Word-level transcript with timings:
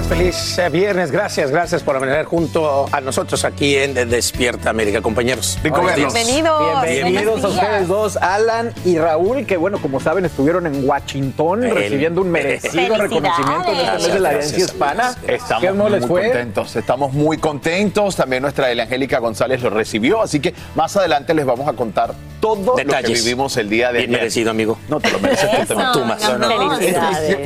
Días, 0.00 0.06
feliz 0.06 0.58
eh, 0.58 0.68
viernes. 0.68 1.10
Gracias, 1.10 1.50
gracias 1.50 1.82
por 1.82 1.98
venir 2.00 2.24
junto 2.24 2.86
a 2.92 3.00
nosotros 3.00 3.44
aquí 3.44 3.76
en 3.76 3.94
Despierta 3.94 4.70
América, 4.70 5.00
compañeros. 5.00 5.58
Bienvenidos. 5.62 6.82
Bienvenidos 6.84 7.44
a 7.44 7.48
ustedes 7.48 7.88
dos, 7.88 8.16
Alan 8.16 8.72
y 8.84 8.98
Raúl, 8.98 9.46
que 9.46 9.56
bueno, 9.56 9.78
como 9.80 10.00
saben, 10.00 10.24
estuvieron 10.24 10.66
en 10.66 10.88
Washington 10.88 11.62
recibiendo 11.62 12.20
un 12.20 12.30
merecido 12.30 12.96
reconocimiento 12.96 13.72
de 14.12 14.20
la 14.20 14.30
Agencia 14.30 14.64
Hispana. 14.64 15.14
Estamos 15.26 15.74
muy 15.74 16.00
contentos, 16.00 16.76
estamos 16.76 17.12
muy 17.12 17.38
contentos. 17.38 18.16
También 18.16 18.42
nuestra 18.42 18.68
Angélica 18.68 19.18
González 19.18 19.62
lo 19.62 19.70
recibió, 19.70 20.22
así 20.22 20.40
que 20.40 20.54
más 20.74 20.96
adelante 20.96 21.34
les 21.34 21.46
vamos 21.46 21.68
a 21.68 21.72
contar 21.72 22.14
todo 22.40 22.76
lo 22.76 23.02
que 23.02 23.12
vivimos 23.12 23.56
el 23.56 23.68
día 23.68 23.90
de 23.92 23.98
ayer. 23.98 24.08
Bien 24.08 24.20
merecido, 24.20 24.50
amigo. 24.50 24.78
No 24.88 25.00
te 25.00 25.10
lo 25.10 25.18
mereces 25.18 25.50
tú, 25.92 26.04
más. 26.04 26.20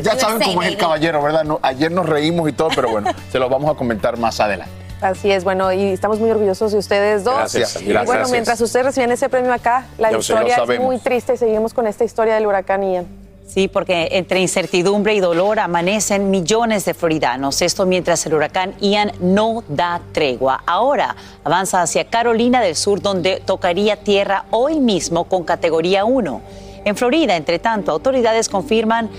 ya 0.02 0.18
saben 0.18 0.42
cómo 0.42 0.62
es 0.62 0.68
el 0.68 0.76
caballero, 0.76 1.22
¿verdad? 1.22 1.46
ayer 1.62 1.90
nos 1.90 2.06
reímos 2.06 2.41
y 2.48 2.52
todo, 2.52 2.68
pero 2.74 2.90
bueno, 2.90 3.10
se 3.32 3.38
los 3.38 3.50
vamos 3.50 3.70
a 3.70 3.74
comentar 3.74 4.18
más 4.18 4.40
adelante. 4.40 4.72
Así 5.00 5.32
es, 5.32 5.42
bueno, 5.42 5.72
y 5.72 5.82
estamos 5.86 6.20
muy 6.20 6.30
orgullosos 6.30 6.70
de 6.70 6.78
ustedes 6.78 7.24
dos. 7.24 7.36
Gracias, 7.36 7.82
y 7.82 7.92
bueno, 7.92 8.28
mientras 8.30 8.60
ustedes 8.60 8.86
reciben 8.86 9.10
ese 9.10 9.28
premio 9.28 9.52
acá, 9.52 9.86
la 9.98 10.12
historia 10.12 10.56
es 10.56 10.80
muy 10.80 10.98
triste 10.98 11.34
y 11.34 11.36
seguimos 11.36 11.74
con 11.74 11.88
esta 11.88 12.04
historia 12.04 12.34
del 12.34 12.46
huracán 12.46 12.82
Ian. 12.82 13.22
Sí, 13.52 13.68
porque 13.68 14.08
entre 14.12 14.40
incertidumbre 14.40 15.14
y 15.14 15.20
dolor 15.20 15.58
amanecen 15.58 16.30
millones 16.30 16.86
de 16.86 16.94
floridanos. 16.94 17.60
Esto 17.60 17.84
mientras 17.84 18.24
el 18.24 18.32
huracán 18.32 18.74
Ian 18.80 19.12
no 19.20 19.62
da 19.68 20.00
tregua. 20.12 20.62
Ahora 20.66 21.16
avanza 21.44 21.82
hacia 21.82 22.08
Carolina 22.08 22.62
del 22.62 22.76
Sur, 22.76 23.02
donde 23.02 23.42
tocaría 23.44 23.96
tierra 23.96 24.46
hoy 24.52 24.80
mismo 24.80 25.24
con 25.24 25.44
categoría 25.44 26.06
1. 26.06 26.40
En 26.84 26.96
Florida, 26.96 27.36
entre 27.36 27.58
tanto, 27.58 27.92
autoridades 27.92 28.48
confirman 28.48 29.10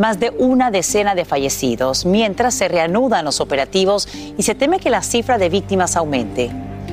más 0.00 0.18
de 0.18 0.30
una 0.30 0.70
decena 0.70 1.14
de 1.14 1.26
fallecidos, 1.26 2.06
mientras 2.06 2.54
se 2.54 2.68
reanudan 2.68 3.26
los 3.26 3.38
operativos 3.38 4.08
y 4.38 4.42
se 4.42 4.54
teme 4.54 4.80
que 4.80 4.88
la 4.88 5.02
cifra 5.02 5.36
de 5.36 5.50
víctimas 5.50 5.94
aumente. 5.94 6.50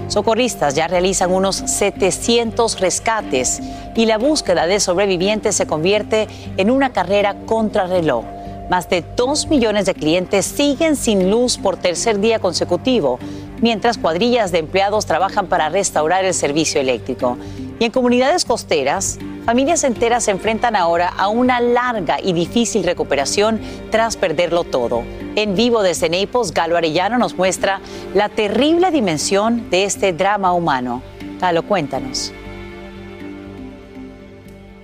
Socorristas 0.09 0.75
ya 0.75 0.89
realizan 0.89 1.31
unos 1.31 1.55
700 1.55 2.81
rescates 2.81 3.61
y 3.95 4.07
la 4.07 4.17
búsqueda 4.17 4.67
de 4.67 4.81
sobrevivientes 4.81 5.55
se 5.55 5.65
convierte 5.65 6.27
en 6.57 6.69
una 6.69 6.91
carrera 6.91 7.37
contrarreloj. 7.45 8.25
Más 8.69 8.89
de 8.89 9.05
2 9.15 9.47
millones 9.47 9.85
de 9.85 9.93
clientes 9.93 10.45
siguen 10.45 10.97
sin 10.97 11.31
luz 11.31 11.57
por 11.57 11.77
tercer 11.77 12.19
día 12.19 12.39
consecutivo, 12.39 13.19
mientras 13.61 13.97
cuadrillas 13.97 14.51
de 14.51 14.59
empleados 14.59 15.05
trabajan 15.05 15.47
para 15.47 15.69
restaurar 15.69 16.25
el 16.25 16.33
servicio 16.33 16.81
eléctrico. 16.81 17.37
Y 17.79 17.85
en 17.85 17.91
comunidades 17.91 18.43
costeras, 18.43 19.17
familias 19.47 19.85
enteras 19.85 20.25
se 20.25 20.31
enfrentan 20.31 20.75
ahora 20.75 21.07
a 21.17 21.29
una 21.29 21.61
larga 21.61 22.17
y 22.21 22.33
difícil 22.33 22.83
recuperación 22.83 23.61
tras 23.89 24.17
perderlo 24.17 24.65
todo. 24.65 25.05
En 25.37 25.55
vivo 25.55 25.83
desde 25.83 26.09
Naples, 26.09 26.53
Galo 26.53 26.75
Arellano 26.75 27.17
nos 27.17 27.33
muestra 27.37 27.79
la 28.13 28.27
terrible 28.27 28.91
dimensión 28.91 29.69
de 29.69 29.85
este 29.85 30.11
drama 30.11 30.51
humano. 30.51 31.01
Galo, 31.39 31.63
cuéntanos. 31.63 32.33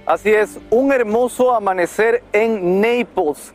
Así 0.05 0.31
es, 0.31 0.57
un 0.69 0.93
hermoso 0.93 1.53
amanecer 1.53 2.23
en 2.31 2.79
Naples. 2.79 3.53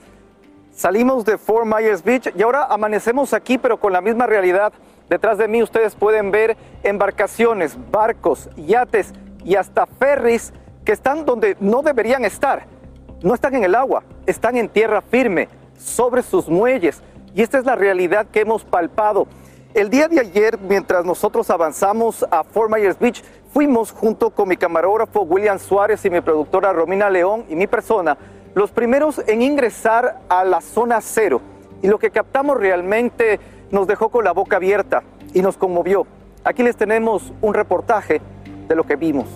Salimos 0.72 1.24
de 1.24 1.38
Fort 1.38 1.64
Myers 1.64 2.04
Beach 2.04 2.30
y 2.36 2.42
ahora 2.42 2.66
amanecemos 2.66 3.32
aquí, 3.32 3.56
pero 3.56 3.80
con 3.80 3.94
la 3.94 4.02
misma 4.02 4.26
realidad. 4.26 4.74
Detrás 5.08 5.38
de 5.38 5.48
mí 5.48 5.62
ustedes 5.62 5.94
pueden 5.94 6.30
ver 6.30 6.54
embarcaciones, 6.82 7.78
barcos, 7.90 8.50
yates 8.58 9.14
y 9.42 9.54
hasta 9.54 9.86
ferries 9.86 10.52
que 10.88 10.92
están 10.92 11.26
donde 11.26 11.54
no 11.60 11.82
deberían 11.82 12.24
estar. 12.24 12.64
No 13.20 13.34
están 13.34 13.54
en 13.54 13.62
el 13.62 13.74
agua, 13.74 14.04
están 14.24 14.56
en 14.56 14.70
tierra 14.70 15.02
firme, 15.02 15.50
sobre 15.76 16.22
sus 16.22 16.48
muelles. 16.48 17.02
Y 17.34 17.42
esta 17.42 17.58
es 17.58 17.66
la 17.66 17.76
realidad 17.76 18.28
que 18.32 18.40
hemos 18.40 18.64
palpado. 18.64 19.26
El 19.74 19.90
día 19.90 20.08
de 20.08 20.18
ayer, 20.18 20.58
mientras 20.58 21.04
nosotros 21.04 21.50
avanzamos 21.50 22.24
a 22.30 22.42
Fort 22.42 22.70
Myers 22.70 22.98
Beach, 22.98 23.22
fuimos 23.52 23.92
junto 23.92 24.30
con 24.30 24.48
mi 24.48 24.56
camarógrafo 24.56 25.20
William 25.24 25.58
Suárez 25.58 26.02
y 26.06 26.08
mi 26.08 26.22
productora 26.22 26.72
Romina 26.72 27.10
León 27.10 27.44
y 27.50 27.54
mi 27.54 27.66
persona, 27.66 28.16
los 28.54 28.70
primeros 28.70 29.22
en 29.26 29.42
ingresar 29.42 30.20
a 30.30 30.42
la 30.42 30.62
zona 30.62 31.02
cero. 31.02 31.42
Y 31.82 31.88
lo 31.88 31.98
que 31.98 32.10
captamos 32.10 32.56
realmente 32.56 33.40
nos 33.70 33.86
dejó 33.86 34.08
con 34.08 34.24
la 34.24 34.32
boca 34.32 34.56
abierta 34.56 35.02
y 35.34 35.42
nos 35.42 35.58
conmovió. 35.58 36.06
Aquí 36.44 36.62
les 36.62 36.78
tenemos 36.78 37.30
un 37.42 37.52
reportaje 37.52 38.22
de 38.68 38.74
lo 38.74 38.84
que 38.84 38.96
vimos. 38.96 39.26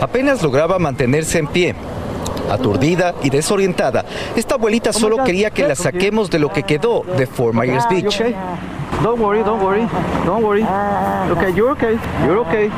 Apenas 0.00 0.42
lograba 0.42 0.78
mantenerse 0.78 1.38
en 1.38 1.46
pie. 1.46 1.74
Aturdida 2.50 3.14
y 3.22 3.28
desorientada, 3.28 4.06
esta 4.34 4.54
abuelita 4.54 4.92
solo 4.92 5.22
quería 5.22 5.50
que 5.50 5.68
la 5.68 5.74
saquemos 5.74 6.30
de 6.30 6.38
lo 6.38 6.50
que 6.50 6.62
quedó 6.62 7.02
de 7.02 7.26
Fort 7.26 7.54
Myers 7.54 7.84
Beach. 7.90 8.22
Don't 9.02 9.20
worry, 9.20 9.42
don't 9.44 9.62
worry, 9.62 9.86
don't 10.24 10.42
worry. 10.42 10.62
Okay, 10.62 11.52
you're 11.54 11.70
okay, 11.72 11.96
you're 12.24 12.38
okay. 12.38 12.70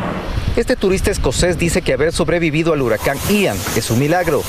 Este 0.56 0.74
turista 0.74 1.10
escocés 1.10 1.58
dice 1.58 1.80
que 1.80 1.92
haber 1.92 2.12
sobrevivido 2.12 2.72
al 2.72 2.82
huracán 2.82 3.16
Ian 3.30 3.56
es 3.76 3.90
un 3.90 4.00
milagro. 4.00 4.42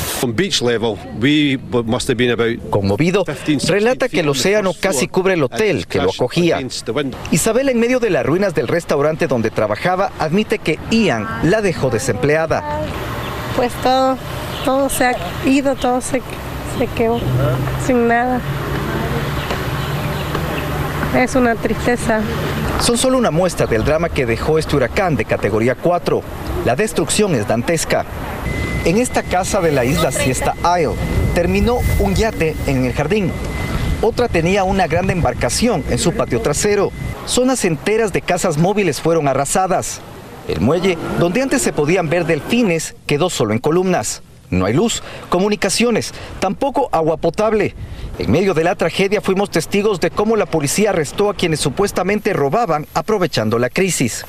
Conmovido, 2.69 3.23
relata 3.67 4.09
que 4.09 4.19
el 4.21 4.29
océano 4.29 4.71
casi 4.79 5.07
cubre 5.07 5.35
el 5.35 5.43
hotel 5.43 5.85
que 5.87 5.99
lo 5.99 6.09
acogía. 6.09 6.59
Isabel, 7.29 7.69
en 7.69 7.79
medio 7.79 7.99
de 7.99 8.09
las 8.09 8.25
ruinas 8.25 8.55
del 8.55 8.67
restaurante 8.67 9.27
donde 9.27 9.51
trabajaba, 9.51 10.11
admite 10.17 10.57
que 10.57 10.79
Ian 10.89 11.27
la 11.43 11.61
dejó 11.61 11.89
desempleada. 11.89 12.81
Pues 13.55 13.71
todo, 13.83 14.17
todo 14.65 14.89
se 14.89 15.05
ha 15.05 15.15
ido, 15.45 15.75
todo 15.75 16.01
se, 16.01 16.21
se 16.79 16.87
quedó 16.95 17.19
sin 17.85 18.07
nada. 18.07 18.41
Es 21.15 21.35
una 21.35 21.55
tristeza. 21.55 22.21
Son 22.79 22.97
solo 22.97 23.17
una 23.17 23.31
muestra 23.31 23.67
del 23.67 23.83
drama 23.83 24.07
que 24.07 24.25
dejó 24.25 24.57
este 24.57 24.77
huracán 24.77 25.17
de 25.17 25.25
categoría 25.25 25.75
4. 25.75 26.21
La 26.65 26.77
destrucción 26.77 27.35
es 27.35 27.47
dantesca. 27.47 28.05
En 28.85 28.97
esta 28.97 29.21
casa 29.21 29.59
de 29.59 29.73
la 29.73 29.83
isla 29.83 30.11
Siesta 30.11 30.55
Isle 30.79 30.95
terminó 31.35 31.79
un 31.99 32.15
yate 32.15 32.55
en 32.65 32.85
el 32.85 32.93
jardín. 32.93 33.31
Otra 34.01 34.29
tenía 34.29 34.63
una 34.63 34.87
gran 34.87 35.09
embarcación 35.09 35.83
en 35.89 35.99
su 35.99 36.13
patio 36.13 36.41
trasero. 36.41 36.91
Zonas 37.25 37.65
enteras 37.65 38.13
de 38.13 38.21
casas 38.21 38.57
móviles 38.57 39.01
fueron 39.01 39.27
arrasadas. 39.27 39.99
El 40.47 40.61
muelle, 40.61 40.97
donde 41.19 41.41
antes 41.41 41.61
se 41.61 41.73
podían 41.73 42.09
ver 42.09 42.25
delfines, 42.25 42.95
quedó 43.05 43.29
solo 43.29 43.53
en 43.53 43.59
columnas. 43.59 44.23
No 44.49 44.65
hay 44.65 44.73
luz, 44.73 45.03
comunicaciones, 45.29 46.13
tampoco 46.39 46.89
agua 46.91 47.17
potable. 47.17 47.75
En 48.21 48.29
medio 48.29 48.53
de 48.53 48.63
la 48.63 48.75
tragedia 48.75 49.19
fuimos 49.19 49.49
testigos 49.49 49.99
de 49.99 50.11
cómo 50.11 50.35
la 50.35 50.45
policía 50.45 50.91
arrestó 50.91 51.31
a 51.31 51.33
quienes 51.33 51.59
supuestamente 51.59 52.33
robaban 52.33 52.85
aprovechando 52.93 53.57
la 53.57 53.71
crisis. 53.71 54.27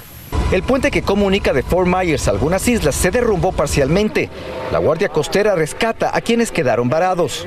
El 0.50 0.62
puente 0.62 0.90
que 0.90 1.02
comunica 1.02 1.52
de 1.52 1.62
Fort 1.62 1.86
Myers 1.86 2.26
a 2.26 2.30
algunas 2.30 2.66
islas 2.68 2.94
se 2.94 3.10
derrumbó 3.10 3.52
parcialmente. 3.52 4.30
La 4.72 4.78
Guardia 4.78 5.10
Costera 5.10 5.54
rescata 5.56 6.10
a 6.16 6.22
quienes 6.22 6.50
quedaron 6.50 6.88
varados. 6.88 7.46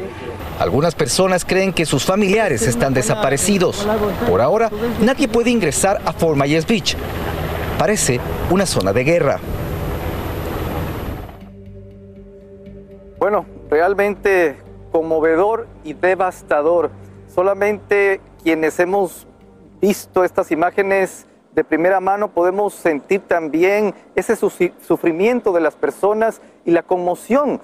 Algunas 0.60 0.94
personas 0.94 1.46
creen 1.46 1.74
que 1.74 1.88
sus 1.88 2.06
familiares 2.06 2.68
están 2.68 2.94
desaparecidos. 2.94 3.88
Por 4.30 4.40
ahora, 4.40 4.70
nadie 5.02 5.28
puede 5.28 5.50
ingresar 5.50 6.00
a 6.06 6.14
Fort 6.14 6.38
Myers 6.38 6.68
Beach. 6.68 6.96
Parece 7.80 8.20
una 8.52 8.68
zona 8.68 8.94
de 8.94 9.04
guerra. 9.04 9.40
Bueno, 13.18 13.48
realmente 13.68 14.58
conmovedor 14.96 15.68
y 15.84 15.92
devastador. 15.92 16.90
Solamente 17.28 18.22
quienes 18.42 18.80
hemos 18.80 19.28
visto 19.82 20.24
estas 20.24 20.52
imágenes 20.52 21.26
de 21.54 21.66
primera 21.66 22.00
mano 22.00 22.30
podemos 22.30 22.74
sentir 22.74 23.20
también 23.20 23.94
ese 24.16 24.38
sufrimiento 24.38 25.52
de 25.52 25.60
las 25.60 25.76
personas 25.76 26.40
y 26.64 26.72
la 26.72 26.82
conmoción. 26.82 27.60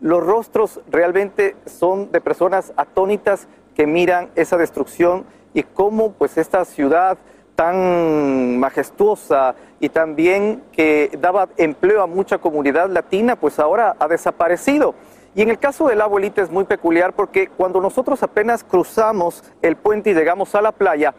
Los 0.00 0.24
rostros 0.24 0.80
realmente 0.88 1.56
son 1.66 2.12
de 2.12 2.20
personas 2.20 2.72
atónitas 2.76 3.48
que 3.74 3.88
miran 3.88 4.28
esa 4.36 4.56
destrucción 4.56 5.24
y 5.54 5.64
cómo 5.64 6.12
pues 6.12 6.38
esta 6.38 6.64
ciudad 6.64 7.18
tan 7.56 8.60
majestuosa 8.60 9.56
y 9.80 9.88
también 9.88 10.62
que 10.70 11.10
daba 11.20 11.48
empleo 11.56 12.00
a 12.00 12.06
mucha 12.06 12.38
comunidad 12.38 12.88
latina, 12.90 13.34
pues 13.34 13.58
ahora 13.58 13.96
ha 13.98 14.06
desaparecido. 14.06 14.94
Y 15.36 15.42
en 15.42 15.50
el 15.50 15.58
caso 15.58 15.86
de 15.86 15.96
la 15.96 16.04
abuelita 16.04 16.40
es 16.40 16.50
muy 16.50 16.64
peculiar 16.64 17.12
porque 17.12 17.48
cuando 17.48 17.78
nosotros 17.78 18.22
apenas 18.22 18.64
cruzamos 18.64 19.44
el 19.60 19.76
puente 19.76 20.10
y 20.10 20.14
llegamos 20.14 20.54
a 20.54 20.62
la 20.62 20.72
playa, 20.72 21.14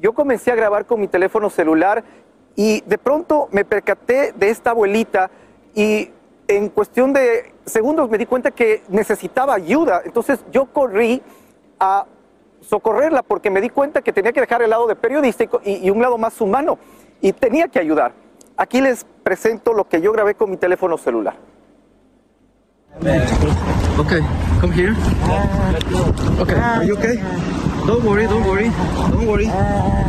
yo 0.00 0.14
comencé 0.14 0.50
a 0.50 0.54
grabar 0.54 0.86
con 0.86 0.98
mi 0.98 1.06
teléfono 1.06 1.50
celular 1.50 2.02
y 2.56 2.80
de 2.80 2.96
pronto 2.96 3.46
me 3.52 3.66
percaté 3.66 4.32
de 4.32 4.48
esta 4.48 4.70
abuelita 4.70 5.30
y 5.74 6.10
en 6.46 6.70
cuestión 6.70 7.12
de 7.12 7.52
segundos 7.66 8.08
me 8.08 8.16
di 8.16 8.24
cuenta 8.24 8.52
que 8.52 8.84
necesitaba 8.88 9.52
ayuda. 9.52 10.00
Entonces 10.02 10.42
yo 10.50 10.64
corrí 10.64 11.20
a 11.78 12.06
socorrerla 12.62 13.22
porque 13.22 13.50
me 13.50 13.60
di 13.60 13.68
cuenta 13.68 14.00
que 14.00 14.14
tenía 14.14 14.32
que 14.32 14.40
dejar 14.40 14.62
el 14.62 14.70
lado 14.70 14.86
de 14.86 14.96
periodístico 14.96 15.60
y, 15.62 15.90
un 15.90 16.00
lado 16.00 16.16
más 16.16 16.40
humano 16.40 16.78
y 17.20 17.34
tenía 17.34 17.68
que 17.68 17.78
ayudar. 17.78 18.12
Aquí 18.56 18.80
les 18.80 19.04
presento 19.22 19.74
lo 19.74 19.86
que 19.86 20.00
yo 20.00 20.10
grabé 20.10 20.36
con 20.36 20.48
mi 20.48 20.56
teléfono 20.56 20.96
celular. 20.96 21.47
Okay, 22.98 24.20
come 24.60 24.72
here. 24.72 24.96
Okay, 26.40 26.54
are 26.54 26.84
you 26.84 26.96
okay? 26.96 27.16
Don't 27.86 28.02
worry, 28.02 28.26
don't 28.26 28.44
worry, 28.44 28.70
don't 29.10 29.26
worry. 29.26 29.48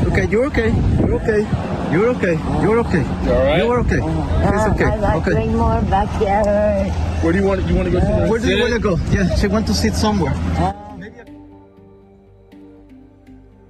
Okay, 0.09 0.25
you're 0.27 0.45
okay, 0.47 0.73
you're 0.99 1.13
okay, 1.21 1.45
you're 1.91 2.09
okay, 2.09 2.35
you're 2.61 2.79
okay. 2.79 3.03
You're 3.25 3.79
okay. 3.81 4.01
It's 4.01 4.67
okay. 4.73 4.89
Okay. 5.17 5.47
more 5.49 5.81
backyard. 5.89 6.91
Where 7.21 7.33
do 7.33 7.39
you 7.39 7.45
want? 7.45 7.65
You 7.67 7.75
want 7.75 7.87
to 7.87 7.91
go 7.91 7.99
somewhere? 7.99 8.29
Where 8.29 8.39
do 8.39 8.47
you 8.47 8.59
want 8.61 8.73
to 8.73 8.79
go? 8.79 8.97
Yeah, 9.11 9.35
she 9.35 9.47
want 9.47 9.67
to 9.67 9.73
sit 9.73 9.93
somewhere. 9.93 10.33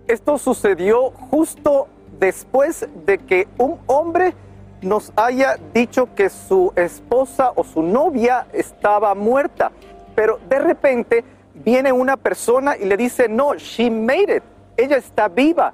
Esto 0.08 0.38
sucedió 0.38 1.12
justo 1.32 1.88
después 2.20 2.88
de 3.06 3.18
que 3.20 3.48
un 3.58 3.78
hombre 3.88 4.34
nos 4.82 5.12
haya 5.16 5.58
dicho 5.74 6.10
que 6.16 6.30
su 6.30 6.72
esposa 6.76 7.52
o 7.56 7.64
su 7.64 7.82
novia 7.82 8.48
estaba 8.54 9.14
muerta, 9.16 9.72
pero 10.16 10.40
de 10.50 10.60
repente 10.60 11.24
viene 11.54 11.92
una 11.92 12.18
persona 12.18 12.78
y 12.78 12.86
le 12.86 12.98
dice, 12.98 13.28
no, 13.28 13.56
she 13.56 13.90
made 13.90 14.38
it, 14.38 14.44
ella 14.78 14.98
está 14.98 15.28
viva. 15.28 15.74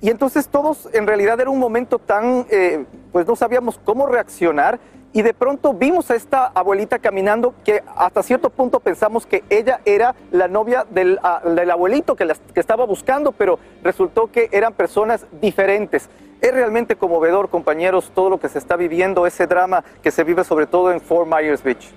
Y 0.00 0.10
entonces 0.10 0.48
todos 0.48 0.88
en 0.92 1.06
realidad 1.06 1.40
era 1.40 1.50
un 1.50 1.58
momento 1.58 1.98
tan, 1.98 2.46
eh, 2.50 2.84
pues 3.12 3.26
no 3.26 3.36
sabíamos 3.36 3.78
cómo 3.78 4.06
reaccionar 4.06 4.78
y 5.16 5.22
de 5.22 5.32
pronto 5.32 5.72
vimos 5.72 6.10
a 6.10 6.14
esta 6.14 6.48
abuelita 6.48 6.98
caminando 6.98 7.54
que 7.64 7.82
hasta 7.96 8.22
cierto 8.22 8.50
punto 8.50 8.80
pensamos 8.80 9.24
que 9.24 9.44
ella 9.48 9.80
era 9.86 10.14
la 10.30 10.46
novia 10.46 10.84
del, 10.90 11.18
ah, 11.22 11.40
abuelito 11.72 12.14
que, 12.16 12.30
que 12.52 12.60
estaba 12.60 12.84
buscando, 12.84 13.32
pero 13.32 13.58
resultó 13.82 14.30
que 14.30 14.50
eran 14.52 14.74
personas 14.74 15.24
diferentes. 15.40 16.10
Es 16.42 16.52
realmente 16.52 16.96
conmovedor, 16.96 17.48
compañeros, 17.48 18.12
todo 18.14 18.28
lo 18.28 18.38
que 18.38 18.50
se 18.50 18.58
está 18.58 18.76
viviendo, 18.76 19.26
ese 19.26 19.46
drama 19.46 19.84
que 20.02 20.10
se 20.10 20.22
vive 20.22 20.44
sobre 20.44 20.66
todo 20.66 20.92
en 20.92 21.00
Fort 21.00 21.26
Myers 21.26 21.62
Beach. 21.62 21.94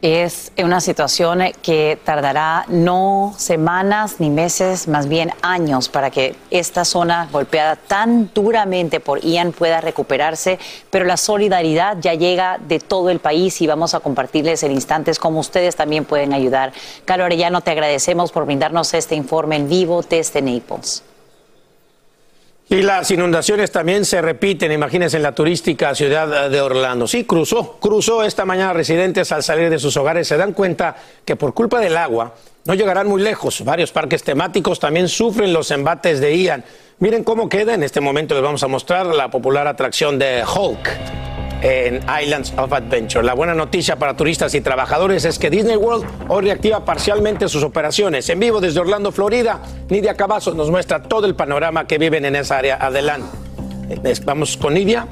Es 0.00 0.52
una 0.62 0.80
situación 0.80 1.42
que 1.60 1.98
tardará 2.04 2.64
no 2.68 3.34
semanas 3.36 4.20
ni 4.20 4.30
meses, 4.30 4.86
más 4.86 5.08
bien 5.08 5.32
años 5.42 5.88
para 5.88 6.10
que 6.12 6.36
esta 6.52 6.84
zona 6.84 7.28
golpeada 7.32 7.74
tan 7.74 8.30
duramente 8.32 9.00
por 9.00 9.20
Ian 9.24 9.50
pueda 9.50 9.80
recuperarse, 9.80 10.60
pero 10.90 11.04
la 11.04 11.16
solidaridad 11.16 11.96
ya 12.00 12.14
llega 12.14 12.58
de 12.58 12.78
todo 12.78 13.10
el 13.10 13.18
país 13.18 13.60
y 13.60 13.66
vamos 13.66 13.92
a 13.94 13.98
compartirles 13.98 14.62
en 14.62 14.70
instantes 14.70 15.18
cómo 15.18 15.40
ustedes 15.40 15.74
también 15.74 16.04
pueden 16.04 16.32
ayudar. 16.32 16.72
Carlos 17.04 17.26
Arellano, 17.26 17.60
te 17.62 17.72
agradecemos 17.72 18.30
por 18.30 18.46
brindarnos 18.46 18.94
este 18.94 19.16
informe 19.16 19.56
en 19.56 19.68
vivo 19.68 20.04
desde 20.08 20.40
Naples. 20.40 21.02
Y 22.70 22.82
las 22.82 23.10
inundaciones 23.10 23.72
también 23.72 24.04
se 24.04 24.20
repiten, 24.20 24.70
imagínense, 24.70 25.16
en 25.16 25.22
la 25.22 25.34
turística 25.34 25.94
ciudad 25.94 26.50
de 26.50 26.60
Orlando. 26.60 27.06
Sí, 27.06 27.24
cruzó, 27.24 27.78
cruzó 27.80 28.22
esta 28.22 28.44
mañana 28.44 28.74
residentes 28.74 29.32
al 29.32 29.42
salir 29.42 29.70
de 29.70 29.78
sus 29.78 29.96
hogares. 29.96 30.28
Se 30.28 30.36
dan 30.36 30.52
cuenta 30.52 30.94
que 31.24 31.34
por 31.34 31.54
culpa 31.54 31.80
del 31.80 31.96
agua 31.96 32.34
no 32.66 32.74
llegarán 32.74 33.08
muy 33.08 33.22
lejos. 33.22 33.64
Varios 33.64 33.90
parques 33.90 34.22
temáticos 34.22 34.78
también 34.78 35.08
sufren 35.08 35.54
los 35.54 35.70
embates 35.70 36.20
de 36.20 36.36
Ian. 36.36 36.62
Miren 36.98 37.24
cómo 37.24 37.48
queda, 37.48 37.72
en 37.72 37.84
este 37.84 38.02
momento 38.02 38.34
les 38.34 38.42
vamos 38.42 38.62
a 38.62 38.68
mostrar 38.68 39.06
la 39.06 39.30
popular 39.30 39.66
atracción 39.66 40.18
de 40.18 40.44
Hulk 40.44 41.47
en 41.62 42.00
Islands 42.22 42.52
of 42.56 42.72
Adventure. 42.72 43.24
La 43.24 43.34
buena 43.34 43.54
noticia 43.54 43.96
para 43.96 44.16
turistas 44.16 44.54
y 44.54 44.60
trabajadores 44.60 45.24
es 45.24 45.38
que 45.38 45.50
Disney 45.50 45.76
World 45.76 46.06
hoy 46.28 46.44
reactiva 46.44 46.84
parcialmente 46.84 47.48
sus 47.48 47.62
operaciones. 47.62 48.28
En 48.28 48.40
vivo 48.40 48.60
desde 48.60 48.80
Orlando, 48.80 49.12
Florida, 49.12 49.60
Nidia 49.88 50.14
Cavazos 50.14 50.54
nos 50.54 50.70
muestra 50.70 51.02
todo 51.02 51.26
el 51.26 51.34
panorama 51.34 51.86
que 51.86 51.98
viven 51.98 52.24
en 52.24 52.36
esa 52.36 52.58
área. 52.58 52.76
Adelante. 52.76 53.28
Vamos 54.24 54.56
con 54.56 54.74
Nidia. 54.74 55.06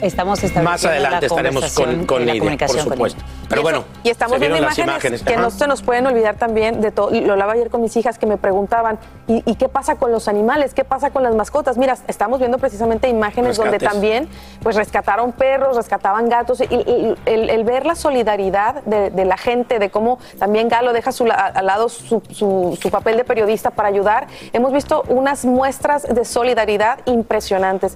Estamos 0.00 0.40
Más 0.62 0.84
adelante 0.84 1.26
estaremos 1.26 1.72
con, 1.72 2.06
con 2.06 2.26
Nidia, 2.26 2.56
por 2.66 2.80
supuesto. 2.80 3.22
Pero 3.52 3.62
bueno, 3.62 3.84
y 4.02 4.08
estamos 4.08 4.40
viendo 4.40 4.56
imágenes, 4.56 5.22
que 5.22 5.36
no 5.36 5.50
se 5.50 5.66
nos 5.66 5.82
pueden 5.82 6.06
olvidar 6.06 6.36
también 6.36 6.80
de 6.80 6.90
todo. 6.90 7.10
Lo 7.10 7.32
hablaba 7.32 7.52
ayer 7.52 7.68
con 7.68 7.82
mis 7.82 7.94
hijas 7.98 8.18
que 8.18 8.24
me 8.24 8.38
preguntaban, 8.38 8.98
¿y, 9.28 9.54
qué 9.56 9.68
pasa 9.68 9.96
con 9.96 10.10
los 10.10 10.26
animales? 10.26 10.72
¿Qué 10.72 10.84
pasa 10.84 11.10
con 11.10 11.22
las 11.22 11.34
mascotas? 11.34 11.76
Mira, 11.76 11.96
estamos 12.08 12.38
viendo 12.38 12.56
precisamente 12.56 13.08
imágenes 13.08 13.58
donde 13.58 13.78
también 13.78 14.26
pues 14.62 14.76
rescataron 14.76 15.32
perros, 15.32 15.76
rescataban 15.76 16.30
gatos. 16.30 16.62
Y, 16.62 17.14
el, 17.26 17.64
ver 17.64 17.84
la 17.84 17.94
solidaridad 17.94 18.82
de, 18.84 19.24
la 19.24 19.36
gente, 19.36 19.78
de 19.78 19.90
cómo 19.90 20.18
también 20.38 20.68
Galo 20.68 20.92
deja 20.92 21.12
su, 21.12 21.28
al 21.30 21.66
lado 21.66 21.88
su, 21.88 22.22
su 22.32 22.90
papel 22.90 23.18
de 23.18 23.24
periodista 23.24 23.70
para 23.70 23.88
ayudar. 23.88 24.28
Hemos 24.52 24.72
visto 24.72 25.04
unas 25.08 25.44
muestras 25.44 26.02
de 26.02 26.24
solidaridad 26.24 27.00
impresionantes. 27.06 27.94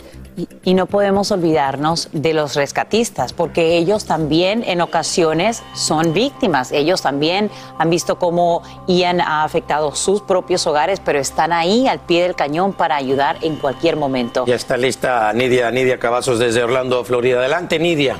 Y, 0.64 0.74
no 0.74 0.84
podemos 0.84 1.30
olvidarnos 1.30 2.10
de 2.12 2.34
los 2.34 2.56
rescatistas, 2.56 3.32
porque 3.32 3.78
ellos 3.78 4.04
también 4.04 4.62
en 4.66 4.82
ocasiones 4.82 5.45
son 5.74 6.12
víctimas. 6.12 6.72
Ellos 6.72 7.02
también 7.02 7.50
han 7.78 7.90
visto 7.90 8.18
cómo 8.18 8.62
Ian 8.86 9.20
ha 9.20 9.44
afectado 9.44 9.94
sus 9.94 10.20
propios 10.22 10.66
hogares, 10.66 11.00
pero 11.04 11.18
están 11.18 11.52
ahí 11.52 11.86
al 11.88 12.00
pie 12.00 12.22
del 12.22 12.34
cañón 12.34 12.72
para 12.72 12.96
ayudar 12.96 13.38
en 13.42 13.56
cualquier 13.56 13.96
momento. 13.96 14.44
Ya 14.46 14.54
está 14.54 14.76
lista 14.76 15.32
Nidia, 15.32 15.70
Nidia 15.70 15.98
Cavazos 15.98 16.38
desde 16.38 16.62
Orlando, 16.62 17.04
Florida. 17.04 17.38
Adelante, 17.38 17.78
Nidia. 17.78 18.16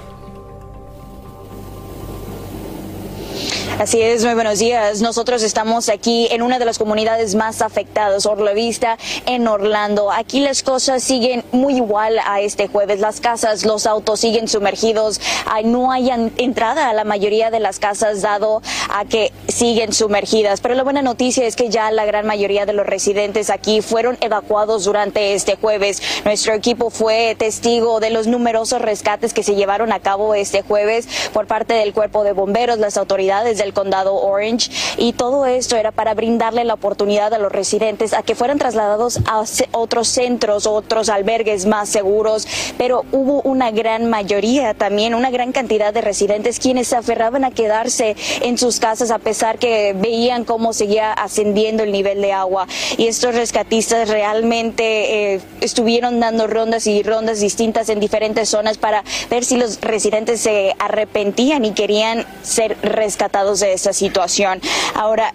Así 3.78 4.00
es, 4.00 4.24
muy 4.24 4.32
buenos 4.32 4.58
días. 4.58 5.02
Nosotros 5.02 5.42
estamos 5.42 5.90
aquí 5.90 6.28
en 6.30 6.40
una 6.40 6.58
de 6.58 6.64
las 6.64 6.78
comunidades 6.78 7.34
más 7.34 7.60
afectadas, 7.60 8.24
Orla 8.24 8.54
Vista, 8.54 8.96
en 9.26 9.46
Orlando. 9.46 10.10
Aquí 10.10 10.40
las 10.40 10.62
cosas 10.62 11.02
siguen 11.02 11.44
muy 11.52 11.76
igual 11.76 12.18
a 12.24 12.40
este 12.40 12.68
jueves. 12.68 13.00
Las 13.00 13.20
casas, 13.20 13.66
los 13.66 13.84
autos 13.86 14.20
siguen 14.20 14.48
sumergidos. 14.48 15.20
No 15.64 15.92
hay 15.92 16.10
entrada 16.38 16.88
a 16.88 16.94
la 16.94 17.04
mayoría 17.04 17.50
de 17.50 17.60
las 17.60 17.78
casas 17.78 18.22
dado 18.22 18.62
a 18.88 19.04
que 19.04 19.30
siguen 19.46 19.92
sumergidas. 19.92 20.62
Pero 20.62 20.74
la 20.74 20.82
buena 20.82 21.02
noticia 21.02 21.44
es 21.44 21.54
que 21.54 21.68
ya 21.68 21.90
la 21.90 22.06
gran 22.06 22.26
mayoría 22.26 22.64
de 22.64 22.72
los 22.72 22.86
residentes 22.86 23.50
aquí 23.50 23.82
fueron 23.82 24.16
evacuados 24.22 24.84
durante 24.84 25.34
este 25.34 25.56
jueves. 25.56 26.00
Nuestro 26.24 26.54
equipo 26.54 26.88
fue 26.88 27.36
testigo 27.38 28.00
de 28.00 28.08
los 28.08 28.26
numerosos 28.26 28.80
rescates 28.80 29.34
que 29.34 29.42
se 29.42 29.54
llevaron 29.54 29.92
a 29.92 30.00
cabo 30.00 30.34
este 30.34 30.62
jueves 30.62 31.06
por 31.34 31.46
parte 31.46 31.74
del 31.74 31.92
cuerpo 31.92 32.24
de 32.24 32.32
bomberos, 32.32 32.78
las 32.78 32.96
autoridades 32.96 33.58
del 33.58 33.65
condado 33.72 34.14
Orange 34.14 34.70
y 34.96 35.12
todo 35.12 35.46
esto 35.46 35.76
era 35.76 35.92
para 35.92 36.14
brindarle 36.14 36.64
la 36.64 36.74
oportunidad 36.74 37.32
a 37.34 37.38
los 37.38 37.52
residentes 37.52 38.12
a 38.12 38.22
que 38.22 38.34
fueran 38.34 38.58
trasladados 38.58 39.20
a 39.26 39.44
otros 39.72 40.08
centros, 40.08 40.66
otros 40.66 41.08
albergues 41.08 41.66
más 41.66 41.88
seguros, 41.88 42.46
pero 42.78 43.04
hubo 43.12 43.42
una 43.42 43.70
gran 43.70 44.06
mayoría 44.06 44.74
también, 44.74 45.14
una 45.14 45.30
gran 45.30 45.52
cantidad 45.52 45.92
de 45.92 46.00
residentes 46.00 46.58
quienes 46.58 46.88
se 46.88 46.96
aferraban 46.96 47.44
a 47.44 47.50
quedarse 47.50 48.16
en 48.42 48.58
sus 48.58 48.80
casas 48.80 49.10
a 49.10 49.18
pesar 49.18 49.58
que 49.58 49.94
veían 49.94 50.44
cómo 50.44 50.72
seguía 50.72 51.12
ascendiendo 51.12 51.82
el 51.82 51.92
nivel 51.92 52.20
de 52.22 52.32
agua. 52.32 52.66
Y 52.96 53.06
estos 53.06 53.34
rescatistas 53.34 54.08
realmente 54.08 55.34
eh, 55.34 55.40
estuvieron 55.60 56.20
dando 56.20 56.46
rondas 56.46 56.86
y 56.86 57.02
rondas 57.02 57.40
distintas 57.40 57.88
en 57.88 58.00
diferentes 58.00 58.48
zonas 58.48 58.78
para 58.78 59.04
ver 59.30 59.44
si 59.44 59.56
los 59.56 59.80
residentes 59.80 60.40
se 60.40 60.74
arrepentían 60.78 61.64
y 61.64 61.72
querían 61.72 62.26
ser 62.42 62.76
rescatados 62.82 63.55
de 63.60 63.72
esa 63.72 63.92
situación. 63.92 64.60
Ahora, 64.94 65.34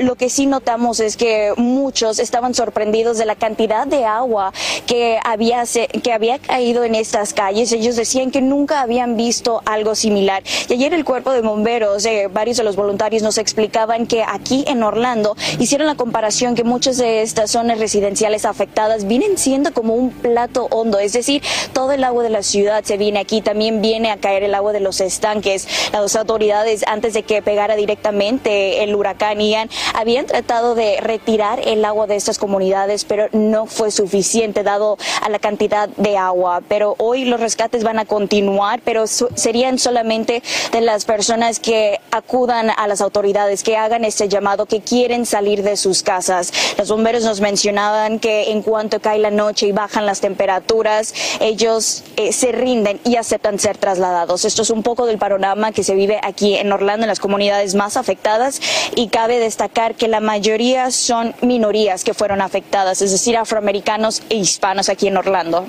lo 0.00 0.14
que 0.16 0.30
sí 0.30 0.46
notamos 0.46 1.00
es 1.00 1.16
que 1.16 1.52
muchos 1.56 2.18
estaban 2.18 2.54
sorprendidos 2.54 3.18
de 3.18 3.26
la 3.26 3.34
cantidad 3.34 3.86
de 3.86 4.04
agua 4.04 4.52
que 4.86 5.18
había, 5.24 5.64
que 6.02 6.12
había 6.12 6.38
caído 6.38 6.84
en 6.84 6.94
estas 6.94 7.34
calles. 7.34 7.72
Ellos 7.72 7.96
decían 7.96 8.30
que 8.30 8.40
nunca 8.40 8.80
habían 8.80 9.16
visto 9.16 9.62
algo 9.66 9.94
similar. 9.94 10.42
Y 10.68 10.74
ayer 10.74 10.94
el 10.94 11.04
cuerpo 11.04 11.32
de 11.32 11.40
bomberos, 11.40 12.04
eh, 12.06 12.28
varios 12.32 12.56
de 12.56 12.64
los 12.64 12.76
voluntarios 12.76 13.22
nos 13.22 13.38
explicaban 13.38 14.06
que 14.06 14.24
aquí 14.26 14.64
en 14.66 14.82
Orlando 14.82 15.36
hicieron 15.58 15.86
la 15.86 15.94
comparación 15.94 16.54
que 16.54 16.64
muchas 16.64 16.96
de 16.96 17.22
estas 17.22 17.50
zonas 17.50 17.78
residenciales 17.78 18.44
afectadas 18.44 19.06
vienen 19.06 19.38
siendo 19.38 19.72
como 19.72 19.94
un 19.94 20.10
plato 20.10 20.66
hondo, 20.70 20.98
es 20.98 21.12
decir, 21.12 21.42
todo 21.72 21.92
el 21.92 22.04
agua 22.04 22.22
de 22.22 22.30
la 22.30 22.42
ciudad 22.42 22.84
se 22.84 22.96
viene 22.96 23.20
aquí, 23.20 23.40
también 23.40 23.80
viene 23.80 24.10
a 24.10 24.16
caer 24.16 24.42
el 24.42 24.54
agua 24.54 24.72
de 24.72 24.80
los 24.80 25.00
estanques. 25.00 25.68
Las 25.92 26.16
autoridades 26.16 26.84
antes 26.86 27.14
de 27.14 27.22
que 27.22 27.29
pegara 27.40 27.76
directamente 27.76 28.82
el 28.82 28.94
huracán 28.94 29.40
Ian, 29.40 29.70
habían 29.94 30.26
tratado 30.26 30.74
de 30.74 31.00
retirar 31.00 31.60
el 31.64 31.84
agua 31.84 32.06
de 32.06 32.16
estas 32.16 32.38
comunidades, 32.38 33.04
pero 33.04 33.28
no 33.32 33.66
fue 33.66 33.90
suficiente 33.90 34.62
dado 34.62 34.98
a 35.22 35.28
la 35.28 35.38
cantidad 35.38 35.88
de 35.88 36.16
agua. 36.16 36.60
Pero 36.68 36.94
hoy 36.98 37.24
los 37.24 37.40
rescates 37.40 37.84
van 37.84 37.98
a 37.98 38.04
continuar, 38.04 38.80
pero 38.84 39.06
serían 39.06 39.78
solamente 39.78 40.42
de 40.72 40.80
las 40.80 41.04
personas 41.04 41.60
que 41.60 42.00
acudan 42.10 42.70
a 42.76 42.86
las 42.88 43.00
autoridades, 43.00 43.62
que 43.62 43.76
hagan 43.76 44.04
este 44.04 44.28
llamado, 44.28 44.66
que 44.66 44.80
quieren 44.80 45.26
salir 45.26 45.62
de 45.62 45.76
sus 45.76 46.02
casas. 46.02 46.52
Los 46.76 46.90
bomberos 46.90 47.24
nos 47.24 47.40
mencionaban 47.40 48.18
que 48.18 48.50
en 48.50 48.62
cuanto 48.62 49.00
cae 49.00 49.18
la 49.18 49.30
noche 49.30 49.66
y 49.66 49.72
bajan 49.72 50.06
las 50.06 50.20
temperaturas, 50.20 51.14
ellos 51.40 52.02
eh, 52.16 52.32
se 52.32 52.52
rinden 52.52 53.00
y 53.04 53.16
aceptan 53.16 53.58
ser 53.58 53.78
trasladados. 53.78 54.44
Esto 54.44 54.62
es 54.62 54.70
un 54.70 54.82
poco 54.82 55.06
del 55.06 55.18
panorama 55.18 55.72
que 55.72 55.84
se 55.84 55.94
vive 55.94 56.20
aquí 56.22 56.56
en 56.56 56.72
Orlando, 56.72 57.04
en 57.04 57.08
las 57.08 57.19
comunidades 57.20 57.74
más 57.74 57.96
afectadas, 57.96 58.60
y 58.96 59.08
cabe 59.08 59.38
destacar 59.38 59.94
que 59.94 60.08
la 60.08 60.20
mayoría 60.20 60.90
son 60.90 61.34
minorías 61.42 62.02
que 62.02 62.14
fueron 62.14 62.40
afectadas, 62.40 63.02
es 63.02 63.12
decir, 63.12 63.36
afroamericanos 63.36 64.22
e 64.28 64.36
hispanos 64.36 64.88
aquí 64.88 65.06
en 65.06 65.16
Orlando. 65.16 65.66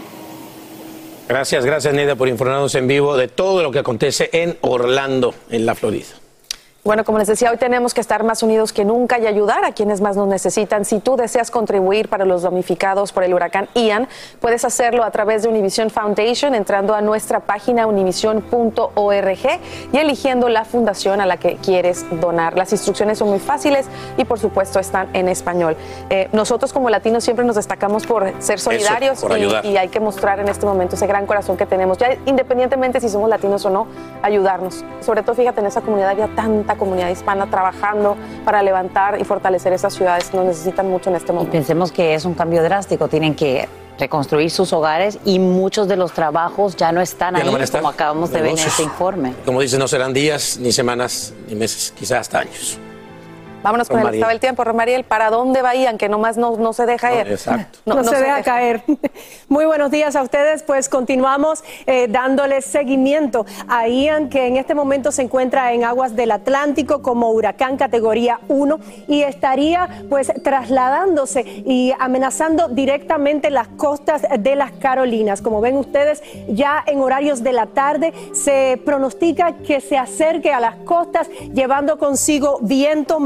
Gracias, 1.27 1.63
gracias 1.63 1.93
Neida 1.93 2.15
por 2.15 2.27
informarnos 2.27 2.75
en 2.75 2.87
vivo 2.87 3.15
de 3.15 3.27
todo 3.27 3.63
lo 3.63 3.71
que 3.71 3.79
acontece 3.79 4.29
en 4.33 4.57
Orlando, 4.61 5.33
en 5.49 5.65
la 5.65 5.75
Florida. 5.75 6.20
Bueno, 6.83 7.05
como 7.05 7.19
les 7.19 7.27
decía, 7.27 7.51
hoy 7.51 7.57
tenemos 7.57 7.93
que 7.93 8.01
estar 8.01 8.23
más 8.23 8.41
unidos 8.41 8.73
que 8.73 8.85
nunca 8.85 9.19
y 9.19 9.27
ayudar 9.27 9.63
a 9.65 9.71
quienes 9.71 10.01
más 10.01 10.15
nos 10.15 10.27
necesitan. 10.27 10.83
Si 10.83 10.97
tú 10.97 11.15
deseas 11.15 11.51
contribuir 11.51 12.09
para 12.09 12.25
los 12.25 12.41
damnificados 12.41 13.11
por 13.11 13.23
el 13.23 13.35
huracán 13.35 13.69
Ian, 13.75 14.07
puedes 14.39 14.65
hacerlo 14.65 15.03
a 15.03 15.11
través 15.11 15.43
de 15.43 15.49
Univision 15.49 15.91
Foundation 15.91 16.55
entrando 16.55 16.95
a 16.95 17.01
nuestra 17.01 17.41
página 17.41 17.85
univision.org 17.85 19.59
y 19.93 19.97
eligiendo 19.97 20.49
la 20.49 20.65
fundación 20.65 21.21
a 21.21 21.27
la 21.27 21.37
que 21.37 21.57
quieres 21.57 22.03
donar. 22.19 22.57
Las 22.57 22.71
instrucciones 22.71 23.19
son 23.19 23.29
muy 23.29 23.39
fáciles 23.39 23.85
y 24.17 24.25
por 24.25 24.39
supuesto 24.39 24.79
están 24.79 25.07
en 25.15 25.29
español. 25.29 25.77
Eh, 26.09 26.29
nosotros 26.31 26.73
como 26.73 26.89
latinos 26.89 27.23
siempre 27.23 27.45
nos 27.45 27.57
destacamos 27.57 28.07
por 28.07 28.33
ser 28.41 28.59
solidarios 28.59 29.23
y, 29.63 29.67
y, 29.67 29.77
hay 29.77 29.89
que 29.89 29.99
mostrar 29.99 30.39
en 30.39 30.49
este 30.49 30.65
momento 30.65 30.95
ese 30.95 31.05
gran 31.05 31.27
corazón 31.27 31.57
que 31.57 31.67
tenemos, 31.67 31.99
ya 31.99 32.17
independientemente 32.25 32.99
si 32.99 33.07
somos 33.07 33.29
latinos 33.29 33.63
o 33.65 33.69
no, 33.69 33.85
ayudarnos. 34.23 34.83
Sobre 35.01 35.21
todo 35.21 35.35
fíjate 35.35 35.59
en 35.59 35.67
esa 35.67 35.81
comunidad 35.81 36.09
había 36.09 36.27
tanta 36.35 36.70
comunidad 36.75 37.09
hispana 37.09 37.49
trabajando 37.49 38.17
para 38.45 38.61
levantar 38.63 39.19
y 39.19 39.23
fortalecer 39.23 39.73
esas 39.73 39.93
ciudades. 39.93 40.33
Nos 40.33 40.45
necesitan 40.45 40.89
mucho 40.89 41.09
en 41.09 41.15
este 41.15 41.31
momento. 41.31 41.51
pensemos 41.51 41.91
que 41.91 42.13
es 42.13 42.25
un 42.25 42.33
cambio 42.33 42.63
drástico. 42.63 43.07
Tienen 43.07 43.35
que 43.35 43.67
reconstruir 43.99 44.49
sus 44.49 44.73
hogares 44.73 45.19
y 45.25 45.39
muchos 45.39 45.87
de 45.87 45.95
los 45.95 46.11
trabajos 46.11 46.75
ya 46.75 46.91
no 46.91 47.01
están 47.01 47.35
ahí, 47.35 47.43
como 47.71 47.89
acabamos 47.89 48.31
de 48.31 48.41
ver 48.41 48.51
en 48.51 48.59
este 48.59 48.83
informe. 48.83 49.33
Como 49.45 49.61
dicen, 49.61 49.79
no 49.79 49.87
serán 49.87 50.13
días, 50.13 50.57
ni 50.59 50.71
semanas, 50.71 51.33
ni 51.47 51.55
meses, 51.55 51.93
quizás 51.95 52.21
hasta 52.21 52.39
años. 52.39 52.79
Vámonos 53.63 53.89
con, 53.89 53.99
el 53.99 54.15
estado 54.15 54.29
del 54.29 54.39
tiempo, 54.39 54.63
Romariel. 54.63 55.03
¿Para 55.03 55.29
dónde 55.29 55.61
va 55.61 55.75
Ian? 55.75 55.97
Que 55.97 56.09
nomás 56.09 56.37
no, 56.37 56.57
no 56.57 56.73
se 56.73 56.85
deja 56.85 57.13
ir. 57.13 57.31
exacto. 57.31 57.79
No, 57.85 58.03
se, 58.03 58.15
deja, 58.15 58.41
caer. 58.41 58.83
Muy 59.49 59.65
buenos 59.65 59.91
días 59.91 60.15
a 60.15 60.23
ustedes. 60.23 60.63
Pues 60.63 60.89
continuamos 60.89 61.63
eh, 61.85 62.07
dándoles 62.09 62.65
seguimiento 62.65 63.45
a 63.67 63.87
Ian, 63.87 64.29
que 64.29 64.47
en 64.47 64.57
este 64.57 64.73
momento 64.73 65.11
se 65.11 65.21
encuentra 65.21 65.73
en 65.73 65.83
aguas 65.83 66.15
del 66.15 66.31
Atlántico 66.31 67.01
como 67.01 67.31
huracán 67.31 67.77
categoría 67.77 68.39
1 68.47 68.79
y 69.07 69.21
estaría 69.21 70.05
pues 70.09 70.31
trasladándose 70.43 71.41
y 71.41 71.93
amenazando 71.99 72.67
directamente 72.67 73.51
las 73.51 73.67
costas 73.67 74.23
de 74.39 74.55
las 74.55 74.71
Carolinas. 74.71 75.41
Como 75.41 75.61
ven 75.61 75.77
ustedes, 75.77 76.23
ya 76.47 76.83
en 76.87 76.99
horarios 76.99 77.43
de 77.43 77.53
la 77.53 77.67
tarde 77.67 78.13
se 78.33 78.81
pronostica 78.83 79.57
que 79.57 79.81
se 79.81 79.97
acerque 79.97 80.51
a 80.51 80.59
las 80.59 80.75
costas 80.77 81.29
llevando 81.53 81.97
consigo 81.97 82.59
viento, 82.61 83.19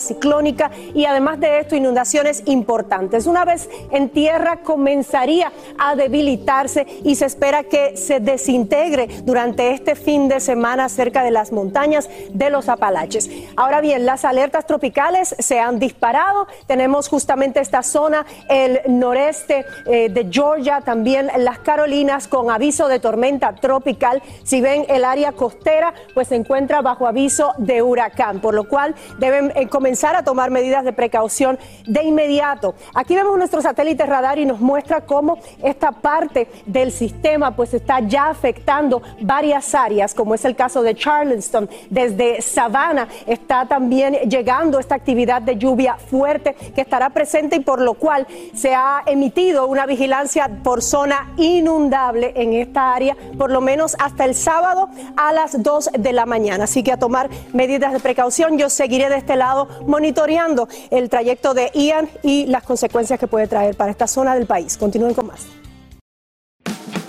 ciclónica 0.00 0.70
y 0.94 1.04
además 1.04 1.38
de 1.38 1.60
esto 1.60 1.76
inundaciones 1.76 2.42
importantes. 2.46 3.26
Una 3.26 3.44
vez 3.44 3.68
en 3.92 4.08
tierra 4.08 4.58
comenzaría 4.62 5.52
a 5.78 5.94
debilitarse 5.94 6.86
y 7.04 7.14
se 7.14 7.26
espera 7.26 7.62
que 7.62 7.96
se 7.96 8.18
desintegre 8.18 9.08
durante 9.22 9.70
este 9.70 9.94
fin 9.94 10.28
de 10.28 10.40
semana 10.40 10.88
cerca 10.88 11.22
de 11.22 11.30
las 11.30 11.52
montañas 11.52 12.08
de 12.30 12.50
los 12.50 12.68
Apalaches. 12.68 13.30
Ahora 13.56 13.80
bien, 13.80 14.04
las 14.04 14.24
alertas 14.24 14.66
tropicales 14.66 15.36
se 15.38 15.60
han 15.60 15.78
disparado. 15.78 16.48
Tenemos 16.66 17.08
justamente 17.08 17.60
esta 17.60 17.82
zona, 17.82 18.26
el 18.48 18.80
noreste 18.88 19.64
eh, 19.86 20.08
de 20.08 20.28
Georgia, 20.30 20.80
también 20.80 21.30
las 21.38 21.60
Carolinas 21.60 22.26
con 22.26 22.50
aviso 22.50 22.88
de 22.88 22.98
tormenta 22.98 23.54
tropical. 23.54 24.22
Si 24.42 24.60
ven 24.60 24.86
el 24.88 25.04
área 25.04 25.32
costera, 25.32 25.94
pues 26.14 26.28
se 26.28 26.34
encuentra 26.34 26.82
bajo 26.82 27.06
aviso 27.06 27.52
de 27.58 27.80
huracán, 27.80 28.40
por 28.40 28.54
lo 28.54 28.68
cual 28.68 28.94
deben 29.18 29.52
eh, 29.54 29.67
comenzar 29.68 30.16
a 30.16 30.22
tomar 30.22 30.50
medidas 30.50 30.84
de 30.84 30.92
precaución 30.92 31.58
de 31.86 32.02
inmediato. 32.04 32.74
Aquí 32.94 33.14
vemos 33.14 33.36
nuestro 33.38 33.62
satélite 33.62 34.06
radar 34.06 34.38
y 34.38 34.46
nos 34.46 34.60
muestra 34.60 35.02
cómo 35.02 35.38
esta 35.62 35.92
parte 35.92 36.48
del 36.66 36.92
sistema 36.92 37.54
pues 37.54 37.74
está 37.74 38.00
ya 38.00 38.28
afectando 38.28 39.02
varias 39.20 39.74
áreas, 39.74 40.14
como 40.14 40.34
es 40.34 40.44
el 40.44 40.56
caso 40.56 40.82
de 40.82 40.94
Charleston. 40.94 41.68
Desde 41.90 42.40
Savannah 42.42 43.08
está 43.26 43.66
también 43.66 44.14
llegando 44.28 44.78
esta 44.78 44.94
actividad 44.94 45.42
de 45.42 45.56
lluvia 45.56 45.96
fuerte 45.96 46.54
que 46.74 46.80
estará 46.80 47.10
presente 47.10 47.56
y 47.56 47.60
por 47.60 47.80
lo 47.80 47.94
cual 47.94 48.26
se 48.54 48.74
ha 48.74 49.02
emitido 49.06 49.66
una 49.66 49.86
vigilancia 49.86 50.50
por 50.62 50.82
zona 50.82 51.32
inundable 51.36 52.32
en 52.36 52.52
esta 52.52 52.94
área, 52.94 53.16
por 53.36 53.50
lo 53.50 53.60
menos 53.60 53.96
hasta 53.98 54.24
el 54.24 54.34
sábado 54.34 54.88
a 55.16 55.32
las 55.32 55.62
2 55.62 55.90
de 55.98 56.12
la 56.12 56.26
mañana. 56.26 56.64
Así 56.64 56.82
que 56.82 56.92
a 56.92 56.98
tomar 56.98 57.28
medidas 57.52 57.92
de 57.92 58.00
precaución. 58.00 58.58
Yo 58.58 58.68
seguiré 58.68 59.08
de 59.08 59.16
este 59.16 59.36
lado 59.36 59.57
monitoreando 59.86 60.68
el 60.90 61.08
trayecto 61.08 61.54
de 61.54 61.70
Ian 61.74 62.08
y 62.22 62.46
las 62.46 62.62
consecuencias 62.62 63.18
que 63.18 63.26
puede 63.26 63.46
traer 63.46 63.76
para 63.76 63.90
esta 63.90 64.06
zona 64.06 64.34
del 64.34 64.46
país. 64.46 64.76
Continúen 64.76 65.14
con 65.14 65.26
más. 65.26 65.46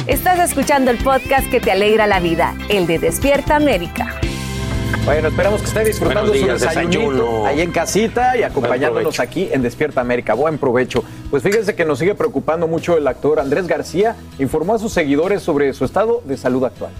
Estás 0.07 0.39
escuchando 0.39 0.89
el 0.89 0.97
podcast 0.97 1.49
que 1.51 1.59
te 1.59 1.71
alegra 1.71 2.07
la 2.07 2.19
vida, 2.19 2.55
el 2.69 2.87
de 2.87 2.97
Despierta 2.97 3.55
América. 3.55 4.15
Bueno, 5.05 5.27
esperamos 5.29 5.61
que 5.61 5.67
esté 5.67 5.83
disfrutando 5.85 6.33
su 6.33 6.45
desayuno 6.45 7.45
ahí 7.45 7.61
en 7.61 7.71
casita 7.71 8.37
y 8.37 8.43
acompañándonos 8.43 9.19
aquí 9.19 9.49
en 9.51 9.61
Despierta 9.61 10.01
América. 10.01 10.33
Buen 10.33 10.57
provecho. 10.57 11.03
Pues 11.29 11.43
fíjense 11.43 11.75
que 11.75 11.85
nos 11.85 11.99
sigue 11.99 12.15
preocupando 12.15 12.67
mucho 12.67 12.97
el 12.97 13.07
actor 13.07 13.39
Andrés 13.39 13.67
García. 13.67 14.15
Informó 14.39 14.75
a 14.75 14.79
sus 14.79 14.91
seguidores 14.91 15.41
sobre 15.41 15.73
su 15.73 15.85
estado 15.85 16.21
de 16.25 16.37
salud 16.37 16.63
actual. 16.65 16.91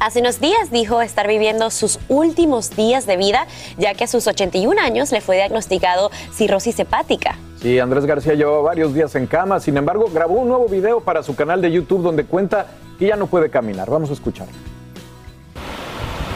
Hace 0.00 0.20
unos 0.20 0.38
días 0.38 0.70
dijo 0.70 1.02
estar 1.02 1.26
viviendo 1.26 1.70
sus 1.70 1.98
últimos 2.08 2.76
días 2.76 3.04
de 3.04 3.16
vida, 3.16 3.48
ya 3.78 3.94
que 3.94 4.04
a 4.04 4.06
sus 4.06 4.28
81 4.28 4.80
años 4.80 5.10
le 5.10 5.20
fue 5.20 5.34
diagnosticado 5.34 6.12
cirrosis 6.32 6.78
hepática. 6.78 7.36
Sí, 7.60 7.80
Andrés 7.80 8.06
García 8.06 8.34
llevaba 8.34 8.60
varios 8.62 8.94
días 8.94 9.16
en 9.16 9.26
cama, 9.26 9.58
sin 9.58 9.76
embargo, 9.76 10.08
grabó 10.14 10.34
un 10.34 10.48
nuevo 10.48 10.68
video 10.68 11.00
para 11.00 11.24
su 11.24 11.34
canal 11.34 11.60
de 11.60 11.72
YouTube 11.72 12.02
donde 12.02 12.24
cuenta 12.24 12.66
que 12.96 13.08
ya 13.08 13.16
no 13.16 13.26
puede 13.26 13.50
caminar. 13.50 13.90
Vamos 13.90 14.10
a 14.10 14.12
escuchar. 14.12 14.46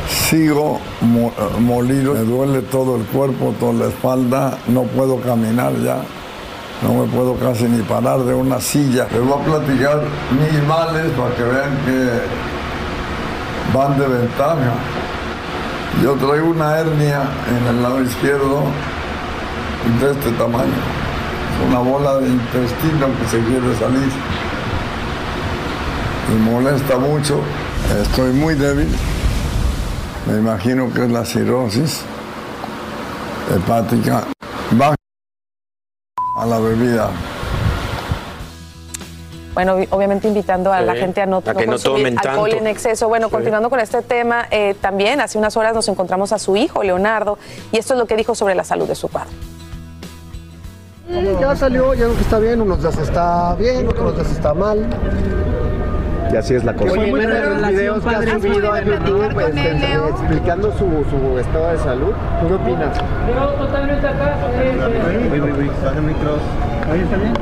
Sigo 0.08 0.80
molido, 1.60 2.14
me 2.14 2.20
duele 2.20 2.62
todo 2.62 2.96
el 2.96 3.04
cuerpo, 3.04 3.54
toda 3.60 3.74
la 3.74 3.86
espalda, 3.86 4.58
no 4.66 4.82
puedo 4.84 5.20
caminar 5.20 5.72
ya. 5.84 5.98
No 6.82 6.94
me 6.94 7.06
puedo 7.06 7.36
casi 7.36 7.62
ni 7.64 7.80
parar 7.82 8.18
de 8.24 8.34
una 8.34 8.60
silla. 8.60 9.06
Les 9.12 9.20
voy 9.24 9.40
a 9.40 9.44
platicar 9.44 10.02
mis 10.32 10.62
males 10.64 11.12
para 11.12 11.34
que 11.36 11.42
vean 11.44 11.78
que 11.84 12.61
van 13.74 13.98
de 13.98 14.06
ventaja. 14.06 14.74
Yo 16.02 16.14
traigo 16.14 16.48
una 16.48 16.78
hernia 16.78 17.22
en 17.48 17.66
el 17.74 17.82
lado 17.82 18.02
izquierdo 18.02 18.64
de 20.00 20.10
este 20.10 20.30
tamaño. 20.32 20.80
Una 21.68 21.78
bola 21.78 22.16
de 22.16 22.28
intestino 22.28 23.06
que 23.18 23.28
se 23.28 23.38
quiere 23.44 23.76
salir. 23.78 24.10
Me 26.28 26.50
molesta 26.50 26.98
mucho. 26.98 27.40
Estoy 28.00 28.32
muy 28.32 28.54
débil. 28.54 28.88
Me 30.26 30.38
imagino 30.38 30.92
que 30.92 31.04
es 31.04 31.10
la 31.10 31.24
cirrosis 31.24 32.02
hepática. 33.54 34.24
Baja 34.72 34.94
a 36.38 36.46
la 36.46 36.58
bebida. 36.58 37.10
Bueno, 39.54 39.76
obviamente 39.90 40.28
invitando 40.28 40.72
a 40.72 40.80
la 40.80 40.94
gente 40.94 41.20
a 41.20 41.26
no, 41.26 41.42
consumir 41.42 42.16
alcohol 42.18 42.52
en 42.52 42.66
exceso. 42.66 43.08
Bueno, 43.08 43.28
continuando 43.28 43.68
con 43.68 43.80
este 43.80 44.00
tema, 44.02 44.46
eh, 44.50 44.74
también 44.80 45.20
hace 45.20 45.36
unas 45.38 45.56
horas 45.56 45.74
nos 45.74 45.88
encontramos 45.88 46.32
a 46.32 46.38
su 46.38 46.56
hijo, 46.56 46.82
Leonardo, 46.82 47.38
y 47.70 47.78
esto 47.78 47.94
es 47.94 48.00
lo 48.00 48.06
que 48.06 48.16
dijo 48.16 48.34
sobre 48.34 48.54
la 48.54 48.64
salud 48.64 48.88
de 48.88 48.94
su 48.94 49.08
padre. 49.08 49.30
Ya 51.40 51.54
salió, 51.54 51.92
ya 51.92 52.06
está 52.06 52.38
bien, 52.38 52.62
unos 52.62 52.80
días 52.80 52.96
está 52.96 53.54
bien, 53.56 53.86
otros 53.86 54.14
días 54.16 54.30
está 54.30 54.54
mal. 54.54 54.86
Y 56.32 56.36
así 56.36 56.54
es 56.54 56.64
la 56.64 56.72
cosa. 56.72 56.92
Oye, 56.92 57.10
los 57.10 57.68
videos 57.68 58.02
que 58.02 58.14
has 58.14 58.24
subido 58.24 58.72
a 58.72 58.80
YouTube 58.80 59.38
este, 59.38 59.94
explicando 60.08 60.72
su, 60.78 61.04
su, 61.10 61.38
estado 61.38 61.72
de 61.72 61.78
salud, 61.78 62.14
¿qué 62.48 62.54
opinas? 62.54 62.96
Yo 63.28 63.48
totalmente 63.50 64.06
acá. 64.06 64.34
Uy, 65.30 65.40
uy, 65.40 65.52
uy, 65.52 65.70
Ahí 66.92 67.00
está 67.00 67.16
bien. 67.16 67.32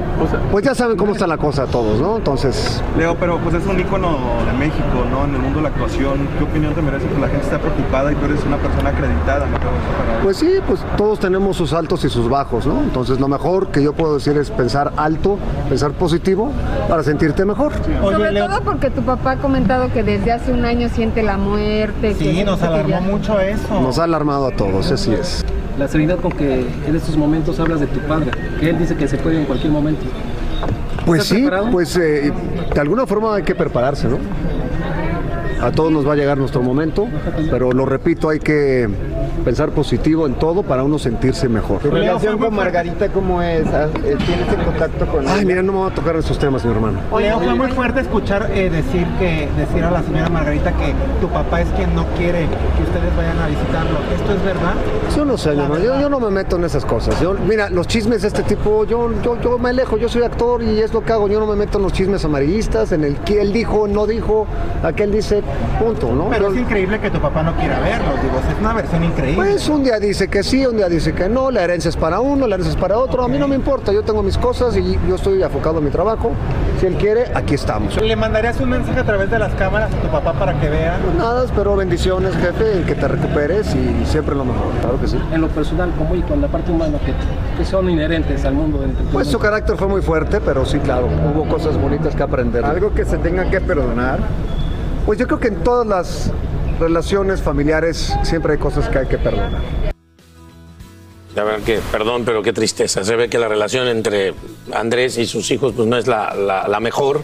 Pues 0.53 0.65
ya 0.65 0.77
saben 0.77 0.97
cómo 0.97 1.13
está 1.13 1.27
la 1.27 1.37
cosa 1.37 1.67
todos, 1.67 2.01
¿no? 2.01 2.19
Entonces... 2.19 2.81
Leo, 2.97 3.17
pero 3.17 3.39
pues 3.39 3.57
es 3.57 3.67
un 3.67 3.81
ícono 3.81 4.17
de 4.47 4.53
México, 4.57 5.05
¿no? 5.11 5.25
En 5.25 5.35
el 5.35 5.41
mundo 5.41 5.59
de 5.59 5.63
la 5.65 5.69
actuación. 5.71 6.29
¿Qué 6.39 6.45
opinión 6.45 6.73
te 6.75 6.83
merece 6.83 7.07
que 7.09 7.19
la 7.19 7.27
gente 7.27 7.45
está 7.45 7.59
preocupada 7.59 8.13
y 8.13 8.15
tú 8.15 8.27
eres 8.27 8.45
una 8.45 8.59
persona 8.59 8.91
acreditada? 8.91 9.47
¿no? 9.47 9.57
Pues 10.23 10.37
sí, 10.37 10.59
pues 10.69 10.81
todos 10.97 11.19
tenemos 11.19 11.57
sus 11.57 11.73
altos 11.73 12.05
y 12.05 12.11
sus 12.11 12.29
bajos, 12.29 12.65
¿no? 12.65 12.81
Entonces 12.81 13.19
lo 13.19 13.27
mejor 13.27 13.69
que 13.69 13.83
yo 13.83 13.93
puedo 13.93 14.15
decir 14.15 14.37
es 14.37 14.51
pensar 14.51 14.93
alto, 14.97 15.37
pensar 15.69 15.93
positivo 15.93 16.53
para 16.89 17.03
sentirte 17.03 17.45
mejor. 17.45 17.73
Sobre 18.01 18.39
todo 18.39 18.61
porque 18.61 18.91
tu 18.91 19.03
papá 19.03 19.33
ha 19.33 19.37
comentado 19.39 19.93
que 19.93 20.05
desde 20.05 20.31
hace 20.31 20.53
un 20.53 20.65
año 20.65 20.89
siente 20.91 21.25
la 21.25 21.39
muerte. 21.39 22.15
Sí, 22.15 22.45
nos 22.45 22.63
alarmó 22.63 23.01
mucho 23.01 23.41
eso. 23.41 23.81
Nos 23.81 23.99
ha 23.99 24.05
alarmado 24.05 24.47
a 24.47 24.51
todos, 24.53 24.93
así 24.93 25.13
es. 25.13 25.45
La 25.79 25.89
serenidad 25.89 26.19
con 26.19 26.33
que 26.33 26.67
en 26.87 26.97
estos 26.97 27.17
momentos 27.17 27.59
hablas 27.61 27.81
de 27.81 27.87
tu 27.87 28.01
padre, 28.01 28.31
que 28.59 28.71
él 28.71 28.79
dice 28.79 28.97
que 28.97 29.09
se 29.09 29.17
puede 29.17 29.41
en 29.41 29.47
cualquier 29.47 29.73
momento. 29.73 30.03
Pues 31.07 31.25
sí, 31.25 31.49
pues 31.73 31.97
eh, 31.97 32.33
de 32.75 32.81
alguna 32.81 33.07
forma 33.07 33.37
hay 33.37 33.43
que 33.43 33.55
prepararse, 33.55 34.09
¿no? 34.09 34.19
A 35.61 35.71
todos 35.73 35.93
nos 35.93 36.07
va 36.07 36.13
a 36.13 36.17
llegar 36.17 36.39
nuestro 36.39 36.63
momento, 36.63 37.07
pero 37.51 37.73
lo 37.73 37.87
repito, 37.87 38.29
hay 38.29 38.39
que 38.39 38.89
pensar 39.45 39.71
positivo 39.71 40.27
en 40.27 40.35
todo 40.35 40.63
para 40.63 40.85
uno 40.85 40.99
sentirse 40.99 41.49
mejor. 41.49 41.81
¿Tu 41.81 41.91
relación 41.91 42.39
con 42.39 42.55
Margarita 42.55 43.09
cómo 43.09 43.43
es? 43.43 43.67
Ah, 43.69 43.89
eh, 44.05 44.17
¿Tienes 44.27 44.53
en 44.53 44.65
contacto 44.65 45.07
con 45.07 45.27
Ay, 45.29 45.45
mira, 45.45 45.63
no 45.63 45.73
me 45.73 45.79
voy 45.79 45.91
a 45.91 45.95
tocar 45.95 46.17
esos 46.17 46.39
temas, 46.39 46.65
mi 46.65 46.71
hermano. 46.71 46.99
Leo, 47.19 47.41
fue 47.41 47.55
muy 47.55 47.69
fuerte 47.69 48.01
escuchar 48.01 48.51
eh, 48.53 48.71
decir 48.71 49.07
que 49.19 49.49
decir 49.57 49.85
a 49.85 49.91
la 49.91 50.03
señora 50.03 50.29
Margarita 50.29 50.73
que 50.73 50.95
tu 51.21 51.29
papá 51.29 51.61
es 51.61 51.69
quien 51.71 51.95
no 51.95 52.07
quiere 52.17 52.47
que 52.77 52.83
ustedes 52.83 53.17
vayan 53.17 53.39
a 53.39 53.47
visitarlo. 53.47 53.99
¿Esto 54.15 54.35
es 54.35 54.45
verdad? 54.45 54.75
Yo 55.17 55.25
no 55.25 55.37
sé, 55.37 55.51
hermano, 55.51 55.79
yo, 55.79 56.01
yo, 56.01 56.09
no 56.09 56.21
me 56.21 56.31
meto 56.31 56.57
en 56.57 56.65
esas 56.65 56.85
cosas. 56.85 57.21
Yo, 57.21 57.35
mira, 57.35 57.69
los 57.71 57.87
chismes 57.87 58.23
de 58.23 58.29
este 58.29 58.43
tipo, 58.43 58.85
yo, 58.85 59.11
yo, 59.23 59.41
yo 59.41 59.59
me 59.59 59.71
alejo, 59.71 59.97
yo 59.97 60.09
soy 60.09 60.23
actor 60.23 60.63
y 60.63 60.81
es 60.81 60.93
lo 60.93 61.05
que 61.05 61.13
hago. 61.13 61.29
Yo 61.29 61.41
no 61.41 61.47
me 61.47 61.57
meto 61.57 61.79
en 61.79 61.85
los 61.85 61.93
chismes 61.93 62.25
amarillistas, 62.25 62.93
en 62.93 63.05
el 63.05 63.17
que 63.19 63.41
él 63.41 63.53
dijo, 63.53 63.89
no 63.89 64.07
dijo, 64.07 64.47
aquel 64.83 65.13
dice, 65.13 65.43
punto, 65.79 66.13
¿no? 66.13 66.29
Pero 66.31 66.53
es 66.53 66.59
increíble 66.59 67.01
que 67.01 67.11
tu 67.11 67.21
papá 67.21 67.43
no 67.43 67.55
quiera 67.57 67.79
verlos, 67.81 68.23
digo, 68.23 68.39
es 68.39 68.61
una 68.61 68.75
versión 68.75 69.05
increíble. 69.05 69.20
Pues 69.35 69.69
un 69.69 69.85
día 69.85 69.99
dice 70.01 70.29
que 70.29 70.43
sí, 70.43 70.65
un 70.65 70.77
día 70.77 70.89
dice 70.89 71.13
que 71.13 71.29
no, 71.29 71.51
la 71.51 71.63
herencia 71.63 71.89
es 71.89 71.97
para 71.97 72.21
uno, 72.21 72.47
la 72.47 72.55
herencia 72.55 72.73
es 72.73 72.81
para 72.81 72.99
otro, 72.99 73.23
a 73.23 73.29
mí 73.29 73.39
no 73.39 73.49
me 73.49 73.55
importa, 73.55 73.93
yo 73.93 74.03
tengo 74.03 74.23
mis 74.23 74.39
cosas 74.39 74.77
y 74.77 74.99
yo 75.07 75.17
estoy 75.17 75.43
enfocado 75.43 75.79
en 75.79 75.85
mi 75.85 75.91
trabajo. 75.91 76.33
Si 76.81 76.87
él 76.87 76.95
quiere, 76.95 77.31
aquí 77.35 77.55
estamos. 77.55 78.01
¿Le 78.01 78.17
mandarías 78.17 78.59
un 78.61 78.71
mensaje 78.71 78.99
a 78.99 79.05
través 79.05 79.31
de 79.31 79.39
las 79.39 79.53
cámaras 79.55 79.93
a 79.93 79.97
tu 80.01 80.09
papá 80.09 80.33
para 80.33 80.59
que 80.59 80.71
vea? 80.71 80.99
Pues 81.05 81.15
nada, 81.17 81.45
espero 81.45 81.77
bendiciones, 81.77 82.35
jefe, 82.37 82.81
y 82.81 82.85
que 82.85 82.95
te 82.95 83.07
recuperes 83.07 83.75
y 83.75 84.07
siempre 84.07 84.35
lo 84.35 84.45
mejor, 84.47 84.73
claro 84.81 84.99
que 84.99 85.09
sí. 85.09 85.19
En 85.33 85.43
lo 85.43 85.49
personal, 85.49 85.93
como 85.99 86.15
y 86.15 86.23
con 86.23 86.41
la 86.41 86.49
parte 86.49 86.73
humana, 86.73 86.99
que, 87.05 87.13
que 87.59 87.65
son 87.65 87.91
inherentes 87.91 88.45
al 88.47 88.55
mundo 88.55 88.79
del 88.79 88.93
Pues 89.13 89.29
su 89.29 89.39
carácter 89.39 89.77
fue 89.77 89.89
muy 89.89 90.01
fuerte, 90.01 90.41
pero 90.41 90.65
sí, 90.65 90.79
claro, 90.79 91.09
hubo 91.35 91.47
cosas 91.47 91.77
bonitas 91.77 92.15
que 92.15 92.23
aprender. 92.23 92.65
¿Algo 92.65 92.95
que 92.95 93.05
se 93.05 93.19
tenga 93.19 93.51
que 93.51 93.61
perdonar? 93.61 94.19
Pues 95.05 95.19
yo 95.19 95.27
creo 95.27 95.41
que 95.41 95.49
en 95.49 95.57
todas 95.57 95.87
las 95.87 96.31
relaciones 96.81 97.41
familiares 97.41 98.13
siempre 98.23 98.55
hay 98.55 98.59
cosas 98.59 98.89
que 98.89 98.99
hay 98.99 99.07
que 99.07 99.19
perdonar. 99.19 99.61
La 101.37 101.45
verdad 101.45 101.61
que, 101.65 101.79
perdón, 101.93 102.25
pero 102.25 102.43
qué 102.43 102.53
tristeza. 102.53 103.05
Se 103.05 103.15
ve 103.15 103.29
que 103.29 103.39
la 103.39 103.47
relación 103.47 103.87
entre 103.87 104.35
Andrés 104.73 105.17
y 105.17 105.27
sus 105.27 105.51
hijos 105.53 105.73
pues 105.77 105.87
no 105.87 105.97
es 105.97 106.07
la, 106.09 106.35
la, 106.35 106.67
la 106.67 106.81
mejor. 106.81 107.23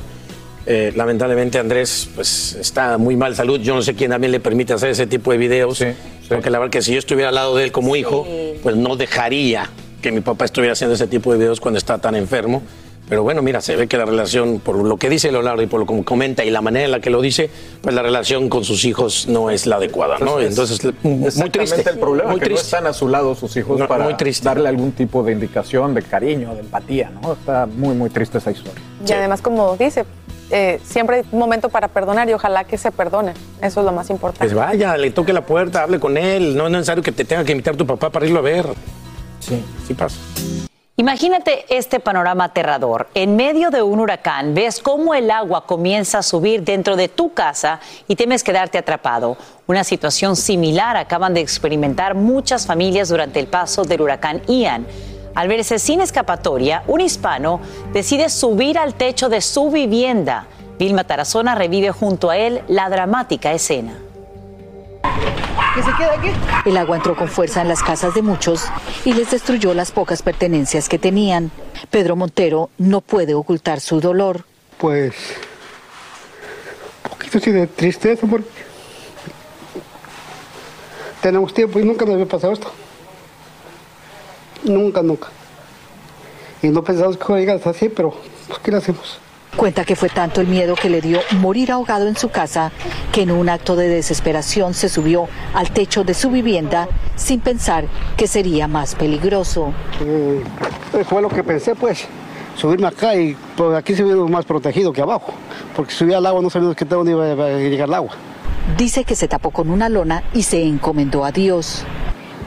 Eh, 0.69 0.93
lamentablemente 0.97 1.59
Andrés 1.59 2.09
pues 2.15 2.55
está 2.55 2.99
muy 2.99 3.17
mal 3.17 3.35
salud. 3.35 3.59
Yo 3.61 3.75
no 3.75 3.83
sé 3.83 3.95
quién 3.95 4.11
también 4.11 4.31
le 4.31 4.41
permite 4.41 4.75
hacer 4.75 4.91
ese 4.91 5.07
tipo 5.07 5.33
de 5.33 5.39
videos. 5.39 5.79
Sí, 5.79 5.87
sí. 5.87 6.29
Porque 6.29 6.51
la 6.51 6.59
verdad 6.59 6.71
que 6.71 6.83
si 6.83 6.93
yo 6.93 6.99
estuviera 6.99 7.31
al 7.31 7.35
lado 7.35 7.57
de 7.57 7.65
él 7.65 7.73
como 7.73 7.97
hijo, 7.97 8.27
pues 8.63 8.77
no 8.77 8.97
dejaría 8.97 9.69
que 10.01 10.13
mi 10.13 10.21
papá 10.21 10.45
estuviera 10.45 10.75
haciendo 10.75 10.95
ese 10.95 11.09
tipo 11.09 11.33
de 11.33 11.39
videos 11.39 11.61
cuando 11.61 11.79
está 11.79 11.99
tan 11.99 12.15
enfermo. 12.15 12.63
Pero 13.09 13.23
bueno, 13.23 13.41
mira, 13.41 13.61
se 13.61 13.77
ve 13.77 13.87
que 13.87 13.97
la 13.97 14.05
relación, 14.05 14.59
por 14.59 14.77
lo 14.77 14.97
que 14.97 15.09
dice 15.09 15.31
Leonardo 15.31 15.63
y 15.63 15.67
por 15.67 15.81
lo 15.81 15.87
que 15.87 16.05
comenta 16.05 16.45
y 16.45 16.51
la 16.51 16.61
manera 16.61 16.87
en 16.87 16.91
la 16.91 17.01
que 17.01 17.11
lo 17.11 17.21
dice, 17.21 17.51
pues 17.81 17.95
la 17.95 18.03
relación 18.03 18.49
con 18.49 18.65
sus 18.65 18.85
hijos 18.85 19.27
no 19.29 19.51
es 19.51 19.67
la 19.67 19.77
adecuada, 19.77 20.19
¿no? 20.19 20.41
Entonces, 20.41 20.81
muy 21.03 21.51
triste. 21.51 21.89
el 21.89 21.99
problema, 21.99 22.31
muy 22.31 22.41
que 22.41 22.47
triste. 22.47 22.63
no 22.63 22.67
están 22.67 22.87
a 22.89 22.93
su 22.93 23.09
lado 23.09 23.35
sus 23.37 23.57
hijos 23.57 23.79
No, 23.79 23.87
para 23.87 24.05
muy 24.05 24.15
darle 24.43 24.69
algún 24.69 24.93
tipo 24.93 25.23
de 25.23 25.33
indicación, 25.33 25.95
de 25.95 26.03
cariño, 26.03 26.55
de 26.55 26.61
empatía, 26.61 27.11
¿no? 27.23 27.35
Está 27.35 27.67
muy, 27.67 27.95
muy 27.95 28.11
triste 28.11 28.39
esa 28.39 28.51
historia. 28.51 28.83
Y 29.07 29.13
además, 29.13 29.41
como 29.41 29.77
dice, 29.77 30.05
eh, 30.51 30.81
siempre 30.85 31.17
hay 31.17 31.25
un 31.31 31.39
momento 31.39 31.69
para 31.69 31.89
perdonar 31.89 32.29
y 32.29 32.33
ojalá 32.33 32.65
que 32.65 32.77
se 32.77 32.91
perdone. 32.91 33.35
Eso 33.63 33.81
es 33.81 33.87
lo 33.87 33.93
más 33.93 34.11
importante. 34.11 34.45
Pues 34.45 34.55
vaya, 34.55 34.97
le 34.97 35.13
toque 35.13 35.33
la 35.33 35.47
puerta, 35.47 35.83
hable 35.83 36.01
con 36.01 36.17
él. 36.17 36.57
No 36.57 36.67
es 36.67 36.73
necesario 36.73 37.05
que 37.05 37.13
te 37.13 37.25
tenga 37.25 37.45
que 37.45 37.53
invitar 37.53 37.77
tu 37.77 37.87
papá 37.87 38.11
para 38.11 38.27
irlo 38.27 38.41
a 38.41 38.43
ver. 38.43 38.67
Sí, 39.41 39.63
sí 39.87 39.95
pasa. 39.95 40.17
Imagínate 40.99 41.67
este 41.69 42.01
panorama 42.01 42.45
aterrador. 42.45 43.09
En 43.13 43.37
medio 43.37 43.69
de 43.69 43.83
un 43.83 44.01
huracán, 44.01 44.55
ves 44.55 44.81
cómo 44.81 45.13
el 45.13 45.31
agua 45.31 45.67
comienza 45.67 46.21
a 46.21 46.23
subir 46.23 46.63
dentro 46.63 46.97
de 46.97 47.09
tu 47.09 47.35
casa 47.35 47.81
y 48.09 48.17
temes 48.17 48.43
quedarte 48.43 48.79
atrapado. 48.79 49.37
Una 49.67 49.85
situación 49.85 50.37
similar 50.37 50.97
acaban 50.97 51.35
de 51.35 51.43
experimentar 51.43 52.15
muchas 52.15 52.67
familias 52.67 53.11
durante 53.11 53.39
el 53.41 53.47
paso 53.47 53.85
del 53.85 54.01
huracán 54.01 54.41
Ian. 54.49 54.87
Al 55.35 55.49
verse 55.49 55.79
sin 55.79 56.01
escapatoria, 56.01 56.83
un 56.87 57.03
hispano 57.03 57.61
decide 57.93 58.31
subir 58.31 58.79
al 58.79 58.95
techo 58.95 59.29
de 59.29 59.43
su 59.43 59.71
vivienda. 59.71 60.47
Vilma 60.79 61.05
Tarazona 61.05 61.55
revive 61.55 61.91
junto 61.91 62.31
a 62.31 62.39
él 62.39 62.63
la 62.69 62.89
dramática 62.89 63.53
escena. 63.53 63.99
¿Que 65.75 65.83
se 65.83 65.91
queda 65.99 66.15
aquí? 66.15 66.31
El 66.65 66.77
agua 66.79 66.97
entró 66.97 67.15
con 67.15 67.29
fuerza 67.29 67.61
en 67.61 67.69
las 67.69 67.83
casas 67.83 68.15
de 68.15 68.23
muchos 68.23 68.65
y 69.05 69.13
les 69.13 69.31
destruyó 69.31 69.75
las 69.75 69.93
pocas 69.93 70.23
pertenencias 70.23 70.89
que 70.89 70.99
tenían. 70.99 71.51
Pedro 71.91 72.17
Montero 72.17 72.71
no 72.79 73.03
puede 73.03 73.35
ocultar 73.35 73.81
su 73.81 74.01
dolor. 74.01 74.45
Pues 74.79 75.15
un 77.05 77.11
poquito 77.11 77.39
así 77.39 77.51
de 77.51 77.67
tristeza 77.67 78.27
porque 78.27 78.49
tenemos 81.21 81.53
tiempo 81.53 81.79
y 81.79 81.85
nunca 81.85 82.05
nos 82.05 82.15
había 82.15 82.27
pasado 82.27 82.53
esto. 82.53 82.73
Nunca, 84.65 85.03
nunca. 85.03 85.29
Y 86.63 86.69
no 86.69 86.83
pensamos 86.83 87.17
que 87.17 87.25
iba 87.29 87.37
a 87.37 87.41
llegar 87.41 87.61
así, 87.65 87.89
pero 87.89 88.15
pues, 88.49 88.59
¿qué 88.61 88.71
le 88.71 88.79
hacemos? 88.79 89.19
Cuenta 89.55 89.85
que 89.85 89.97
fue 89.97 90.09
tanto 90.11 90.41
el 90.43 90.49
miedo 90.49 90.75
que 90.75 90.91
le 90.91 91.01
dio 91.01 91.21
morir 91.39 91.73
ahogado 91.73 92.07
en 92.09 92.17
su 92.17 92.29
casa 92.29 92.73
que 93.13 93.23
en 93.23 93.31
un 93.31 93.49
acto 93.49 93.75
de 93.75 93.89
desesperación 93.89 94.75
se 94.75 94.89
subió 94.91 95.29
al 95.55 95.71
techo 95.71 96.05
de 96.05 96.13
su 96.13 96.31
vivienda 96.31 96.89
sin 97.15 97.41
pensar 97.41 97.87
que 98.19 98.27
sería 98.27 98.69
más 98.69 98.95
peligroso. 98.95 99.73
Eh, 100.03 100.43
fue 101.09 101.23
lo 101.23 101.31
que 101.31 101.43
pensé, 101.43 101.75
pues, 101.75 102.07
subirme 102.55 102.87
acá 102.89 103.15
y 103.15 103.35
pues, 103.57 103.75
aquí 103.79 103.95
se 103.95 104.03
ve 104.03 104.15
más 104.15 104.45
protegido 104.45 104.93
que 104.93 105.01
abajo, 105.01 105.33
porque 105.75 105.93
si 105.93 105.99
subía 105.99 106.19
al 106.19 106.27
agua 106.27 106.43
no 106.43 106.51
sabíamos 106.51 106.77
qué 106.77 106.85
dónde 106.85 107.13
iba 107.13 107.25
a 107.25 107.49
llegar 107.59 107.89
el 107.89 107.95
agua. 107.95 108.11
Dice 108.77 109.05
que 109.05 109.15
se 109.17 109.27
tapó 109.27 109.53
con 109.53 109.71
una 109.71 109.89
lona 109.89 110.23
y 110.35 110.43
se 110.43 110.63
encomendó 110.63 111.25
a 111.25 111.33
Dios. 111.33 111.83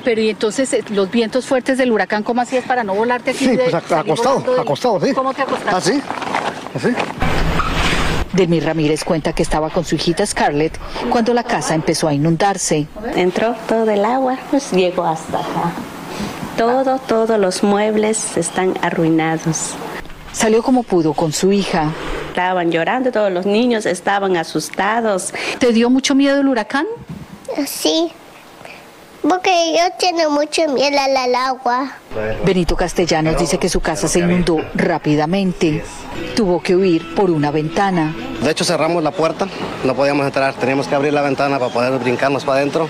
Pero 0.03 0.21
y 0.21 0.29
entonces 0.29 0.71
eh, 0.73 0.83
los 0.91 1.09
vientos 1.09 1.45
fuertes 1.47 1.77
del 1.79 1.91
huracán, 1.91 2.21
¿cómo 2.23 2.41
hacías 2.41 2.65
para 2.65 2.83
no 2.83 2.93
volarte 2.93 3.31
aquí? 3.31 3.45
Sí, 3.45 3.55
de- 3.57 3.63
pues 3.69 3.73
acostado, 3.73 4.39
del- 4.41 4.59
acostado, 4.59 4.99
sí. 5.01 5.11
¿Cómo 5.13 5.33
te 5.33 5.41
acostaste? 5.41 5.75
Así, 5.75 6.01
así. 6.75 6.89
Delmi 8.33 8.59
Ramírez 8.59 9.03
cuenta 9.03 9.33
que 9.33 9.41
estaba 9.41 9.69
con 9.69 9.83
su 9.83 9.95
hijita 9.95 10.25
Scarlett 10.25 10.77
cuando 11.09 11.33
la 11.33 11.43
casa 11.43 11.73
empezó 11.73 12.07
a 12.07 12.13
inundarse. 12.13 12.87
Entró 13.15 13.55
todo 13.67 13.89
el 13.89 14.05
agua, 14.05 14.37
pues 14.49 14.71
llegó 14.71 15.03
hasta 15.03 15.39
acá. 15.39 15.71
Todo, 16.57 16.99
todos 16.99 17.39
los 17.39 17.63
muebles 17.63 18.37
están 18.37 18.75
arruinados. 18.81 19.73
Salió 20.31 20.61
como 20.61 20.83
pudo 20.83 21.13
con 21.13 21.33
su 21.33 21.51
hija. 21.51 21.91
Estaban 22.27 22.71
llorando, 22.71 23.11
todos 23.11 23.31
los 23.31 23.45
niños 23.45 23.85
estaban 23.85 24.37
asustados. 24.37 25.33
¿Te 25.57 25.73
dio 25.73 25.89
mucho 25.89 26.13
miedo 26.15 26.39
el 26.39 26.47
huracán? 26.47 26.85
Sí, 27.65 28.11
porque 29.21 29.75
yo 29.77 29.83
tengo 29.99 30.29
mucho 30.29 30.67
miedo 30.69 30.97
al, 30.99 31.15
al 31.15 31.35
agua. 31.35 31.91
Benito 32.45 32.75
Castellanos 32.75 33.37
dice 33.37 33.57
que 33.57 33.69
su 33.69 33.81
casa 33.81 34.07
se 34.07 34.19
inundó 34.19 34.57
rápidamente. 34.75 35.83
Tuvo 36.35 36.61
que 36.61 36.75
huir 36.75 37.15
por 37.15 37.29
una 37.29 37.51
ventana. 37.51 38.15
De 38.41 38.51
hecho 38.51 38.63
cerramos 38.63 39.03
la 39.03 39.11
puerta, 39.11 39.47
no 39.83 39.93
podíamos 39.95 40.25
entrar, 40.25 40.53
teníamos 40.53 40.87
que 40.87 40.95
abrir 40.95 41.13
la 41.13 41.21
ventana 41.21 41.59
para 41.59 41.73
poder 41.73 41.99
brincarnos 41.99 42.43
para 42.45 42.59
adentro. 42.59 42.89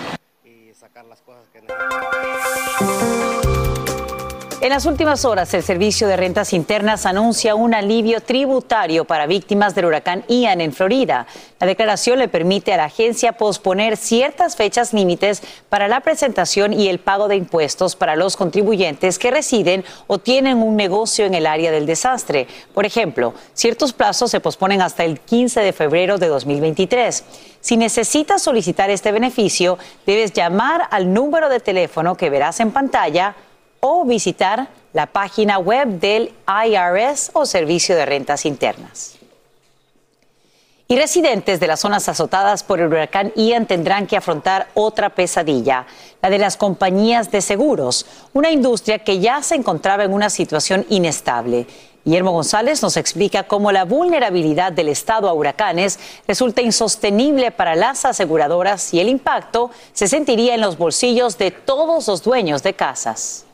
En 4.61 4.71
las 4.71 4.85
últimas 4.85 5.23
horas, 5.23 5.53
el 5.53 5.63
Servicio 5.63 6.05
de 6.09 6.17
Rentas 6.17 6.51
Internas 6.51 7.05
anuncia 7.05 7.55
un 7.55 7.73
alivio 7.73 8.19
tributario 8.19 9.05
para 9.05 9.25
víctimas 9.25 9.73
del 9.73 9.85
huracán 9.85 10.25
Ian 10.27 10.59
en 10.59 10.73
Florida. 10.73 11.27
La 11.61 11.67
declaración 11.67 12.19
le 12.19 12.27
permite 12.27 12.73
a 12.73 12.77
la 12.77 12.83
agencia 12.83 13.31
posponer 13.31 13.95
ciertas 13.95 14.57
fechas 14.57 14.91
límites 14.91 15.41
para 15.69 15.87
la 15.87 16.01
presentación 16.01 16.73
y 16.73 16.89
el 16.89 16.99
pago 16.99 17.29
de 17.29 17.37
impuestos 17.37 17.95
para 17.95 18.17
los 18.17 18.35
contribuyentes 18.35 19.17
que 19.17 19.31
residen 19.31 19.85
o 20.07 20.17
tienen 20.17 20.57
un 20.61 20.75
negocio 20.75 21.25
en 21.25 21.35
el 21.35 21.47
área 21.47 21.71
del 21.71 21.85
desastre. 21.85 22.45
Por 22.73 22.85
ejemplo, 22.85 23.33
ciertos 23.53 23.93
plazos 23.93 24.29
se 24.29 24.41
posponen 24.41 24.81
hasta 24.81 25.05
el 25.05 25.21
15 25.21 25.61
de 25.61 25.71
febrero 25.71 26.17
de 26.17 26.27
2023. 26.27 27.23
Si 27.61 27.77
necesitas 27.77 28.41
solicitar 28.41 28.89
este 28.89 29.13
beneficio, 29.13 29.77
debes 30.05 30.33
llamar 30.33 30.89
al 30.91 31.13
número 31.13 31.47
de 31.47 31.61
teléfono 31.61 32.15
que 32.15 32.29
verás 32.29 32.59
en 32.59 32.71
pantalla 32.71 33.37
o 33.79 34.05
visitar 34.05 34.67
la 34.93 35.07
página 35.07 35.59
web 35.59 35.99
del 35.99 36.33
IRS 36.47 37.31
o 37.33 37.45
Servicio 37.45 37.95
de 37.95 38.05
Rentas 38.05 38.45
Internas. 38.45 39.19
Y 40.91 40.97
residentes 40.97 41.59
de 41.59 41.67
las 41.67 41.81
zonas 41.81 42.09
azotadas 42.09 42.63
por 42.63 42.79
el 42.79 42.87
huracán 42.87 43.31
Ian 43.35 43.67
tendrán 43.67 44.07
que 44.07 44.17
afrontar 44.17 44.69
otra 44.73 45.11
pesadilla, 45.11 45.85
la 46.19 46.31
de 46.31 46.39
las 46.39 46.57
compañías 46.57 47.29
de 47.29 47.41
seguros, 47.41 48.07
una 48.33 48.49
industria 48.49 48.97
que 48.97 49.19
ya 49.19 49.43
se 49.43 49.53
encontraba 49.53 50.03
en 50.03 50.13
una 50.13 50.31
situación 50.31 50.87
inestable. 50.89 51.67
Guillermo 52.03 52.31
González 52.31 52.81
nos 52.81 52.97
explica 52.97 53.43
cómo 53.43 53.71
la 53.71 53.85
vulnerabilidad 53.85 54.71
del 54.71 54.89
Estado 54.89 55.29
a 55.29 55.33
huracanes 55.33 55.99
resulta 56.27 56.63
insostenible 56.63 57.51
para 57.51 57.75
las 57.75 58.03
aseguradoras 58.05 58.91
y 58.91 58.99
el 58.99 59.09
impacto 59.09 59.69
se 59.93 60.07
sentiría 60.07 60.55
en 60.55 60.61
los 60.61 60.79
bolsillos 60.79 61.37
de 61.37 61.51
todos 61.51 62.07
los 62.07 62.23
dueños 62.23 62.63
de 62.63 62.73
casas. 62.73 63.45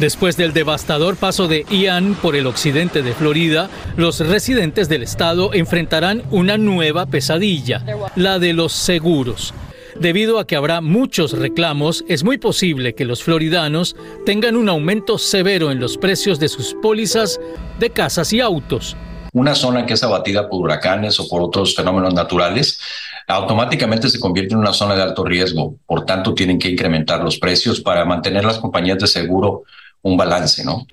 Después 0.00 0.38
del 0.38 0.54
devastador 0.54 1.16
paso 1.16 1.46
de 1.46 1.66
Ian 1.68 2.14
por 2.14 2.34
el 2.34 2.46
occidente 2.46 3.02
de 3.02 3.12
Florida, 3.12 3.68
los 3.98 4.18
residentes 4.20 4.88
del 4.88 5.02
estado 5.02 5.52
enfrentarán 5.52 6.22
una 6.30 6.56
nueva 6.56 7.04
pesadilla, 7.04 7.84
la 8.16 8.38
de 8.38 8.54
los 8.54 8.72
seguros. 8.72 9.52
Debido 10.00 10.38
a 10.38 10.46
que 10.46 10.56
habrá 10.56 10.80
muchos 10.80 11.32
reclamos, 11.32 12.02
es 12.08 12.24
muy 12.24 12.38
posible 12.38 12.94
que 12.94 13.04
los 13.04 13.22
floridanos 13.22 13.94
tengan 14.24 14.56
un 14.56 14.70
aumento 14.70 15.18
severo 15.18 15.70
en 15.70 15.80
los 15.80 15.98
precios 15.98 16.40
de 16.40 16.48
sus 16.48 16.74
pólizas 16.80 17.38
de 17.78 17.90
casas 17.90 18.32
y 18.32 18.40
autos. 18.40 18.96
Una 19.34 19.54
zona 19.54 19.84
que 19.84 19.92
es 19.92 20.02
abatida 20.02 20.48
por 20.48 20.62
huracanes 20.62 21.20
o 21.20 21.28
por 21.28 21.42
otros 21.42 21.76
fenómenos 21.76 22.14
naturales 22.14 22.80
automáticamente 23.26 24.08
se 24.08 24.18
convierte 24.18 24.54
en 24.54 24.60
una 24.60 24.72
zona 24.72 24.96
de 24.96 25.02
alto 25.02 25.24
riesgo. 25.24 25.76
Por 25.86 26.06
tanto, 26.06 26.32
tienen 26.32 26.58
que 26.58 26.70
incrementar 26.70 27.22
los 27.22 27.38
precios 27.38 27.82
para 27.82 28.06
mantener 28.06 28.46
las 28.46 28.58
compañías 28.58 28.98
de 28.98 29.06
seguro 29.06 29.64
un 30.02 30.16
balance, 30.16 30.64
¿no? 30.64 30.86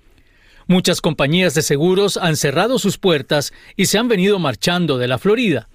Muchas 0.68 1.00
compañías 1.00 1.54
de 1.54 1.62
seguros 1.62 2.18
han 2.18 2.36
cerrado 2.36 2.78
sus 2.78 2.98
puertas 2.98 3.54
y 3.78 3.86
se 3.86 3.98
han 3.98 4.10
venido 4.10 4.38
marchando 4.38 4.98
de 4.98 5.08
la 5.08 5.18
Florida. 5.18 5.70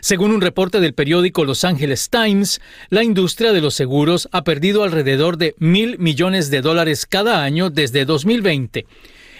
Según 0.00 0.30
un 0.30 0.40
reporte 0.40 0.78
del 0.80 0.94
periódico 0.94 1.44
Los 1.44 1.64
Angeles 1.64 2.08
Times, 2.08 2.60
la 2.88 3.02
industria 3.02 3.52
de 3.52 3.60
los 3.60 3.74
seguros 3.74 4.28
ha 4.30 4.44
perdido 4.44 4.84
alrededor 4.84 5.38
de 5.38 5.56
mil 5.58 5.98
millones 5.98 6.50
de 6.50 6.60
dólares 6.60 7.04
cada 7.04 7.42
año 7.42 7.68
desde 7.68 8.04
2020. 8.04 8.86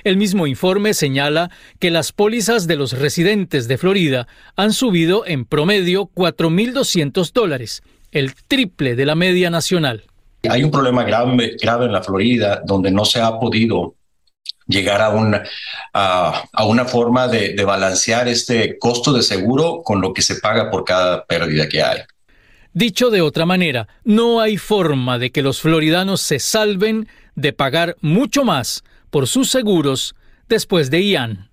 El 0.02 0.16
mismo 0.16 0.46
informe 0.48 0.94
señala 0.94 1.50
que 1.78 1.90
las 1.90 2.12
pólizas 2.12 2.66
de 2.66 2.76
los 2.76 2.92
residentes 2.92 3.68
de 3.68 3.78
Florida 3.78 4.26
han 4.56 4.72
subido 4.72 5.26
en 5.26 5.44
promedio 5.44 6.10
4.200 6.14 7.32
dólares, 7.32 7.82
el 8.10 8.34
triple 8.34 8.96
de 8.96 9.06
la 9.06 9.14
media 9.14 9.50
nacional. 9.50 10.04
Hay 10.48 10.62
un 10.62 10.70
problema 10.70 11.04
grave, 11.04 11.56
grave 11.60 11.86
en 11.86 11.92
la 11.92 12.02
Florida 12.02 12.62
donde 12.64 12.90
no 12.90 13.04
se 13.04 13.20
ha 13.20 13.38
podido 13.38 13.94
llegar 14.66 15.00
a 15.00 15.10
una, 15.10 15.42
a, 15.92 16.64
una 16.66 16.84
forma 16.84 17.26
de, 17.26 17.54
de, 17.54 17.64
balancear 17.64 18.28
este 18.28 18.78
costo 18.78 19.12
de 19.12 19.22
seguro 19.22 19.82
con 19.82 20.00
lo 20.00 20.12
que 20.12 20.22
se 20.22 20.36
paga 20.36 20.70
por 20.70 20.84
cada 20.84 21.24
pérdida 21.24 21.68
que 21.68 21.82
hay. 21.82 22.00
Dicho 22.72 23.10
de 23.10 23.22
otra 23.22 23.46
manera, 23.46 23.88
no 24.04 24.40
hay 24.40 24.58
forma 24.58 25.18
de 25.18 25.32
que 25.32 25.42
los 25.42 25.60
floridanos 25.60 26.20
se 26.20 26.38
salven 26.38 27.08
de 27.34 27.52
pagar 27.52 27.96
mucho 28.00 28.44
más 28.44 28.84
por 29.10 29.26
sus 29.26 29.50
seguros 29.50 30.14
después 30.48 30.90
de 30.90 31.02
Ian. 31.02 31.47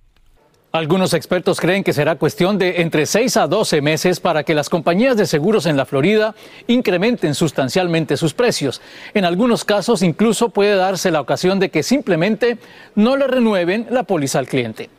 Algunos 0.76 1.14
expertos 1.14 1.62
creen 1.62 1.86
que 1.86 1.94
será 1.94 2.18
cuestión 2.18 2.58
de 2.58 2.82
entre 2.82 3.06
6 3.06 3.38
a 3.38 3.48
12 3.48 3.82
meses 3.82 4.20
para 4.20 4.44
que 4.44 4.54
las 4.54 4.68
compañías 4.68 5.16
de 5.16 5.26
seguros 5.26 5.68
en 5.68 5.78
la 5.78 5.86
Florida 5.86 6.36
incrementen 6.68 7.34
sustancialmente 7.34 8.18
sus 8.18 8.34
precios. 8.34 8.82
En 9.14 9.24
algunos 9.24 9.64
casos 9.64 10.02
incluso 10.02 10.50
puede 10.50 10.76
darse 10.76 11.12
la 11.12 11.22
ocasión 11.22 11.62
de 11.62 11.70
que 11.70 11.82
simplemente 11.82 12.58
no 12.94 13.16
le 13.16 13.26
renueven 13.26 13.88
la 13.90 14.04
póliza 14.04 14.40
al 14.40 14.48
cliente. 14.48 14.90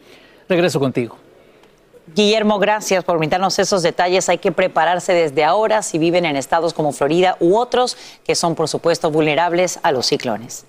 Regreso 0.49 0.81
contigo. 0.81 1.19
Guillermo, 2.15 2.59
gracias 2.59 3.05
por 3.05 3.19
brindarnos 3.19 3.59
esos 3.59 3.83
detalles. 3.83 4.31
Hay 4.31 4.39
que 4.39 4.53
prepararse 4.53 5.13
desde 5.13 5.45
ahora 5.45 5.83
si 5.83 5.99
viven 5.99 6.25
en 6.25 6.37
estados 6.37 6.73
como 6.73 6.93
Florida 6.93 7.37
u 7.39 7.55
otros 7.55 7.99
que 8.25 8.35
son, 8.35 8.55
por 8.55 8.71
supuesto, 8.71 9.11
vulnerables 9.11 9.79
a 9.83 9.93
los 9.93 10.07
ciclones. 10.07 10.65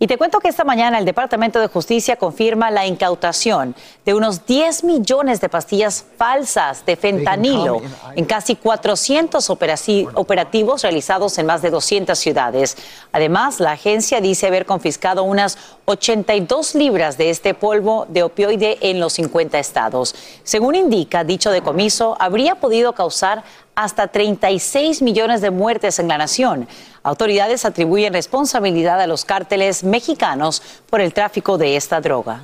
Y 0.00 0.06
te 0.06 0.16
cuento 0.16 0.38
que 0.38 0.46
esta 0.46 0.62
mañana 0.62 1.00
el 1.00 1.04
Departamento 1.04 1.58
de 1.58 1.66
Justicia 1.66 2.14
confirma 2.14 2.70
la 2.70 2.86
incautación 2.86 3.74
de 4.04 4.14
unos 4.14 4.46
10 4.46 4.84
millones 4.84 5.40
de 5.40 5.48
pastillas 5.48 6.04
falsas 6.16 6.86
de 6.86 6.94
fentanilo 6.94 7.82
en 8.14 8.24
casi 8.24 8.54
400 8.54 9.50
operativos 9.50 10.82
realizados 10.82 11.36
en 11.38 11.46
más 11.46 11.62
de 11.62 11.70
200 11.70 12.16
ciudades. 12.16 12.76
Además, 13.10 13.58
la 13.58 13.72
agencia 13.72 14.20
dice 14.20 14.46
haber 14.46 14.66
confiscado 14.66 15.24
unas 15.24 15.58
82 15.86 16.76
libras 16.76 17.18
de 17.18 17.30
este 17.30 17.54
polvo 17.54 18.06
de 18.08 18.22
opioide 18.22 18.78
en 18.80 19.00
los 19.00 19.14
50 19.14 19.58
estados. 19.58 20.14
Según 20.44 20.76
indica, 20.76 21.24
dicho 21.24 21.50
decomiso 21.50 22.16
habría 22.20 22.54
podido 22.54 22.92
causar 22.92 23.42
hasta 23.78 24.08
36 24.08 25.02
millones 25.02 25.40
de 25.40 25.52
muertes 25.52 26.00
en 26.00 26.08
la 26.08 26.18
nación. 26.18 26.66
Autoridades 27.04 27.64
atribuyen 27.64 28.12
responsabilidad 28.12 29.00
a 29.00 29.06
los 29.06 29.24
cárteles 29.24 29.84
mexicanos 29.84 30.60
por 30.90 31.00
el 31.00 31.14
tráfico 31.14 31.58
de 31.58 31.76
esta 31.76 32.00
droga. 32.00 32.40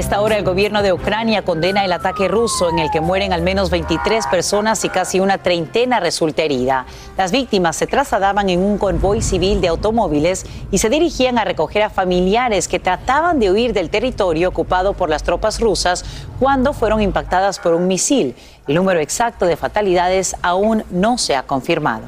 Esta 0.00 0.22
hora 0.22 0.38
el 0.38 0.44
gobierno 0.44 0.82
de 0.82 0.94
Ucrania 0.94 1.42
condena 1.42 1.84
el 1.84 1.92
ataque 1.92 2.26
ruso 2.26 2.70
en 2.70 2.78
el 2.78 2.90
que 2.90 3.02
mueren 3.02 3.34
al 3.34 3.42
menos 3.42 3.68
23 3.68 4.28
personas 4.28 4.82
y 4.86 4.88
casi 4.88 5.20
una 5.20 5.36
treintena 5.36 6.00
resulta 6.00 6.42
herida. 6.42 6.86
Las 7.18 7.32
víctimas 7.32 7.76
se 7.76 7.86
trasladaban 7.86 8.48
en 8.48 8.60
un 8.60 8.78
convoy 8.78 9.20
civil 9.20 9.60
de 9.60 9.68
automóviles 9.68 10.46
y 10.70 10.78
se 10.78 10.88
dirigían 10.88 11.36
a 11.36 11.44
recoger 11.44 11.82
a 11.82 11.90
familiares 11.90 12.66
que 12.66 12.78
trataban 12.78 13.38
de 13.40 13.50
huir 13.50 13.74
del 13.74 13.90
territorio 13.90 14.48
ocupado 14.48 14.94
por 14.94 15.10
las 15.10 15.22
tropas 15.22 15.60
rusas 15.60 16.02
cuando 16.38 16.72
fueron 16.72 17.02
impactadas 17.02 17.58
por 17.58 17.74
un 17.74 17.86
misil. 17.86 18.34
El 18.66 18.76
número 18.76 19.00
exacto 19.00 19.44
de 19.44 19.58
fatalidades 19.58 20.34
aún 20.40 20.82
no 20.90 21.18
se 21.18 21.36
ha 21.36 21.42
confirmado. 21.42 22.04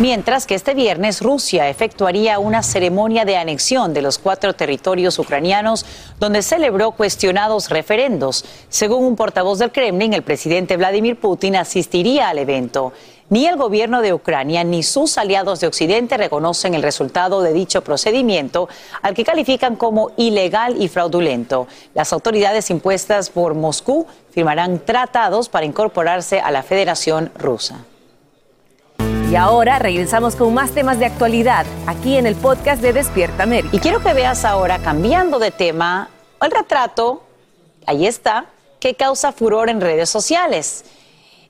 Mientras 0.00 0.46
que 0.46 0.54
este 0.54 0.74
viernes 0.74 1.20
Rusia 1.22 1.68
efectuaría 1.68 2.38
una 2.38 2.62
ceremonia 2.62 3.24
de 3.24 3.36
anexión 3.36 3.92
de 3.92 4.00
los 4.00 4.18
cuatro 4.18 4.54
territorios 4.54 5.18
ucranianos 5.18 5.84
donde 6.20 6.42
celebró 6.42 6.92
cuestionados 6.92 7.68
referendos. 7.68 8.44
Según 8.68 9.04
un 9.04 9.16
portavoz 9.16 9.58
del 9.58 9.72
Kremlin, 9.72 10.14
el 10.14 10.22
presidente 10.22 10.76
Vladimir 10.76 11.18
Putin 11.18 11.56
asistiría 11.56 12.28
al 12.28 12.38
evento. 12.38 12.92
Ni 13.28 13.46
el 13.46 13.56
gobierno 13.56 14.00
de 14.00 14.14
Ucrania 14.14 14.62
ni 14.62 14.84
sus 14.84 15.18
aliados 15.18 15.58
de 15.58 15.66
Occidente 15.66 16.16
reconocen 16.16 16.74
el 16.74 16.84
resultado 16.84 17.42
de 17.42 17.52
dicho 17.52 17.82
procedimiento, 17.82 18.68
al 19.02 19.14
que 19.14 19.24
califican 19.24 19.74
como 19.74 20.12
ilegal 20.16 20.80
y 20.80 20.86
fraudulento. 20.86 21.66
Las 21.94 22.12
autoridades 22.12 22.70
impuestas 22.70 23.30
por 23.30 23.54
Moscú 23.54 24.06
firmarán 24.30 24.78
tratados 24.78 25.48
para 25.48 25.66
incorporarse 25.66 26.38
a 26.38 26.52
la 26.52 26.62
Federación 26.62 27.32
Rusa. 27.36 27.84
Y 29.30 29.36
ahora 29.36 29.78
regresamos 29.78 30.34
con 30.36 30.54
más 30.54 30.70
temas 30.70 30.98
de 30.98 31.04
actualidad 31.04 31.66
aquí 31.86 32.16
en 32.16 32.26
el 32.26 32.34
podcast 32.34 32.80
de 32.80 32.94
Despierta 32.94 33.42
América. 33.42 33.76
Y 33.76 33.78
quiero 33.78 34.00
que 34.00 34.14
veas 34.14 34.46
ahora, 34.46 34.78
cambiando 34.78 35.38
de 35.38 35.50
tema, 35.50 36.08
el 36.40 36.50
retrato, 36.50 37.22
ahí 37.84 38.06
está, 38.06 38.46
que 38.80 38.94
causa 38.94 39.32
furor 39.32 39.68
en 39.68 39.82
redes 39.82 40.08
sociales. 40.08 40.86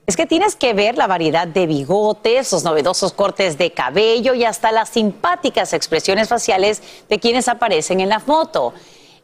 Es 0.07 0.17
que 0.17 0.25
tienes 0.25 0.57
que 0.57 0.73
ver 0.73 0.97
la 0.97 1.07
variedad 1.07 1.47
de 1.47 1.67
bigotes, 1.67 2.51
los 2.51 2.65
novedosos 2.65 3.13
cortes 3.13 3.57
de 3.57 3.71
cabello 3.71 4.33
y 4.33 4.43
hasta 4.43 4.73
las 4.73 4.89
simpáticas 4.89 5.71
expresiones 5.71 6.27
faciales 6.27 6.83
de 7.07 7.17
quienes 7.17 7.47
aparecen 7.47 8.01
en 8.01 8.09
la 8.09 8.19
foto. 8.19 8.73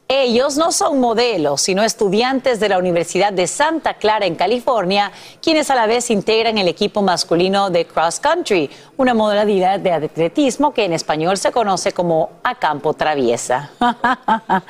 Ellos 0.08 0.56
no 0.56 0.72
son 0.72 1.00
modelos, 1.00 1.62
sino 1.62 1.84
estudiantes 1.84 2.60
de 2.60 2.70
la 2.70 2.78
Universidad 2.78 3.34
de 3.34 3.48
Santa 3.48 3.96
Clara 3.96 4.28
en 4.28 4.36
California, 4.36 5.12
quienes 5.42 5.72
a 5.72 5.76
la 5.76 5.88
vez 5.88 6.12
integran 6.12 6.60
el 6.60 6.68
equipo 6.68 7.02
masculino 7.02 7.72
de 7.72 7.86
cross 7.86 8.20
country, 8.20 8.70
una 8.98 9.16
modalidad 9.16 9.80
de 9.80 9.92
atletismo 9.92 10.76
que 10.76 10.86
en 10.86 10.94
español 10.94 11.38
se 11.38 11.52
conoce 11.52 11.92
como 11.92 12.30
a 12.44 12.54
campo 12.54 12.94
traviesa. 12.94 13.72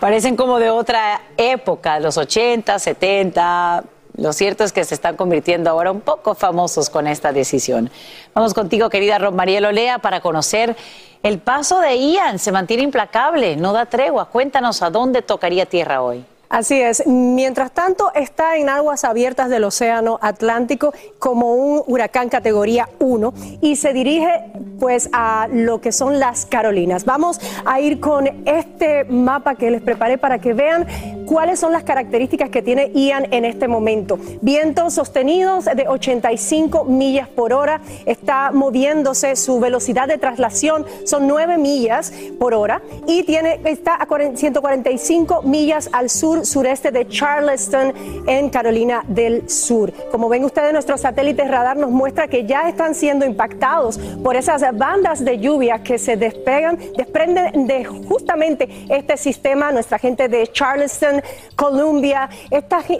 Parecen 0.00 0.36
como 0.36 0.60
de 0.60 0.70
otra 0.70 1.20
época, 1.36 1.98
los 1.98 2.16
80, 2.16 2.78
70. 2.78 3.84
Lo 4.20 4.34
cierto 4.34 4.64
es 4.64 4.72
que 4.72 4.84
se 4.84 4.94
están 4.94 5.16
convirtiendo 5.16 5.70
ahora 5.70 5.90
un 5.90 6.02
poco 6.02 6.34
famosos 6.34 6.90
con 6.90 7.06
esta 7.06 7.32
decisión. 7.32 7.90
Vamos 8.34 8.52
contigo, 8.52 8.90
querida 8.90 9.18
Mariel 9.30 9.64
Olea, 9.64 9.98
para 9.98 10.20
conocer 10.20 10.76
el 11.22 11.38
paso 11.38 11.80
de 11.80 11.96
Ian 11.96 12.38
se 12.38 12.52
mantiene 12.52 12.82
implacable, 12.82 13.56
no 13.56 13.72
da 13.72 13.86
tregua. 13.86 14.26
Cuéntanos 14.26 14.82
a 14.82 14.90
dónde 14.90 15.22
tocaría 15.22 15.64
tierra 15.64 16.02
hoy. 16.02 16.22
Así 16.50 16.82
es. 16.82 17.06
Mientras 17.06 17.70
tanto, 17.70 18.10
está 18.12 18.56
en 18.56 18.68
aguas 18.68 19.04
abiertas 19.04 19.48
del 19.50 19.62
Océano 19.62 20.18
Atlántico 20.20 20.92
como 21.20 21.54
un 21.54 21.84
huracán 21.86 22.28
categoría 22.28 22.88
1 22.98 23.32
y 23.60 23.76
se 23.76 23.92
dirige 23.92 24.50
pues 24.80 25.08
a 25.12 25.46
lo 25.52 25.80
que 25.80 25.92
son 25.92 26.18
las 26.18 26.46
Carolinas. 26.46 27.04
Vamos 27.04 27.40
a 27.64 27.80
ir 27.80 28.00
con 28.00 28.26
este 28.46 29.04
mapa 29.04 29.54
que 29.54 29.70
les 29.70 29.80
preparé 29.80 30.18
para 30.18 30.40
que 30.40 30.52
vean 30.52 30.88
cuáles 31.24 31.60
son 31.60 31.70
las 31.72 31.84
características 31.84 32.50
que 32.50 32.62
tiene 32.62 32.90
Ian 32.94 33.32
en 33.32 33.44
este 33.44 33.68
momento. 33.68 34.18
Vientos 34.40 34.94
sostenidos 34.94 35.66
de 35.66 35.86
85 35.86 36.84
millas 36.84 37.28
por 37.28 37.52
hora, 37.52 37.80
está 38.04 38.50
moviéndose, 38.50 39.36
su 39.36 39.60
velocidad 39.60 40.08
de 40.08 40.18
traslación 40.18 40.84
son 41.04 41.28
9 41.28 41.58
millas 41.58 42.12
por 42.40 42.54
hora 42.54 42.82
y 43.06 43.22
tiene, 43.22 43.60
está 43.64 43.94
a 43.94 44.08
145 44.34 45.42
millas 45.42 45.88
al 45.92 46.10
sur 46.10 46.39
sureste 46.44 46.90
de 46.90 47.08
Charleston 47.08 47.92
en 48.26 48.50
Carolina 48.50 49.04
del 49.06 49.48
Sur. 49.48 49.92
Como 50.10 50.28
ven 50.28 50.44
ustedes, 50.44 50.72
nuestros 50.72 51.00
satélites 51.00 51.48
radar 51.48 51.76
nos 51.76 51.90
muestra 51.90 52.28
que 52.28 52.44
ya 52.46 52.68
están 52.68 52.94
siendo 52.94 53.24
impactados 53.24 53.98
por 54.22 54.36
esas 54.36 54.62
bandas 54.76 55.24
de 55.24 55.38
lluvia 55.38 55.82
que 55.82 55.98
se 55.98 56.16
despegan, 56.16 56.78
desprenden 56.96 57.66
de 57.66 57.84
justamente 57.84 58.68
este 58.88 59.16
sistema. 59.16 59.72
Nuestra 59.72 59.98
gente 59.98 60.28
de 60.28 60.46
Charleston, 60.46 61.22
Columbia, 61.56 62.28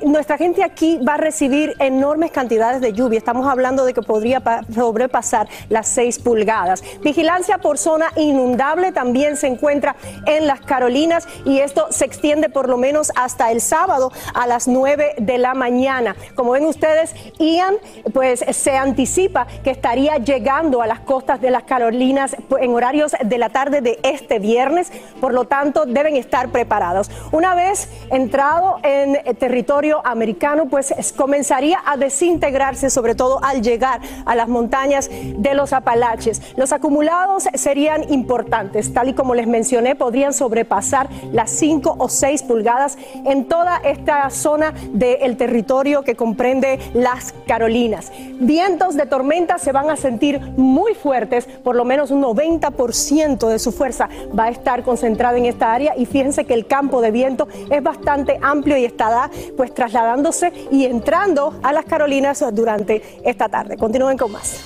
nuestra 0.04 0.36
gente 0.36 0.64
aquí 0.64 0.98
va 1.06 1.14
a 1.14 1.18
recibir 1.18 1.74
enormes 1.78 2.30
cantidades 2.30 2.80
de 2.80 2.92
lluvia. 2.92 3.18
Estamos 3.18 3.46
hablando 3.46 3.84
de 3.84 3.94
que 3.94 4.02
podría 4.02 4.42
sobrepasar 4.74 5.48
las 5.68 5.88
6 5.88 6.18
pulgadas. 6.20 6.82
Vigilancia 7.02 7.58
por 7.58 7.78
zona 7.78 8.06
inundable 8.16 8.92
también 8.92 9.36
se 9.36 9.46
encuentra 9.46 9.96
en 10.26 10.46
las 10.46 10.60
Carolinas 10.60 11.26
y 11.44 11.58
esto 11.58 11.86
se 11.90 12.04
extiende 12.04 12.48
por 12.48 12.68
lo 12.68 12.76
menos 12.76 13.12
a 13.16 13.24
hasta 13.30 13.52
el 13.52 13.60
sábado 13.60 14.10
a 14.34 14.48
las 14.48 14.66
9 14.66 15.14
de 15.18 15.38
la 15.38 15.54
mañana. 15.54 16.16
Como 16.34 16.50
ven 16.50 16.64
ustedes, 16.64 17.14
Ian 17.38 17.76
pues 18.12 18.44
se 18.50 18.76
anticipa 18.76 19.46
que 19.62 19.70
estaría 19.70 20.16
llegando 20.16 20.82
a 20.82 20.88
las 20.88 20.98
costas 20.98 21.40
de 21.40 21.52
las 21.52 21.62
Carolinas 21.62 22.34
en 22.60 22.74
horarios 22.74 23.12
de 23.24 23.38
la 23.38 23.50
tarde 23.50 23.82
de 23.82 24.00
este 24.02 24.40
viernes, 24.40 24.90
por 25.20 25.32
lo 25.32 25.44
tanto 25.44 25.86
deben 25.86 26.16
estar 26.16 26.48
preparados. 26.48 27.08
Una 27.30 27.54
vez 27.54 27.88
entrado 28.10 28.78
en 28.82 29.22
territorio 29.36 30.04
americano, 30.04 30.66
pues 30.66 30.92
comenzaría 31.16 31.78
a 31.86 31.96
desintegrarse, 31.96 32.90
sobre 32.90 33.14
todo 33.14 33.38
al 33.44 33.62
llegar 33.62 34.00
a 34.26 34.34
las 34.34 34.48
montañas 34.48 35.08
de 35.08 35.54
los 35.54 35.72
Apalaches. 35.72 36.42
Los 36.56 36.72
acumulados 36.72 37.44
serían 37.54 38.12
importantes, 38.12 38.92
tal 38.92 39.10
y 39.10 39.14
como 39.14 39.36
les 39.36 39.46
mencioné, 39.46 39.94
podrían 39.94 40.32
sobrepasar 40.32 41.08
las 41.30 41.50
5 41.50 41.94
o 41.96 42.08
6 42.08 42.42
pulgadas 42.42 42.98
en 43.24 43.46
toda 43.46 43.78
esta 43.78 44.28
zona 44.30 44.72
del 44.92 45.36
territorio 45.36 46.02
que 46.02 46.16
comprende 46.16 46.78
las 46.94 47.34
Carolinas. 47.46 48.12
Vientos 48.40 48.94
de 48.96 49.06
tormenta 49.06 49.58
se 49.58 49.72
van 49.72 49.90
a 49.90 49.96
sentir 49.96 50.40
muy 50.56 50.94
fuertes, 50.94 51.46
por 51.46 51.76
lo 51.76 51.84
menos 51.84 52.10
un 52.10 52.22
90% 52.22 53.48
de 53.48 53.58
su 53.58 53.72
fuerza 53.72 54.08
va 54.38 54.44
a 54.44 54.50
estar 54.50 54.82
concentrada 54.82 55.36
en 55.38 55.46
esta 55.46 55.72
área 55.72 55.96
y 55.96 56.06
fíjense 56.06 56.44
que 56.44 56.54
el 56.54 56.66
campo 56.66 57.00
de 57.00 57.10
viento 57.10 57.48
es 57.70 57.82
bastante 57.82 58.38
amplio 58.42 58.76
y 58.76 58.84
estará 58.84 59.30
pues 59.56 59.74
trasladándose 59.74 60.52
y 60.70 60.84
entrando 60.84 61.58
a 61.62 61.72
las 61.72 61.84
Carolinas 61.84 62.44
durante 62.52 63.20
esta 63.24 63.48
tarde. 63.48 63.76
Continúen 63.76 64.16
con 64.16 64.32
más. 64.32 64.64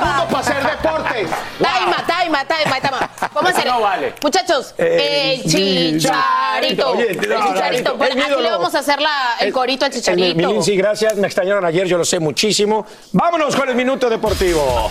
Para 0.00 0.38
hacer 0.40 0.62
deporte. 0.62 1.26
Taima, 2.26 2.44
taima, 2.44 2.80
taima. 2.80 3.10
Vamos 3.34 3.50
a 3.50 3.54
hacer. 3.54 3.66
No 3.76 3.80
vale. 3.80 4.14
Muchachos, 4.22 4.74
Eh, 4.78 5.40
el 5.44 5.50
chicharito. 5.50 6.90
Oye, 6.92 7.10
el 7.10 7.18
chicharito. 7.20 7.96
Bueno, 7.96 8.14
el 8.14 8.32
aquí 8.32 8.42
le 8.42 8.50
vamos 8.50 8.74
a 8.74 8.78
hacer 8.78 9.00
la, 9.00 9.34
el 9.40 9.52
corito 9.52 9.84
al 9.84 9.90
El 9.92 9.98
chicharito. 9.98 10.36
Milinci, 10.36 10.76
gracias. 10.76 11.16
Me 11.16 11.26
extrañaron 11.26 11.64
ayer, 11.64 11.86
yo 11.86 11.98
lo 11.98 12.04
sé 12.04 12.20
muchísimo. 12.20 12.86
Vámonos 13.12 13.56
con 13.56 13.68
el 13.68 13.74
minuto 13.74 14.08
deportivo. 14.08 14.88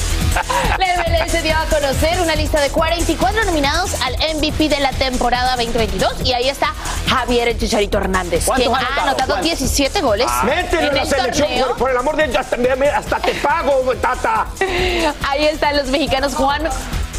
La 0.77 0.77
MLS 0.77 1.31
se 1.31 1.41
dio 1.41 1.55
a 1.55 1.65
conocer 1.65 2.19
una 2.21 2.35
lista 2.35 2.59
de 2.59 2.69
44 2.69 3.45
nominados 3.45 3.93
al 4.01 4.13
MVP 4.35 4.67
de 4.69 4.79
la 4.79 4.91
temporada 4.91 5.55
2022 5.55 6.13
y 6.25 6.33
ahí 6.33 6.49
está 6.49 6.73
Javier 7.07 7.47
el 7.47 7.57
Chicharito 7.57 7.97
Hernández, 7.97 8.45
¿Cuántos 8.45 8.67
quien 8.67 8.75
ha 8.75 8.79
anotado? 8.87 9.07
anotado 9.07 9.27
¿Cuántos? 9.35 9.59
17 9.59 10.01
goles 10.01 10.27
Mételo 10.43 10.89
en 10.89 10.95
la 10.95 11.01
el 11.03 11.07
selección, 11.07 11.67
por, 11.69 11.77
por 11.77 11.91
el 11.91 11.97
amor 11.97 12.15
de 12.17 12.27
Dios, 12.27 12.37
hasta, 12.37 12.57
hasta 12.97 13.19
te 13.19 13.33
pago, 13.35 13.93
tata. 14.01 14.47
Ahí 15.29 15.45
están 15.45 15.77
los 15.77 15.87
mexicanos 15.87 16.35
Juan 16.35 16.63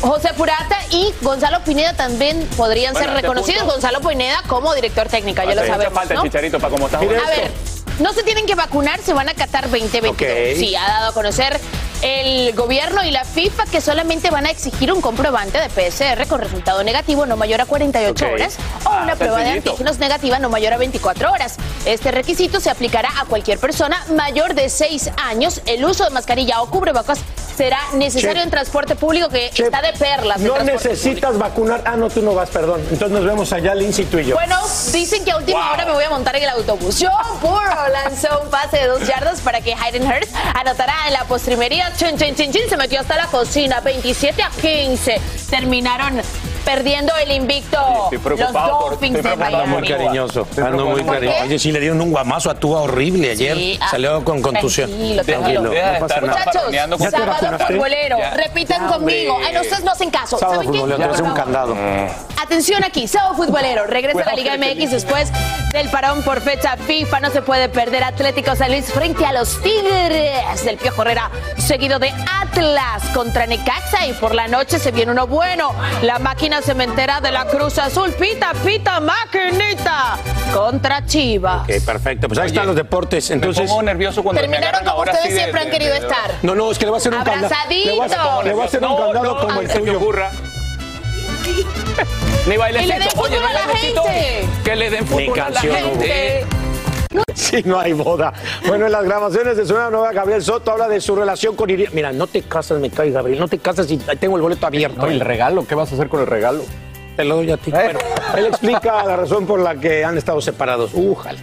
José 0.06 0.32
Purata 0.34 0.76
y 0.90 1.12
Gonzalo 1.20 1.60
Pineda 1.64 1.92
también 1.94 2.46
podrían 2.56 2.92
Bueno, 2.92 3.08
ser 3.12 3.22
reconocidos. 3.22 3.60
punto- 3.62 3.72
Gonzalo 3.74 4.00
Pineda 4.00 4.42
como 4.46 4.72
director 4.74 5.08
técnico, 5.08 5.42
ya 5.42 5.54
lo 5.54 5.66
sabemos. 5.66 5.92
falta 5.94 6.14
¿no? 6.14 6.22
chicharito 6.22 6.58
para 6.60 6.70
cómo 6.70 6.86
está 6.86 6.98
A 6.98 7.00
ver, 7.00 7.50
no 7.98 8.12
se 8.12 8.22
tienen 8.22 8.46
que 8.46 8.54
vacunar, 8.54 9.00
se 9.00 9.12
van 9.12 9.28
a 9.28 9.34
Qatar 9.34 9.68
2022. 9.68 10.12
Ok. 10.52 10.58
Sí, 10.58 10.76
ha 10.76 10.86
dado 10.86 11.08
a 11.10 11.12
conocer 11.12 11.58
el 12.02 12.52
gobierno 12.54 13.02
y 13.04 13.10
la 13.10 13.24
FIFA 13.24 13.64
que 13.66 13.80
solamente 13.80 14.30
van 14.30 14.46
a 14.46 14.50
exigir 14.50 14.92
un 14.92 15.00
comprobante 15.00 15.58
de 15.58 15.68
PCR 15.70 16.26
con 16.28 16.40
resultado 16.40 16.84
negativo 16.84 17.24
no 17.26 17.36
mayor 17.36 17.62
a 17.62 17.66
48 17.66 18.26
Ok. 18.26 18.32
horas 18.34 18.56
o 18.84 18.88
Ah, 18.90 19.00
una 19.02 19.16
prueba 19.16 19.38
de 19.40 19.50
antígenos 19.50 19.98
negativa 19.98 20.38
no 20.38 20.50
mayor 20.50 20.74
a 20.74 20.76
24 20.76 21.32
horas. 21.32 21.56
Este 21.86 22.10
requisito 22.12 22.60
se 22.60 22.70
aplicará 22.70 23.08
a 23.18 23.24
cualquier 23.24 23.58
persona 23.58 24.04
mayor 24.14 24.54
de 24.54 24.68
6 24.68 25.10
años. 25.16 25.62
El 25.66 25.84
uso 25.84 26.04
de 26.04 26.10
mascarilla 26.10 26.60
o 26.60 26.68
cubrebocas 26.70 27.18
será 27.56 27.78
necesario 27.94 28.36
Che. 28.36 28.42
en 28.42 28.50
transporte 28.50 28.96
público 28.96 29.28
que 29.28 29.46
está 29.46 29.80
de 29.82 29.92
perlas. 29.98 30.40
No 30.40 30.58
necesitas 30.62 31.38
vacunar. 31.38 31.82
Ah, 31.84 31.96
no, 31.96 32.10
tú 32.10 32.22
no 32.22 32.34
vas, 32.34 32.50
perdón. 32.50 32.80
Entonces 32.90 33.10
nos 33.10 33.24
vemos 33.24 33.52
allá, 33.52 33.74
Lindsay, 33.74 34.04
tú 34.06 34.18
y 34.18 34.26
yo. 34.26 34.34
Bueno, 34.34 34.56
dicen 34.92 35.24
que 35.24 35.30
a 35.30 35.36
última 35.38 35.60
Wow. 35.64 35.72
hora 35.74 35.84
me 35.86 35.92
voy 35.92 36.04
a 36.04 36.10
montar 36.10 36.36
en 36.36 36.42
el 36.44 36.48
autobús. 36.50 36.96
Joe 37.00 37.10
Burrow 37.40 37.88
lanzó 37.92 38.40
un 38.42 38.50
pase 38.50 38.78
de 38.78 38.86
dos 38.88 39.06
yardas 39.06 39.40
para 39.40 39.60
que 39.60 39.74
Hayden 39.74 40.02
Hurst 40.06 40.34
anotara 40.54 40.94
en 41.06 41.12
la 41.14 41.24
postrimería. 41.24 41.92
Chin, 41.96 42.16
chin, 42.18 42.34
chin, 42.34 42.52
chin, 42.52 42.68
se 42.68 42.76
metió 42.76 43.00
hasta 43.00 43.16
la 43.16 43.26
cocina. 43.26 43.80
27 43.80 44.42
a 44.42 44.50
15. 44.50 45.20
Terminaron 45.50 46.20
perdiendo 46.66 47.12
el 47.16 47.30
invicto. 47.30 47.78
Estoy 48.04 48.18
preocupado 48.18 48.66
los 48.68 48.76
por- 48.80 48.90
Dolphins 48.90 49.16
estoy 49.16 49.30
de 49.30 49.36
preocupado 49.36 49.66
Miami. 49.66 49.72
muy 49.80 49.88
cariñoso. 49.88 50.48
Ando 50.58 50.86
muy 50.86 51.02
¿Por 51.04 51.14
cariñoso. 51.14 51.44
Oye, 51.44 51.58
sí 51.60 51.72
le 51.72 51.80
dieron 51.80 52.00
un 52.00 52.10
guamazo 52.10 52.50
a 52.50 52.54
Túa 52.56 52.80
horrible 52.82 53.30
ayer. 53.30 53.56
Sí, 53.56 53.78
ah, 53.80 53.88
Salió 53.90 54.24
con 54.24 54.42
contusión. 54.42 54.90
Tranquilo, 54.90 55.22
tranquilo. 55.22 55.62
no 55.62 55.98
pasa 56.00 56.20
nada. 56.20 56.38
Muchachos, 56.44 56.72
¿Ya 56.72 56.88
te 56.88 56.98
sábado 57.10 57.26
vacunaste? 57.32 57.66
futbolero. 57.74 58.18
Ya. 58.18 58.30
Repitan 58.32 58.86
conmigo. 58.88 59.32
hombre. 59.34 59.48
Ay, 59.48 59.54
no, 59.54 59.60
ustedes 59.62 59.84
no 59.84 59.92
hacen 59.92 60.10
caso. 60.10 60.38
Sábado 60.38 60.56
¿Saben 60.58 60.72
qué? 60.72 60.78
futbolero, 60.78 60.98
te 60.98 61.04
Por 61.04 61.14
hace 61.14 61.22
un 61.22 61.28
favor. 61.28 61.42
candado. 61.44 61.76
Atención 62.42 62.84
aquí, 62.84 63.08
sábado 63.08 63.34
futbolero. 63.36 63.86
Regresa 63.86 64.20
a 64.22 64.24
la 64.26 64.32
Liga 64.34 64.56
MX 64.56 64.90
después 64.90 65.30
del 65.72 65.88
parón 65.88 66.22
por 66.22 66.40
fecha 66.40 66.76
FIFA. 66.76 67.20
No 67.20 67.30
se 67.30 67.42
puede 67.42 67.68
perder 67.68 68.02
Atlético 68.04 68.54
San 68.56 68.70
Luis 68.72 68.86
frente 68.92 69.24
a 69.24 69.32
los 69.32 69.60
Tigres 69.62 70.64
del 70.64 70.76
Piojo 70.78 71.02
Herrera, 71.02 71.30
seguido 71.58 71.98
de 71.98 72.12
Atlas 72.42 73.02
contra 73.14 73.46
Necaxa. 73.46 74.06
Y 74.06 74.12
por 74.14 74.34
la 74.34 74.48
noche 74.48 74.78
se 74.78 74.90
viene 74.90 75.12
uno 75.12 75.26
bueno. 75.26 75.72
La 76.02 76.18
máquina 76.18 76.55
cementera 76.62 77.20
de 77.20 77.30
la 77.32 77.46
Cruz 77.46 77.78
Azul. 77.78 78.12
Pita, 78.12 78.52
pita, 78.64 79.00
maquinita 79.00 80.18
contra 80.52 81.04
Chivas. 81.06 81.62
Ok, 81.68 81.84
perfecto. 81.84 82.28
Pues 82.28 82.38
ahí 82.40 82.46
están 82.48 82.66
los 82.66 82.76
deportes. 82.76 83.30
Entonces. 83.30 83.62
Me 83.64 83.68
pongo 83.68 83.82
nervioso 83.82 84.22
cuando 84.22 84.40
Terminaron 84.40 84.80
como 84.84 84.90
ahora 84.98 85.12
ustedes 85.12 85.34
de- 85.34 85.40
siempre 85.40 85.60
han 85.62 85.70
querido 85.70 85.92
de- 85.92 85.98
estar. 86.00 86.30
No, 86.42 86.54
no, 86.54 86.70
es 86.70 86.78
que 86.78 86.84
le 86.84 86.90
voy 86.90 86.98
a 86.98 87.00
hacer 87.00 87.14
un 87.14 87.22
candado. 87.24 87.54
Le 87.68 87.90
voy 87.92 88.00
a 88.00 88.04
hacer, 88.04 88.18
Abrazaditos. 88.18 88.44
le 88.44 88.52
voy 88.52 88.62
a 88.62 88.64
hacer 88.66 88.82
un 88.82 88.88
No, 88.90 88.96
candado 88.96 89.24
no, 89.34 89.40
como 89.46 89.60
el 89.60 89.68
tuyo. 89.68 89.96
ocurra. 89.98 90.30
Ni 92.46 92.56
bailecito. 92.56 92.94
Y 92.94 92.98
le 92.98 93.04
den 93.04 93.18
Oye, 93.18 93.40
no 93.40 93.46
a 93.46 93.52
la 93.52 93.66
bailecito. 93.66 94.02
gente. 94.04 94.48
Que 94.64 94.76
le 94.76 94.90
den 94.90 95.04
Ni 95.04 95.10
fútbol 95.10 95.40
a 95.40 95.50
la 95.50 95.60
canción, 95.60 95.98
Sí, 97.34 97.62
no 97.64 97.78
hay 97.78 97.92
boda. 97.92 98.32
Bueno, 98.66 98.86
en 98.86 98.92
las 98.92 99.04
grabaciones 99.04 99.56
de 99.56 99.66
su 99.66 99.74
nueva 99.74 100.12
Gabriel 100.12 100.42
Soto 100.42 100.72
habla 100.72 100.88
de 100.88 101.00
su 101.00 101.14
relación 101.14 101.54
con 101.54 101.70
Irina. 101.70 101.90
Mira, 101.92 102.12
no 102.12 102.26
te 102.26 102.42
casas, 102.42 102.80
me 102.80 102.90
cae, 102.90 103.10
Gabriel. 103.10 103.38
No 103.38 103.48
te 103.48 103.58
casas 103.58 103.90
y 103.90 103.98
tengo 103.98 104.36
el 104.36 104.42
boleto 104.42 104.66
abierto. 104.66 105.02
No, 105.02 105.10
¿y 105.10 105.14
el 105.14 105.20
regalo? 105.20 105.66
¿Qué 105.66 105.74
vas 105.74 105.90
a 105.92 105.94
hacer 105.94 106.08
con 106.08 106.20
el 106.20 106.26
regalo? 106.26 106.64
Te 107.16 107.24
lo 107.24 107.36
doy 107.36 107.50
a 107.50 107.56
ti. 107.56 107.70
Bueno, 107.70 107.98
él 108.36 108.46
explica 108.46 109.04
la 109.04 109.16
razón 109.16 109.46
por 109.46 109.60
la 109.60 109.76
que 109.76 110.04
han 110.04 110.18
estado 110.18 110.40
separados. 110.40 110.90
Újale. 110.94 111.38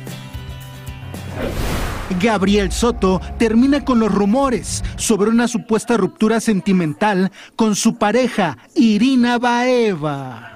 Gabriel 2.20 2.72
Soto 2.72 3.20
termina 3.38 3.84
con 3.84 4.00
los 4.00 4.14
rumores 4.14 4.84
sobre 4.98 5.30
una 5.30 5.48
supuesta 5.48 5.98
ruptura 5.98 6.40
sentimental 6.40 7.32
con 7.56 7.76
su 7.76 7.98
pareja, 7.98 8.58
Irina 8.76 9.40
Baeva. 9.40 10.53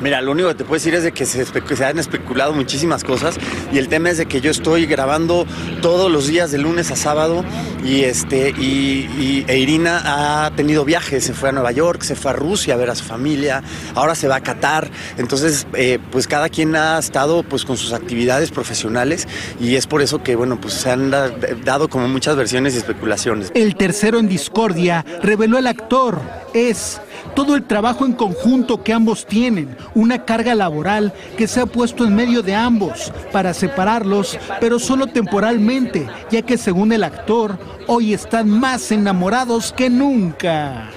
Mira, 0.00 0.20
lo 0.20 0.32
único 0.32 0.48
que 0.48 0.54
te 0.56 0.64
puedo 0.64 0.74
decir 0.74 0.94
es 0.94 1.04
de 1.04 1.12
que 1.12 1.24
se, 1.24 1.44
han 1.84 1.98
especulado 1.98 2.52
muchísimas 2.52 3.02
cosas 3.02 3.36
y 3.72 3.78
el 3.78 3.88
tema 3.88 4.10
es 4.10 4.18
de 4.18 4.26
que 4.26 4.42
yo 4.42 4.50
estoy 4.50 4.84
grabando 4.84 5.46
todos 5.80 6.10
los 6.12 6.26
días 6.26 6.50
de 6.50 6.58
lunes 6.58 6.90
a 6.90 6.96
sábado 6.96 7.42
y 7.82 8.02
este 8.02 8.50
y, 8.50 9.44
e 9.48 9.58
Irina 9.58 10.02
ha 10.44 10.50
tenido 10.54 10.84
viajes, 10.84 11.24
se 11.24 11.32
fue 11.32 11.48
a 11.48 11.52
Nueva 11.52 11.72
York, 11.72 12.02
se 12.02 12.14
fue 12.14 12.32
a 12.32 12.34
Rusia 12.34 12.74
a 12.74 12.76
ver 12.76 12.90
a 12.90 12.94
su 12.94 13.04
familia, 13.04 13.62
ahora 13.94 14.14
se 14.14 14.28
va 14.28 14.36
a 14.36 14.42
Qatar, 14.42 14.90
entonces 15.16 15.66
eh, 15.72 15.98
pues 16.12 16.26
cada 16.26 16.50
quien 16.50 16.76
ha 16.76 16.98
estado 16.98 17.42
pues 17.42 17.64
con 17.64 17.78
sus 17.78 17.94
actividades 17.94 18.50
profesionales 18.50 19.26
y 19.60 19.76
es 19.76 19.86
por 19.86 20.02
eso 20.02 20.22
que 20.22 20.36
bueno 20.36 20.60
pues 20.60 20.74
se 20.74 20.90
han 20.90 21.10
da- 21.10 21.30
dado 21.64 21.88
como 21.88 22.06
muchas 22.06 22.36
versiones 22.36 22.74
y 22.74 22.78
especulaciones. 22.78 23.50
El 23.54 23.76
tercero 23.76 24.18
en 24.18 24.28
discordia 24.28 25.04
reveló 25.22 25.56
el 25.56 25.66
actor. 25.66 26.20
Es 26.54 27.00
todo 27.36 27.54
el 27.54 27.64
trabajo 27.64 28.06
en 28.06 28.14
conjunto 28.14 28.82
que 28.82 28.94
ambos 28.94 29.26
tienen, 29.26 29.76
una 29.94 30.24
carga 30.24 30.54
laboral 30.54 31.12
que 31.36 31.46
se 31.46 31.60
ha 31.60 31.66
puesto 31.66 32.04
en 32.04 32.16
medio 32.16 32.42
de 32.42 32.54
ambos 32.54 33.12
para 33.30 33.54
separarlos, 33.54 34.38
pero 34.58 34.78
solo 34.78 35.06
temporalmente, 35.06 36.08
ya 36.30 36.40
que 36.42 36.56
según 36.56 36.92
el 36.92 37.04
actor, 37.04 37.58
hoy 37.86 38.14
están 38.14 38.48
más 38.48 38.90
enamorados 38.90 39.72
que 39.72 39.90
nunca. 39.90 40.88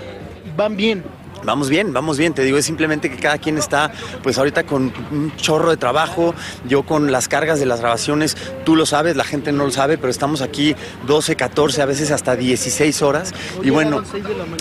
Van 0.56 0.78
bien, 0.78 1.04
Vamos 1.44 1.70
bien, 1.70 1.94
vamos 1.94 2.18
bien. 2.18 2.34
Te 2.34 2.44
digo, 2.44 2.58
es 2.58 2.66
simplemente 2.66 3.10
que 3.10 3.18
cada 3.18 3.38
quien 3.38 3.58
está, 3.58 3.92
pues 4.24 4.38
ahorita 4.38 4.66
con 4.66 4.94
un 5.12 5.36
chorro 5.38 5.70
de 5.70 5.78
trabajo, 5.78 6.34
yo 6.68 6.84
con 6.84 7.12
las 7.12 7.28
cargas 7.28 7.60
de 7.60 7.66
las 7.66 7.80
grabaciones, 7.80 8.36
tú 8.66 8.76
lo 8.76 8.86
sabes, 8.86 9.16
la 9.16 9.24
gente 9.24 9.52
no 9.52 9.66
lo 9.66 9.72
sabe, 9.72 9.98
pero 9.98 10.10
estamos 10.10 10.42
aquí 10.42 10.76
12, 11.08 11.36
14, 11.36 11.82
a 11.82 11.86
veces 11.86 12.12
hasta 12.12 12.36
16 12.36 13.02
horas. 13.02 13.34
y 13.64 13.70
bueno, 13.70 14.04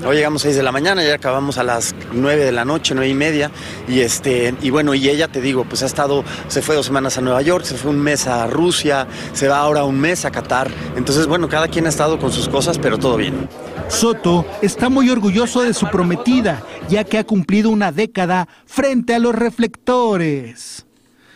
hoy 0.06 0.16
llegamos 0.16 0.42
6 0.42 0.56
de 0.56 0.62
la 0.62 0.72
mañana, 0.72 1.02
ya 1.02 1.14
acabamos 1.14 1.58
a 1.58 1.62
las 1.62 1.94
9 2.12 2.44
de 2.44 2.52
la 2.52 2.64
noche, 2.64 2.94
9 2.94 3.08
y 3.08 3.14
media. 3.14 3.50
Y 3.88 4.00
este, 4.00 4.54
y 4.62 4.70
bueno, 4.70 4.94
y 4.94 5.08
ella, 5.08 5.28
te 5.28 5.40
digo, 5.40 5.64
pues 5.64 5.82
ha 5.82 5.86
estado, 5.86 6.24
se 6.48 6.62
fue 6.62 6.74
dos 6.74 6.86
semanas 6.86 7.18
a 7.18 7.20
Nueva 7.20 7.42
York, 7.42 7.64
se 7.64 7.76
fue 7.76 7.90
un 7.90 8.00
mes 8.00 8.26
a 8.26 8.46
Rusia, 8.46 9.06
se 9.32 9.48
va 9.48 9.58
ahora 9.58 9.84
un 9.84 9.98
mes 10.00 10.24
a 10.24 10.30
Qatar. 10.30 10.68
Entonces, 10.96 11.26
bueno, 11.26 11.48
cada 11.48 11.68
quien 11.68 11.86
ha 11.86 11.88
estado 11.88 12.18
con 12.18 12.32
sus 12.32 12.48
cosas, 12.48 12.78
pero 12.78 12.98
todo 12.98 13.16
bien. 13.16 13.48
Soto 13.88 14.44
está 14.60 14.88
muy 14.88 15.08
orgulloso 15.10 15.62
de 15.62 15.72
su 15.72 15.86
prometida, 15.88 16.62
ya 16.88 17.04
que 17.04 17.18
ha 17.18 17.24
cumplido 17.24 17.70
una 17.70 17.92
década 17.92 18.48
frente 18.66 19.14
a 19.14 19.18
los 19.18 19.34
reflectores. 19.34 20.87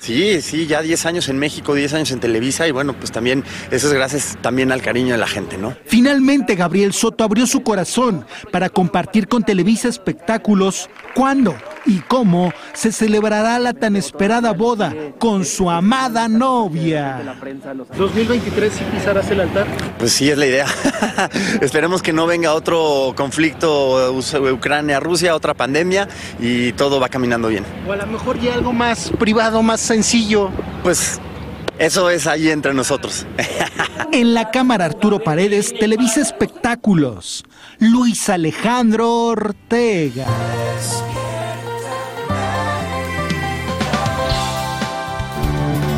Sí, 0.02 0.42
sí, 0.42 0.66
ya 0.66 0.82
10 0.82 1.06
años 1.06 1.28
en 1.28 1.38
México, 1.38 1.76
10 1.76 1.94
años 1.94 2.10
en 2.10 2.18
Televisa 2.18 2.66
y 2.66 2.72
bueno, 2.72 2.92
pues 2.92 3.12
también 3.12 3.44
eso 3.70 3.86
es 3.86 3.92
gracias 3.92 4.36
también 4.42 4.72
al 4.72 4.82
cariño 4.82 5.12
de 5.12 5.18
la 5.18 5.28
gente, 5.28 5.56
¿no? 5.58 5.76
Finalmente 5.84 6.56
Gabriel 6.56 6.92
Soto 6.92 7.22
abrió 7.22 7.46
su 7.46 7.62
corazón 7.62 8.26
para 8.50 8.68
compartir 8.68 9.28
con 9.28 9.44
Televisa 9.44 9.88
espectáculos 9.88 10.90
cuándo 11.14 11.54
y 11.86 12.00
cómo 12.00 12.52
se 12.72 12.90
celebrará 12.90 13.58
la 13.60 13.74
tan 13.74 13.94
esperada 13.94 14.52
boda 14.52 14.92
con 15.18 15.44
su 15.44 15.70
amada 15.70 16.26
novia. 16.28 17.22
¿2023 17.96 18.70
si 18.70 18.84
pisarás 18.84 19.30
el 19.30 19.40
altar? 19.40 19.66
Pues 19.98 20.12
sí, 20.12 20.30
es 20.30 20.38
la 20.38 20.46
idea. 20.46 20.66
Esperemos 21.60 22.02
que 22.02 22.12
no 22.12 22.26
venga 22.26 22.54
otro 22.54 23.12
conflicto 23.16 24.12
Ucrania-Rusia, 24.12 25.34
otra 25.34 25.54
pandemia 25.54 26.08
y 26.40 26.72
todo 26.72 26.98
va 26.98 27.08
caminando 27.08 27.48
bien. 27.48 27.64
O 27.86 27.92
a 27.92 27.96
lo 27.96 28.06
mejor 28.06 28.40
ya 28.40 28.54
algo 28.54 28.72
más 28.72 29.12
privado, 29.18 29.62
más 29.62 29.91
sencillo. 29.92 30.50
Pues 30.82 31.20
eso 31.78 32.08
es 32.08 32.26
ahí 32.26 32.48
entre 32.48 32.72
nosotros. 32.72 33.26
en 34.12 34.34
la 34.34 34.50
cámara 34.50 34.86
Arturo 34.86 35.22
Paredes, 35.22 35.74
Televisa 35.78 36.20
Espectáculos, 36.20 37.44
Luis 37.78 38.28
Alejandro 38.30 39.26
Ortega. 39.26 40.26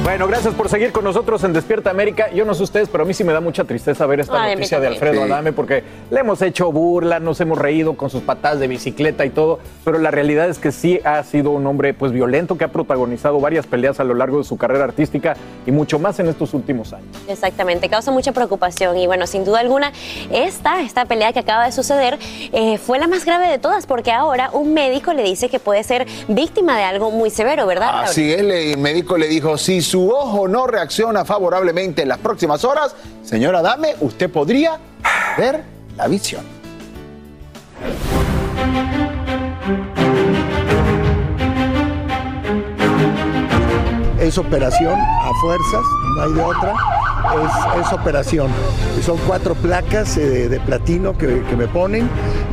Bueno, 0.05 0.29
gracias 0.29 0.53
por 0.53 0.69
seguir 0.69 0.93
con 0.93 1.03
nosotros 1.03 1.43
en 1.45 1.55
Despierta 1.55 1.89
América. 1.89 2.31
Yo 2.31 2.45
no 2.45 2.53
sé 2.53 2.63
ustedes, 2.63 2.91
pero 2.91 3.05
a 3.05 3.07
mí 3.07 3.15
sí 3.15 3.25
me 3.25 3.33
da 3.33 3.41
mucha 3.41 3.65
tristeza 3.65 4.05
ver 4.05 4.21
esta 4.21 4.51
noticia 4.51 4.79
de 4.79 4.87
Alfredo 4.87 5.23
Adame 5.23 5.55
porque 5.55 5.83
le 6.11 6.21
hemos 6.21 6.43
hecho 6.43 6.71
burla, 6.71 7.21
nos 7.21 7.41
hemos 7.41 7.57
reído 7.57 7.95
con 7.97 8.11
sus 8.11 8.21
patadas 8.21 8.61
de 8.61 8.69
bicicleta 8.69 9.25
y 9.25 9.31
todo, 9.31 9.61
pero 9.83 9.99
la 9.99 10.11
realidad 10.11 10.51
es 10.51 10.59
que 10.59 10.73
sí 10.73 11.01
ha 11.05 11.23
sido 11.23 11.53
un 11.53 11.67
hombre 11.67 11.95
pues 11.95 12.13
violento 12.13 12.59
que 12.59 12.65
ha 12.65 12.69
protagonizado 12.69 13.41
varias 13.41 13.67
peleas 13.67 13.99
a 13.99 14.05
lo 14.05 14.13
largo 14.13 14.37
de 14.37 14.45
su 14.45 14.59
carrera 14.59 14.85
artística 14.85 15.37
y 15.65 15.71
mucho 15.71 15.99
más 15.99 16.19
en 16.19 16.29
estos 16.29 16.53
últimos 16.53 16.93
años. 16.93 17.09
Exactamente, 17.27 17.89
causa 17.89 18.11
mucha 18.11 18.33
preocupación 18.33 18.99
y 18.99 19.07
bueno, 19.07 19.27
sin 19.27 19.47
duda 19.47 19.61
alguna 19.61 19.91
esta, 20.31 20.83
esta 20.83 21.07
pelea 21.07 21.33
que 21.33 21.39
acaba 21.39 21.65
de 21.65 21.73
suceder 21.73 22.19
eh, 22.53 22.77
fue 22.77 22.99
la 22.99 23.09
más 23.09 23.25
grave 23.25 23.49
de 23.49 23.59
todas 23.59 23.87
porque 23.87 24.13
ahora 24.13 24.51
un 24.53 24.75
médico 24.75 25.15
le 25.15 25.23
dice 25.23 25.49
que 25.49 25.61
puede 25.61 25.83
ser 25.83 26.07
víctima 26.29 26.77
de 26.77 26.85
algo 26.85 27.11
muy 27.11 27.31
severo, 27.31 27.67
¿verdad? 27.67 28.03
Así 28.03 28.31
es, 28.31 28.41
el 28.41 28.77
médico 28.77 29.17
le 29.17 29.29
dijo, 29.29 29.57
sí, 29.57 29.81
su 29.95 30.11
ojo 30.11 30.49
no 30.49 30.67
reacciona 30.67 31.25
favorablemente 31.25 32.03
en 32.03 32.09
las 32.09 32.19
próximas 32.19 32.65
horas, 32.65 32.97
señora 33.23 33.63
Dame, 33.63 33.95
usted 34.01 34.29
podría 34.29 34.77
ver 35.39 35.63
la 35.97 36.09
visión. 36.09 36.45
Es 44.19 44.37
operación 44.37 44.99
a 44.99 45.31
fuerzas, 45.41 45.85
no 46.17 46.23
hay 46.23 46.33
de 46.33 46.43
otra 46.43 46.75
es, 47.81 47.93
operación. 47.93 48.49
Son 49.03 49.19
cuatro 49.27 49.55
placas 49.55 50.17
eh, 50.17 50.49
de, 50.49 50.61
platino 50.61 51.17
que, 51.17 51.43
me 51.57 51.67
ponen 51.67 52.09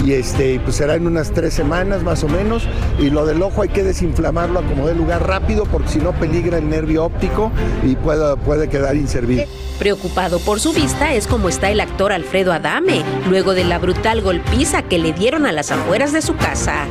y 0.06 0.14
este, 0.14 0.60
pues 0.60 0.76
será 0.76 0.96
en 0.96 1.08
unas 1.08 1.32
tres 1.32 1.54
semanas 1.54 2.04
más 2.04 2.24
o 2.24 2.28
menos. 2.28 2.68
Y 3.00 3.10
lo 3.10 3.26
del 3.26 3.42
ojo 3.42 3.62
hay 3.62 3.70
que 3.70 3.84
desinflamarlo 3.84 4.60
a 4.60 4.64
como 4.64 4.88
de 4.88 4.96
lugar 4.96 5.28
rápido 5.28 5.66
porque 5.66 5.90
si 5.90 6.00
no 6.00 6.12
peligra 6.12 6.58
el 6.58 6.70
nervio 6.70 7.06
óptico 7.06 7.52
y 7.84 7.96
puede, 7.96 8.38
puede 8.38 8.70
quedar 8.70 8.96
inservible. 8.96 9.48
Preocupado 9.80 10.40
por 10.40 10.60
su 10.60 10.74
vista 10.74 11.14
es 11.14 11.26
como 11.26 11.50
está 11.50 11.72
el 11.72 11.80
actor 11.80 12.12
Alfredo 12.12 12.54
Adame, 12.54 13.04
luego 13.28 13.54
de 13.54 13.64
la 13.64 13.80
brutal 13.80 14.22
golpiza 14.22 14.84
que 14.84 15.00
le 15.00 15.12
dieron 15.12 15.46
a 15.46 15.52
las 15.52 15.72
afueras 15.72 16.14
de 16.14 16.22
su 16.22 16.36
casa. 16.36 16.86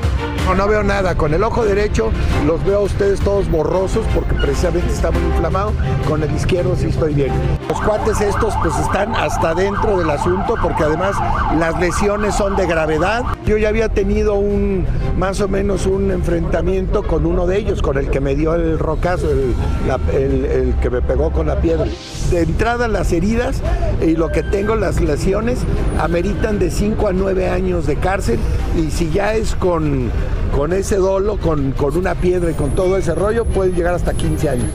No, 0.50 0.56
no 0.56 0.66
veo 0.66 0.82
nada. 0.82 1.14
Con 1.14 1.32
el 1.32 1.44
ojo 1.44 1.64
derecho 1.64 2.10
los 2.44 2.64
veo 2.64 2.78
a 2.78 2.82
ustedes 2.82 3.20
todos 3.20 3.48
borrosos 3.48 4.04
porque 4.12 4.34
precisamente 4.34 4.92
está 4.92 5.12
muy 5.12 5.22
inflamado. 5.22 5.72
Con 6.08 6.24
el 6.24 6.34
izquierdo 6.34 6.74
sí 6.74 6.88
estoy 6.88 7.14
bien. 7.14 7.30
Los 7.68 7.80
cuates 7.80 8.20
estos 8.20 8.52
pues 8.60 8.76
están 8.76 9.14
hasta 9.14 9.54
dentro 9.54 9.98
del 9.98 10.10
asunto 10.10 10.56
porque 10.60 10.82
además 10.82 11.14
las 11.56 11.78
lesiones 11.78 12.34
son 12.34 12.56
de 12.56 12.66
gravedad. 12.66 13.22
Yo 13.46 13.58
ya 13.58 13.68
había 13.68 13.90
tenido 13.90 14.34
un 14.34 14.84
más 15.16 15.40
o 15.40 15.46
menos 15.46 15.86
un 15.86 16.10
enfrentamiento 16.10 17.04
con 17.04 17.26
uno 17.26 17.46
de 17.46 17.58
ellos, 17.58 17.80
con 17.80 17.96
el 17.96 18.10
que 18.10 18.18
me 18.18 18.34
dio 18.34 18.52
el 18.56 18.76
rocazo, 18.76 19.28
el, 19.30 20.74
que 20.82 20.90
me 20.90 21.00
pegó 21.00 21.30
con 21.30 21.46
la 21.46 21.60
piedra. 21.60 21.86
De 22.30 22.42
entrada 22.42 22.86
las 22.88 23.12
heridas 23.12 23.60
y 24.00 24.14
lo 24.14 24.30
que 24.30 24.42
tengo, 24.42 24.76
las 24.76 25.00
lesiones, 25.00 25.58
ameritan 25.98 26.58
de 26.58 26.70
5 26.70 27.08
a 27.08 27.12
9 27.12 27.48
años 27.48 27.86
de 27.86 27.96
cárcel 27.96 28.38
y 28.76 28.90
si 28.90 29.10
ya 29.10 29.34
es 29.34 29.54
con, 29.56 30.10
con 30.54 30.72
ese 30.72 30.96
dolo, 30.96 31.38
con, 31.38 31.72
con 31.72 31.96
una 31.96 32.14
piedra 32.14 32.50
y 32.50 32.54
con 32.54 32.70
todo 32.70 32.96
ese 32.96 33.14
rollo, 33.14 33.44
pueden 33.44 33.74
llegar 33.74 33.94
hasta 33.94 34.14
15 34.14 34.48
años. 34.48 34.70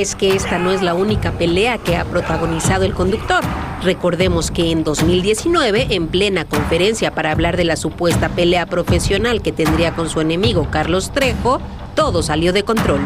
es 0.00 0.14
que 0.16 0.34
esta 0.34 0.58
no 0.58 0.70
es 0.72 0.80
la 0.80 0.94
única 0.94 1.32
pelea 1.32 1.76
que 1.76 1.96
ha 1.96 2.06
protagonizado 2.06 2.84
el 2.84 2.94
conductor. 2.94 3.44
Recordemos 3.82 4.50
que 4.50 4.70
en 4.70 4.84
2019, 4.84 5.88
en 5.90 6.08
plena 6.08 6.46
conferencia 6.46 7.14
para 7.14 7.30
hablar 7.30 7.58
de 7.58 7.64
la 7.64 7.76
supuesta 7.76 8.30
pelea 8.30 8.64
profesional 8.64 9.42
que 9.42 9.52
tendría 9.52 9.94
con 9.94 10.08
su 10.08 10.22
enemigo 10.22 10.68
Carlos 10.70 11.12
Trejo, 11.12 11.60
todo 11.94 12.22
salió 12.22 12.52
de 12.52 12.62
control. 12.62 13.00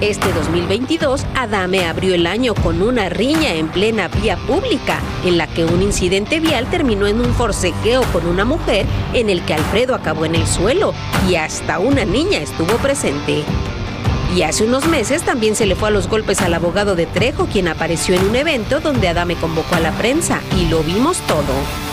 Este 0.00 0.32
2022, 0.32 1.26
Adame 1.34 1.84
abrió 1.86 2.14
el 2.14 2.28
año 2.28 2.54
con 2.54 2.82
una 2.82 3.08
riña 3.08 3.54
en 3.54 3.66
plena 3.66 4.06
vía 4.06 4.36
pública, 4.36 5.00
en 5.24 5.36
la 5.36 5.48
que 5.48 5.64
un 5.64 5.82
incidente 5.82 6.38
vial 6.38 6.70
terminó 6.70 7.08
en 7.08 7.20
un 7.20 7.34
forcejeo 7.34 8.02
con 8.12 8.26
una 8.26 8.44
mujer 8.44 8.86
en 9.12 9.28
el 9.28 9.42
que 9.42 9.54
Alfredo 9.54 9.96
acabó 9.96 10.24
en 10.24 10.36
el 10.36 10.46
suelo 10.46 10.94
y 11.28 11.34
hasta 11.34 11.80
una 11.80 12.04
niña 12.04 12.38
estuvo 12.38 12.76
presente. 12.76 13.42
Y 14.36 14.42
hace 14.42 14.62
unos 14.62 14.86
meses 14.86 15.22
también 15.22 15.56
se 15.56 15.66
le 15.66 15.74
fue 15.74 15.88
a 15.88 15.90
los 15.90 16.06
golpes 16.06 16.42
al 16.42 16.54
abogado 16.54 16.94
de 16.94 17.06
Trejo, 17.06 17.46
quien 17.46 17.66
apareció 17.66 18.14
en 18.14 18.24
un 18.24 18.36
evento 18.36 18.78
donde 18.78 19.08
Adame 19.08 19.34
convocó 19.34 19.74
a 19.74 19.80
la 19.80 19.90
prensa 19.92 20.40
y 20.56 20.66
lo 20.66 20.84
vimos 20.84 21.18
todo. 21.22 21.87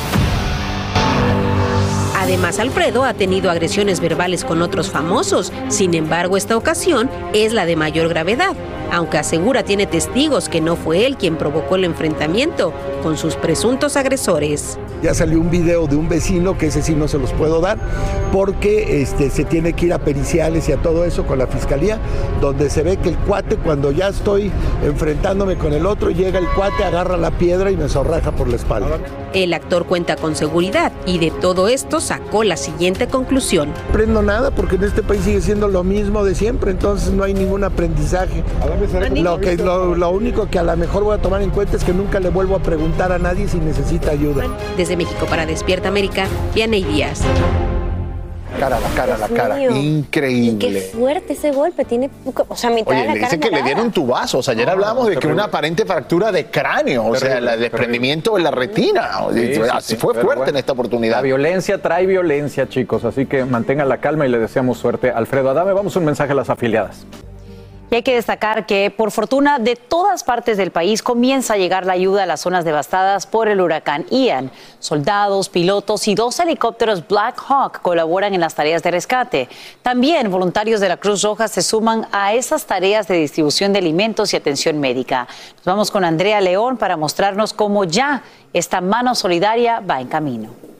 Además, 2.26 2.58
Alfredo 2.58 3.04
ha 3.04 3.14
tenido 3.14 3.52
agresiones 3.52 4.00
verbales 4.00 4.44
con 4.44 4.64
otros 4.64 4.90
famosos. 4.90 5.54
Sin 5.68 5.94
embargo, 5.94 6.38
esta 6.38 6.58
ocasión 6.58 7.08
es 7.34 7.54
la 7.54 7.68
de 7.68 7.76
mayor 7.76 8.10
gravedad, 8.10 8.56
aunque 8.91 9.17
asegura 9.17 9.63
tiene 9.63 9.86
testigos 9.88 10.50
que 10.50 10.62
no 10.62 10.76
fue 10.76 11.06
él 11.06 11.17
quien 11.17 11.38
provocó 11.38 11.76
el 11.76 11.86
enfrentamiento 11.86 12.74
con 13.04 13.17
sus 13.17 13.36
presuntos 13.36 13.98
agresores. 13.98 14.78
Ya 15.02 15.13
salió 15.13 15.39
un 15.39 15.52
video 15.52 15.88
de 15.88 15.95
un 15.95 16.10
vecino, 16.10 16.58
que 16.58 16.67
ese 16.67 16.82
sí 16.82 16.95
no 16.95 17.08
se 17.08 17.19
los 17.19 17.32
puedo 17.34 17.62
dar, 17.62 17.78
porque 18.32 19.02
este, 19.02 19.30
se 19.30 19.43
tiene 19.43 19.74
que 19.74 19.88
ir 19.88 19.93
a 19.93 20.00
periciales 20.00 20.67
y 20.69 20.71
a 20.71 20.78
todo 20.78 21.06
eso 21.06 21.26
con 21.26 21.38
la 21.38 21.48
fiscalía, 21.48 22.00
donde 22.41 22.69
se 22.69 22.82
ve 22.82 22.98
que 22.98 23.10
el 23.10 23.17
cuate, 23.17 23.58
cuando 23.58 23.91
ya 23.91 24.08
estoy 24.08 24.52
enfrentándome 24.84 25.58
con 25.58 25.74
el 25.74 25.86
otro, 25.86 26.10
llega 26.10 26.39
el 26.39 26.48
cuate, 26.50 26.84
agarra 26.84 27.17
la 27.17 27.32
piedra 27.32 27.71
y 27.71 27.78
me 27.78 27.89
zorraja 27.89 28.32
por 28.32 28.48
la 28.48 28.56
espalda. 28.56 28.98
El 29.34 29.54
actor 29.54 29.86
cuenta 29.86 30.15
con 30.15 30.36
seguridad 30.36 30.91
y 31.06 31.19
de 31.19 31.30
todo 31.30 31.67
esto 31.67 32.00
sacó 32.00 32.43
la 32.43 32.58
siguiente 32.58 33.08
conclusión. 33.08 33.69
No 33.69 33.89
aprendo 33.89 34.21
nada 34.21 34.52
porque 34.52 34.76
en 34.76 34.84
este 34.86 35.04
país 35.04 35.21
sigue 35.24 35.41
siendo 35.41 35.67
lo 35.67 35.84
mismo 35.84 36.24
de 36.24 36.36
siempre, 36.36 36.71
entonces 36.71 37.12
no 37.12 37.24
hay 37.24 37.34
ningún 37.34 37.63
aprendizaje. 37.63 38.43
Lo, 39.22 39.40
que, 39.40 39.56
lo, 39.58 40.10
único 40.10 40.48
que 40.48 40.60
a 40.60 40.64
lo 40.64 40.76
mejor 40.76 41.04
voy 41.04 41.18
a 41.18 41.22
tomar 41.22 41.42
en 41.42 41.50
cuenta 41.50 41.78
es 41.78 41.84
que 41.84 41.94
nunca 41.94 42.20
le 42.20 42.30
vuelvo 42.30 42.56
a 42.56 42.60
preguntar 42.60 43.12
a 43.12 43.18
nadie 43.18 43.48
si 43.48 43.58
necesita 43.58 44.12
ayuda. 44.12 44.46
Desde 44.76 44.98
México 44.98 45.26
para 45.28 45.46
Despierta 45.46 45.88
América, 45.88 46.28
Vianey 46.54 46.84
Díaz. 46.84 47.22
cara, 48.60 48.80
la 48.80 48.90
cara, 48.90 49.18
la 49.18 49.28
cara. 49.30 49.62
Increíble. 49.62 50.58
qué 50.60 50.82
fuerte 50.82 51.34
ese 51.34 51.52
golpe. 51.52 51.86
Tiene, 51.86 52.10
o 52.26 52.56
sea, 52.56 52.70
mitad 52.70 52.92
Oye, 52.92 53.02
de 53.02 53.08
la 53.08 53.14
le 53.14 53.20
cara 53.22 53.32
dicen 53.32 53.40
que 53.40 53.56
le 53.56 53.64
dieron 53.64 53.92
tubazos. 53.92 54.50
Ayer 54.50 54.70
hablábamos 54.70 55.08
de 55.08 55.18
que 55.18 55.28
una 55.28 55.46
aparente 55.46 55.86
fractura 55.86 56.32
de 56.32 56.48
cráneo, 56.48 57.08
o 57.08 57.16
sea, 57.16 57.38
el 57.38 57.60
desprendimiento 57.60 58.36
de 58.36 58.44
la 58.44 58.52
retina. 58.52 59.22
Así 59.72 59.96
fue 59.96 60.14
fuerte 60.16 60.50
en 60.50 60.58
esta 60.58 60.74
oportunidad. 60.74 61.18
La 61.18 61.22
violencia 61.22 61.82
trae 61.82 62.06
violencia, 62.06 62.68
chicos, 62.68 63.06
así 63.06 63.26
que 63.26 63.46
mantengan 63.46 63.88
la 63.88 63.98
calma 64.00 64.26
y 64.26 64.30
le 64.30 64.39
deseamos 64.39 64.78
suerte. 64.78 65.12
Alfredo 65.12 65.52
Adame, 65.52 65.72
vamos 65.72 65.95
a 65.95 65.99
un 65.99 66.06
mensaje 66.06 66.34
a 66.34 66.36
las 66.36 66.49
afiliadas. 66.49 67.06
Y 67.92 67.96
hay 67.96 68.04
que 68.04 68.16
destacar 68.16 68.66
que, 68.66 68.90
por 68.90 69.12
fortuna, 69.12 69.60
de 69.60 69.76
todas 69.76 70.24
partes 70.24 70.58
del 70.58 70.72
país 70.72 71.04
comienza 71.04 71.54
a 71.54 71.58
llegar 71.58 71.86
la 71.86 71.94
ayuda 71.94 72.24
a 72.24 72.26
las 72.26 72.42
zonas 72.42 72.66
devastadas 72.66 73.28
por 73.28 73.48
el 73.48 73.62
huracán 73.62 74.06
Ian. 74.10 74.50
Soldados, 74.80 75.50
pilotos 75.50 76.08
y 76.08 76.16
dos 76.16 76.40
helicópteros 76.40 77.08
Black 77.08 77.44
Hawk 77.48 77.82
colaboran 77.82 78.34
en 78.34 78.42
las 78.42 78.56
tareas 78.56 78.82
de 78.82 78.90
rescate. 78.90 79.50
También 79.84 80.32
voluntarios 80.32 80.82
de 80.82 80.90
la 80.90 80.98
Cruz 80.98 81.22
Roja 81.22 81.48
se 81.48 81.62
suman 81.62 82.08
a 82.12 82.34
esas 82.34 82.66
tareas 82.66 83.08
de 83.08 83.18
distribución 83.18 83.72
de 83.72 83.80
alimentos 83.80 84.34
y 84.34 84.38
atención 84.38 84.80
médica. 84.80 85.28
Nos 85.58 85.66
vamos 85.66 85.92
con 85.92 86.04
Andrea 86.04 86.42
León 86.42 86.78
para 86.78 86.98
mostrarnos 86.98 87.54
cómo 87.54 87.84
ya 87.84 88.24
esta 88.52 88.82
mano 88.82 89.14
solidaria 89.14 89.80
va 89.80 90.02
en 90.02 90.08
camino. 90.08 90.74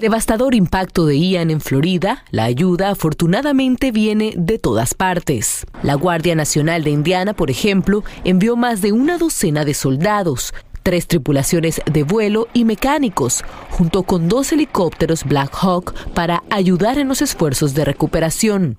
Devastador 0.00 0.54
impacto 0.54 1.04
de 1.04 1.18
Ian 1.18 1.50
en 1.50 1.60
Florida, 1.60 2.24
la 2.30 2.44
ayuda 2.44 2.88
afortunadamente 2.88 3.92
viene 3.92 4.32
de 4.34 4.58
todas 4.58 4.94
partes. 4.94 5.66
La 5.82 5.92
Guardia 5.92 6.34
Nacional 6.34 6.84
de 6.84 6.90
Indiana, 6.90 7.34
por 7.34 7.50
ejemplo, 7.50 8.02
envió 8.24 8.56
más 8.56 8.80
de 8.80 8.92
una 8.92 9.18
docena 9.18 9.66
de 9.66 9.74
soldados, 9.74 10.54
tres 10.82 11.06
tripulaciones 11.06 11.82
de 11.84 12.02
vuelo 12.02 12.48
y 12.54 12.64
mecánicos, 12.64 13.44
junto 13.68 14.04
con 14.04 14.30
dos 14.30 14.52
helicópteros 14.52 15.24
Black 15.24 15.54
Hawk 15.60 15.92
para 16.14 16.44
ayudar 16.48 16.96
en 16.96 17.06
los 17.06 17.20
esfuerzos 17.20 17.74
de 17.74 17.84
recuperación. 17.84 18.78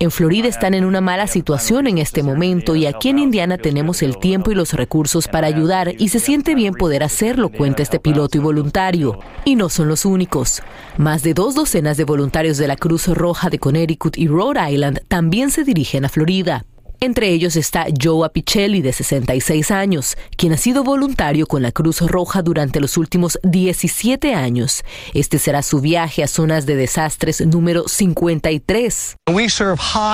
En 0.00 0.10
Florida 0.10 0.48
están 0.48 0.74
en 0.74 0.84
una 0.84 1.00
mala 1.00 1.28
situación 1.28 1.86
en 1.86 1.98
este 1.98 2.22
momento 2.24 2.74
y 2.74 2.86
aquí 2.86 3.10
en 3.10 3.20
Indiana 3.20 3.58
tenemos 3.58 4.02
el 4.02 4.18
tiempo 4.18 4.50
y 4.50 4.54
los 4.54 4.72
recursos 4.72 5.28
para 5.28 5.46
ayudar 5.46 5.94
y 5.98 6.08
se 6.08 6.18
siente 6.18 6.56
bien 6.56 6.74
poder 6.74 7.04
hacerlo, 7.04 7.48
cuenta 7.48 7.82
este 7.82 8.00
piloto 8.00 8.36
y 8.36 8.40
voluntario. 8.40 9.20
Y 9.44 9.54
no 9.54 9.68
son 9.68 9.88
los 9.88 10.04
únicos. 10.04 10.62
Más 10.98 11.22
de 11.22 11.32
dos 11.32 11.54
docenas 11.54 11.96
de 11.96 12.04
voluntarios 12.04 12.58
de 12.58 12.66
la 12.66 12.76
Cruz 12.76 13.06
Roja 13.06 13.50
de 13.50 13.60
Connecticut 13.60 14.18
y 14.18 14.26
Rhode 14.26 14.72
Island 14.72 15.00
también 15.06 15.50
se 15.50 15.62
dirigen 15.62 16.04
a 16.04 16.08
Florida. 16.08 16.64
Entre 17.00 17.30
ellos 17.30 17.56
está 17.56 17.86
Joe 18.00 18.26
Apicelli, 18.26 18.80
de 18.80 18.92
66 18.92 19.70
años, 19.70 20.16
quien 20.36 20.52
ha 20.52 20.56
sido 20.56 20.84
voluntario 20.84 21.46
con 21.46 21.62
la 21.62 21.72
Cruz 21.72 22.00
Roja 22.00 22.42
durante 22.42 22.80
los 22.80 22.96
últimos 22.96 23.38
17 23.42 24.34
años. 24.34 24.84
Este 25.12 25.38
será 25.38 25.62
su 25.62 25.80
viaje 25.80 26.22
a 26.22 26.28
zonas 26.28 26.66
de 26.66 26.76
desastres 26.76 27.46
número 27.46 27.88
53. 27.88 29.16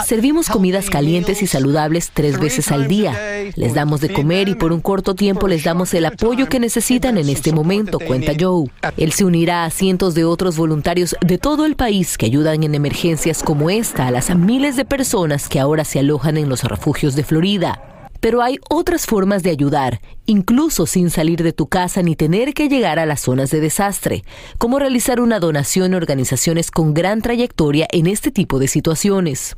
Servimos 0.06 0.48
comidas 0.48 0.90
calientes 0.90 1.42
y 1.42 1.46
saludables 1.46 2.10
tres 2.12 2.40
veces 2.40 2.72
al 2.72 2.88
día. 2.88 3.16
Les 3.54 3.74
damos 3.74 4.00
de 4.00 4.12
comer 4.12 4.48
y 4.48 4.54
por 4.54 4.72
un 4.72 4.80
corto 4.80 5.14
tiempo 5.14 5.48
les 5.48 5.64
damos 5.64 5.94
el 5.94 6.06
apoyo 6.06 6.48
que 6.48 6.60
necesitan 6.60 7.18
en 7.18 7.28
este 7.28 7.52
momento, 7.52 7.98
cuenta 7.98 8.32
Joe. 8.38 8.66
Él 8.96 9.12
se 9.12 9.24
unirá 9.24 9.64
a 9.64 9.70
cientos 9.70 10.14
de 10.14 10.24
otros 10.24 10.56
voluntarios 10.56 11.14
de 11.20 11.38
todo 11.38 11.66
el 11.66 11.76
país 11.76 12.18
que 12.18 12.26
ayudan 12.26 12.62
en 12.62 12.74
emergencias 12.74 13.42
como 13.42 13.70
esta 13.70 14.06
a 14.06 14.10
las 14.10 14.34
miles 14.34 14.76
de 14.76 14.84
personas 14.84 15.48
que 15.48 15.60
ahora 15.60 15.84
se 15.84 15.98
alojan 15.98 16.36
en 16.36 16.48
los 16.48 16.64
refugios 16.70 17.14
de 17.14 17.24
Florida. 17.24 18.08
Pero 18.20 18.42
hay 18.42 18.58
otras 18.68 19.06
formas 19.06 19.42
de 19.42 19.50
ayudar, 19.50 20.00
incluso 20.26 20.86
sin 20.86 21.10
salir 21.10 21.42
de 21.42 21.52
tu 21.52 21.66
casa 21.66 22.02
ni 22.02 22.16
tener 22.16 22.54
que 22.54 22.68
llegar 22.68 22.98
a 22.98 23.06
las 23.06 23.20
zonas 23.20 23.50
de 23.50 23.60
desastre, 23.60 24.24
como 24.58 24.78
realizar 24.78 25.20
una 25.20 25.40
donación 25.40 25.94
a 25.94 25.96
organizaciones 25.96 26.70
con 26.70 26.94
gran 26.94 27.22
trayectoria 27.22 27.86
en 27.90 28.06
este 28.06 28.30
tipo 28.30 28.58
de 28.58 28.68
situaciones. 28.68 29.56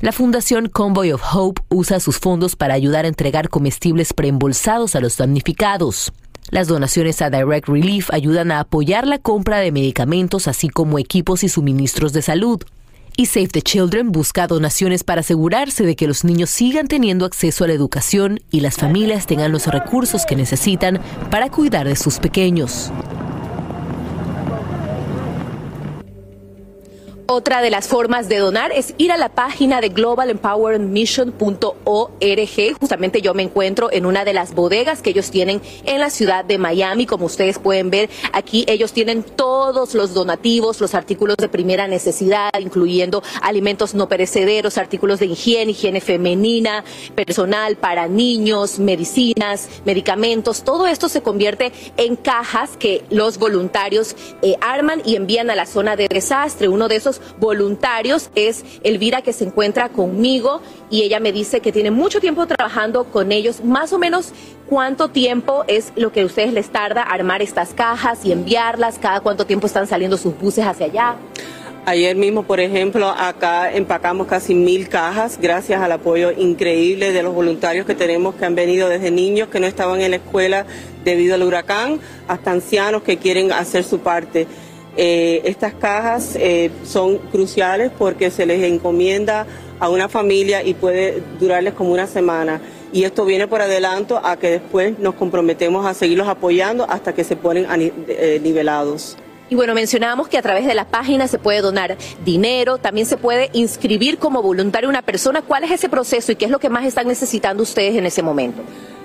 La 0.00 0.12
Fundación 0.12 0.68
Convoy 0.68 1.12
of 1.12 1.22
Hope 1.32 1.62
usa 1.68 2.00
sus 2.00 2.18
fondos 2.18 2.56
para 2.56 2.74
ayudar 2.74 3.04
a 3.04 3.08
entregar 3.08 3.48
comestibles 3.48 4.12
preembolsados 4.12 4.96
a 4.96 5.00
los 5.00 5.16
damnificados. 5.16 6.12
Las 6.50 6.66
donaciones 6.66 7.22
a 7.22 7.30
Direct 7.30 7.68
Relief 7.68 8.10
ayudan 8.10 8.50
a 8.50 8.60
apoyar 8.60 9.06
la 9.06 9.18
compra 9.18 9.58
de 9.58 9.70
medicamentos 9.70 10.48
así 10.48 10.68
como 10.68 10.98
equipos 10.98 11.44
y 11.44 11.48
suministros 11.48 12.12
de 12.12 12.22
salud 12.22 12.62
y 13.20 13.26
Save 13.26 13.48
the 13.48 13.60
Children 13.60 14.12
busca 14.12 14.46
donaciones 14.46 15.04
para 15.04 15.20
asegurarse 15.20 15.84
de 15.84 15.94
que 15.94 16.06
los 16.06 16.24
niños 16.24 16.48
sigan 16.48 16.88
teniendo 16.88 17.26
acceso 17.26 17.64
a 17.64 17.66
la 17.66 17.74
educación 17.74 18.40
y 18.50 18.60
las 18.60 18.76
familias 18.76 19.26
tengan 19.26 19.52
los 19.52 19.66
recursos 19.66 20.24
que 20.24 20.36
necesitan 20.36 21.02
para 21.30 21.50
cuidar 21.50 21.86
de 21.86 21.96
sus 21.96 22.18
pequeños. 22.18 22.90
Otra 27.32 27.62
de 27.62 27.70
las 27.70 27.86
formas 27.86 28.28
de 28.28 28.38
donar 28.38 28.72
es 28.72 28.92
ir 28.98 29.12
a 29.12 29.16
la 29.16 29.28
página 29.28 29.80
de 29.80 29.90
globalempowermentmission.org. 29.90 32.76
Justamente 32.80 33.22
yo 33.22 33.34
me 33.34 33.44
encuentro 33.44 33.88
en 33.92 34.04
una 34.04 34.24
de 34.24 34.32
las 34.32 34.52
bodegas 34.52 35.00
que 35.00 35.10
ellos 35.10 35.30
tienen 35.30 35.62
en 35.84 36.00
la 36.00 36.10
ciudad 36.10 36.44
de 36.44 36.58
Miami. 36.58 37.06
Como 37.06 37.26
ustedes 37.26 37.60
pueden 37.60 37.88
ver, 37.88 38.10
aquí 38.32 38.64
ellos 38.66 38.92
tienen 38.92 39.22
todos 39.22 39.94
los 39.94 40.12
donativos, 40.12 40.80
los 40.80 40.96
artículos 40.96 41.36
de 41.36 41.48
primera 41.48 41.86
necesidad, 41.86 42.50
incluyendo 42.58 43.22
alimentos 43.42 43.94
no 43.94 44.08
perecederos, 44.08 44.76
artículos 44.76 45.20
de 45.20 45.26
higiene, 45.26 45.70
higiene 45.70 46.00
femenina, 46.00 46.82
personal 47.14 47.76
para 47.76 48.08
niños, 48.08 48.80
medicinas, 48.80 49.68
medicamentos. 49.84 50.64
Todo 50.64 50.88
esto 50.88 51.08
se 51.08 51.22
convierte 51.22 51.70
en 51.96 52.16
cajas 52.16 52.70
que 52.76 53.04
los 53.08 53.38
voluntarios 53.38 54.16
eh, 54.42 54.56
arman 54.60 55.00
y 55.04 55.14
envían 55.14 55.48
a 55.50 55.54
la 55.54 55.66
zona 55.66 55.94
de 55.94 56.08
desastre. 56.08 56.66
Uno 56.66 56.88
de 56.88 56.96
esos 56.96 57.19
voluntarios 57.38 58.30
es 58.34 58.64
Elvira 58.82 59.22
que 59.22 59.32
se 59.32 59.44
encuentra 59.44 59.88
conmigo 59.88 60.60
y 60.90 61.02
ella 61.02 61.20
me 61.20 61.32
dice 61.32 61.60
que 61.60 61.72
tiene 61.72 61.90
mucho 61.90 62.20
tiempo 62.20 62.46
trabajando 62.46 63.04
con 63.04 63.32
ellos. 63.32 63.64
Más 63.64 63.92
o 63.92 63.98
menos 63.98 64.32
cuánto 64.68 65.08
tiempo 65.08 65.64
es 65.66 65.92
lo 65.96 66.12
que 66.12 66.22
a 66.22 66.26
ustedes 66.26 66.52
les 66.52 66.70
tarda 66.70 67.02
armar 67.02 67.42
estas 67.42 67.74
cajas 67.74 68.24
y 68.24 68.32
enviarlas, 68.32 68.98
cada 68.98 69.20
cuánto 69.20 69.46
tiempo 69.46 69.66
están 69.66 69.86
saliendo 69.86 70.16
sus 70.16 70.38
buses 70.38 70.64
hacia 70.64 70.86
allá. 70.86 71.16
Ayer 71.86 72.14
mismo, 72.14 72.42
por 72.42 72.60
ejemplo, 72.60 73.08
acá 73.08 73.72
empacamos 73.72 74.26
casi 74.26 74.54
mil 74.54 74.88
cajas 74.88 75.38
gracias 75.40 75.80
al 75.80 75.90
apoyo 75.90 76.30
increíble 76.30 77.10
de 77.10 77.22
los 77.22 77.34
voluntarios 77.34 77.86
que 77.86 77.94
tenemos 77.94 78.34
que 78.34 78.44
han 78.44 78.54
venido 78.54 78.88
desde 78.88 79.10
niños 79.10 79.48
que 79.48 79.60
no 79.60 79.66
estaban 79.66 80.02
en 80.02 80.10
la 80.10 80.18
escuela 80.18 80.66
debido 81.04 81.34
al 81.34 81.42
huracán 81.42 81.98
hasta 82.28 82.50
ancianos 82.50 83.02
que 83.02 83.16
quieren 83.16 83.50
hacer 83.50 83.82
su 83.82 84.00
parte. 84.00 84.46
Eh, 84.96 85.42
estas 85.44 85.74
cajas 85.74 86.36
eh, 86.36 86.70
son 86.84 87.18
cruciales 87.18 87.90
porque 87.96 88.30
se 88.30 88.44
les 88.44 88.62
encomienda 88.62 89.46
a 89.78 89.88
una 89.88 90.08
familia 90.08 90.62
y 90.62 90.74
puede 90.74 91.22
durarles 91.38 91.74
como 91.74 91.92
una 91.92 92.06
semana. 92.06 92.60
Y 92.92 93.04
esto 93.04 93.24
viene 93.24 93.46
por 93.46 93.62
adelanto 93.62 94.20
a 94.22 94.36
que 94.36 94.50
después 94.50 94.98
nos 94.98 95.14
comprometemos 95.14 95.86
a 95.86 95.94
seguirlos 95.94 96.28
apoyando 96.28 96.84
hasta 96.88 97.14
que 97.14 97.24
se 97.24 97.36
ponen 97.36 97.66
eh, 98.08 98.40
nivelados. 98.42 99.16
Y 99.48 99.56
bueno, 99.56 99.74
mencionábamos 99.74 100.28
que 100.28 100.38
a 100.38 100.42
través 100.42 100.64
de 100.64 100.74
la 100.74 100.84
página 100.84 101.26
se 101.26 101.38
puede 101.38 101.60
donar 101.60 101.96
dinero, 102.24 102.78
también 102.78 103.04
se 103.06 103.16
puede 103.16 103.50
inscribir 103.52 104.18
como 104.18 104.42
voluntario 104.42 104.88
una 104.88 105.02
persona. 105.02 105.42
¿Cuál 105.42 105.64
es 105.64 105.72
ese 105.72 105.88
proceso 105.88 106.30
y 106.30 106.36
qué 106.36 106.44
es 106.44 106.50
lo 106.52 106.60
que 106.60 106.68
más 106.68 106.84
están 106.84 107.08
necesitando 107.08 107.64
ustedes 107.64 107.96
en 107.96 108.06
ese 108.06 108.22
momento? 108.22 108.62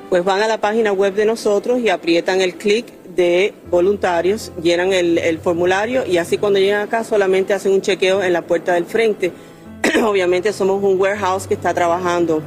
Pues 0.10 0.24
van 0.24 0.44
a 0.44 0.48
la 0.48 0.60
página 0.60 0.92
web 0.92 1.16
de 1.16 1.26
nosotros 1.26 1.80
y 1.80 1.90
aprietan 1.90 2.42
el 2.42 2.56
clic 2.56 2.86
de 3.16 3.54
voluntarios, 3.70 4.52
llenan 4.62 4.94
el, 4.94 5.40
formulario 5.40 6.06
y 6.06 6.18
así 6.18 6.38
cuando 6.38 6.60
llegan 6.60 6.82
acá 6.82 7.04
solamente 7.04 7.54
hacen 7.54 7.74
un 7.74 7.82
chequeo 7.82 8.24
en 8.24 8.34
la 8.34 8.42
puerta 8.42 8.74
del 8.74 8.86
frente. 8.86 9.32
Obviamente 10.04 10.52
somos 10.54 10.84
un 10.84 11.00
warehouse 11.00 11.48
que 11.48 11.54
está 11.54 11.74
trabajando. 11.74 12.42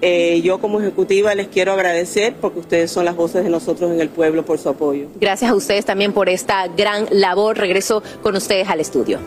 Eh, 0.00 0.40
yo 0.42 0.58
como 0.60 0.80
ejecutiva 0.80 1.34
les 1.34 1.46
quiero 1.46 1.72
agradecer 1.72 2.34
porque 2.40 2.58
ustedes 2.58 2.90
son 2.90 3.04
las 3.04 3.14
voces 3.14 3.44
de 3.44 3.50
nosotros 3.50 3.90
en 3.92 4.00
el 4.00 4.08
pueblo 4.08 4.44
por 4.44 4.58
su 4.58 4.68
apoyo. 4.68 5.06
Gracias 5.20 5.50
a 5.50 5.54
ustedes 5.54 5.84
también 5.84 6.12
por 6.12 6.28
esta 6.28 6.66
gran 6.68 7.06
labor. 7.10 7.56
Regreso 7.56 8.02
con 8.22 8.34
ustedes 8.34 8.68
al 8.68 8.80
estudio. 8.80 9.20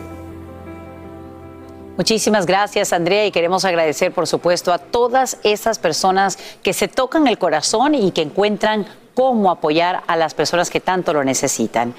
Muchísimas 1.96 2.44
gracias, 2.44 2.92
Andrea, 2.92 3.24
y 3.24 3.30
queremos 3.30 3.64
agradecer, 3.64 4.12
por 4.12 4.26
supuesto, 4.26 4.70
a 4.70 4.76
todas 4.76 5.38
esas 5.44 5.78
personas 5.78 6.38
que 6.62 6.74
se 6.74 6.88
tocan 6.88 7.26
el 7.26 7.38
corazón 7.38 7.94
y 7.94 8.10
que 8.10 8.20
encuentran 8.20 8.84
cómo 9.16 9.50
apoyar 9.50 10.02
a 10.06 10.14
las 10.14 10.34
personas 10.34 10.68
que 10.68 10.78
tanto 10.78 11.14
lo 11.14 11.24
necesitan. 11.24 11.94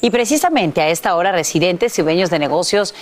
Y 0.00 0.10
precisamente 0.10 0.80
a 0.80 0.88
esta 0.88 1.16
hora, 1.16 1.32
residentes 1.32 1.98
y 1.98 2.02
dueños 2.02 2.30
de 2.30 2.38
negocios 2.38 2.94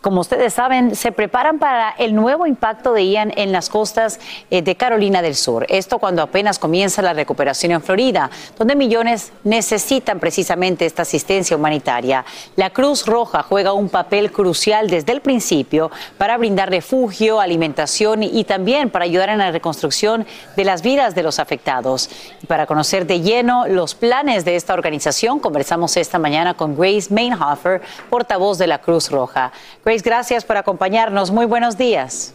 como 0.00 0.20
ustedes 0.20 0.54
saben, 0.54 0.94
se 0.94 1.10
preparan 1.10 1.58
para 1.58 1.90
el 1.90 2.14
nuevo 2.14 2.46
impacto 2.46 2.92
de 2.92 3.08
Ian 3.08 3.32
en 3.36 3.50
las 3.50 3.68
costas 3.68 4.20
eh, 4.50 4.62
de 4.62 4.76
Carolina 4.76 5.20
del 5.20 5.34
Sur. 5.34 5.66
Esto 5.68 5.98
cuando 5.98 6.22
apenas 6.22 6.60
comienza 6.60 7.02
la 7.02 7.12
recuperación 7.12 7.72
en 7.72 7.82
Florida, 7.82 8.30
donde 8.56 8.76
millones 8.76 9.32
necesitan 9.42 10.20
precisamente 10.20 10.86
esta 10.86 11.02
asistencia 11.02 11.56
humanitaria. 11.56 12.24
La 12.54 12.70
Cruz 12.70 13.06
Roja 13.06 13.42
juega 13.42 13.72
un 13.72 13.88
papel 13.88 14.30
crucial 14.30 14.88
desde 14.88 15.12
el 15.12 15.22
principio 15.22 15.90
para 16.18 16.36
brindar 16.36 16.70
refugio, 16.70 17.40
alimentación 17.40 18.22
y 18.22 18.44
también 18.44 18.90
para 18.90 19.06
ayudar 19.06 19.30
en 19.30 19.38
la 19.38 19.50
reconstrucción 19.50 20.26
de 20.56 20.64
las 20.64 20.82
vidas 20.82 21.14
de 21.14 21.24
los 21.24 21.40
afectados. 21.40 22.10
Para 22.46 22.66
conocer 22.66 23.06
de 23.06 23.22
lleno 23.22 23.66
los 23.66 23.94
planes 23.94 24.44
de 24.44 24.54
esta 24.54 24.74
organización, 24.74 25.40
conversamos 25.40 25.96
esta 25.96 26.18
mañana 26.18 26.54
con 26.54 26.76
Grace 26.76 27.12
Mainhofer, 27.12 27.82
portavoz 28.08 28.58
de 28.58 28.68
la 28.68 28.78
Cruz 28.78 29.10
Roja 29.10 29.52
gracias 30.02 30.44
por 30.44 30.56
acompañarnos. 30.56 31.30
Muy 31.30 31.46
buenos 31.46 31.78
días. 31.78 32.34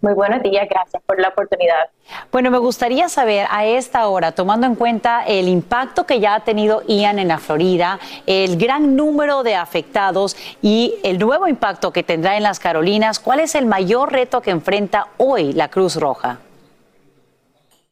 Muy 0.00 0.14
buenos 0.14 0.42
días, 0.42 0.66
gracias 0.68 1.02
por 1.04 1.20
la 1.20 1.28
oportunidad. 1.28 1.90
Bueno, 2.32 2.50
me 2.50 2.56
gustaría 2.56 3.08
saber 3.10 3.46
a 3.50 3.66
esta 3.66 4.06
hora, 4.08 4.32
tomando 4.32 4.66
en 4.66 4.74
cuenta 4.74 5.24
el 5.26 5.46
impacto 5.46 6.04
que 6.04 6.20
ya 6.20 6.34
ha 6.34 6.40
tenido 6.40 6.82
Ian 6.86 7.18
en 7.18 7.28
la 7.28 7.38
Florida, 7.38 7.98
el 8.26 8.56
gran 8.58 8.96
número 8.96 9.42
de 9.42 9.54
afectados 9.54 10.36
y 10.62 10.94
el 11.02 11.18
nuevo 11.18 11.48
impacto 11.48 11.90
que 11.90 12.02
tendrá 12.02 12.36
en 12.36 12.42
las 12.42 12.60
Carolinas, 12.60 13.18
¿cuál 13.18 13.40
es 13.40 13.54
el 13.54 13.66
mayor 13.66 14.12
reto 14.12 14.40
que 14.40 14.50
enfrenta 14.50 15.08
hoy 15.18 15.52
la 15.52 15.68
Cruz 15.68 15.96
Roja? 15.96 16.38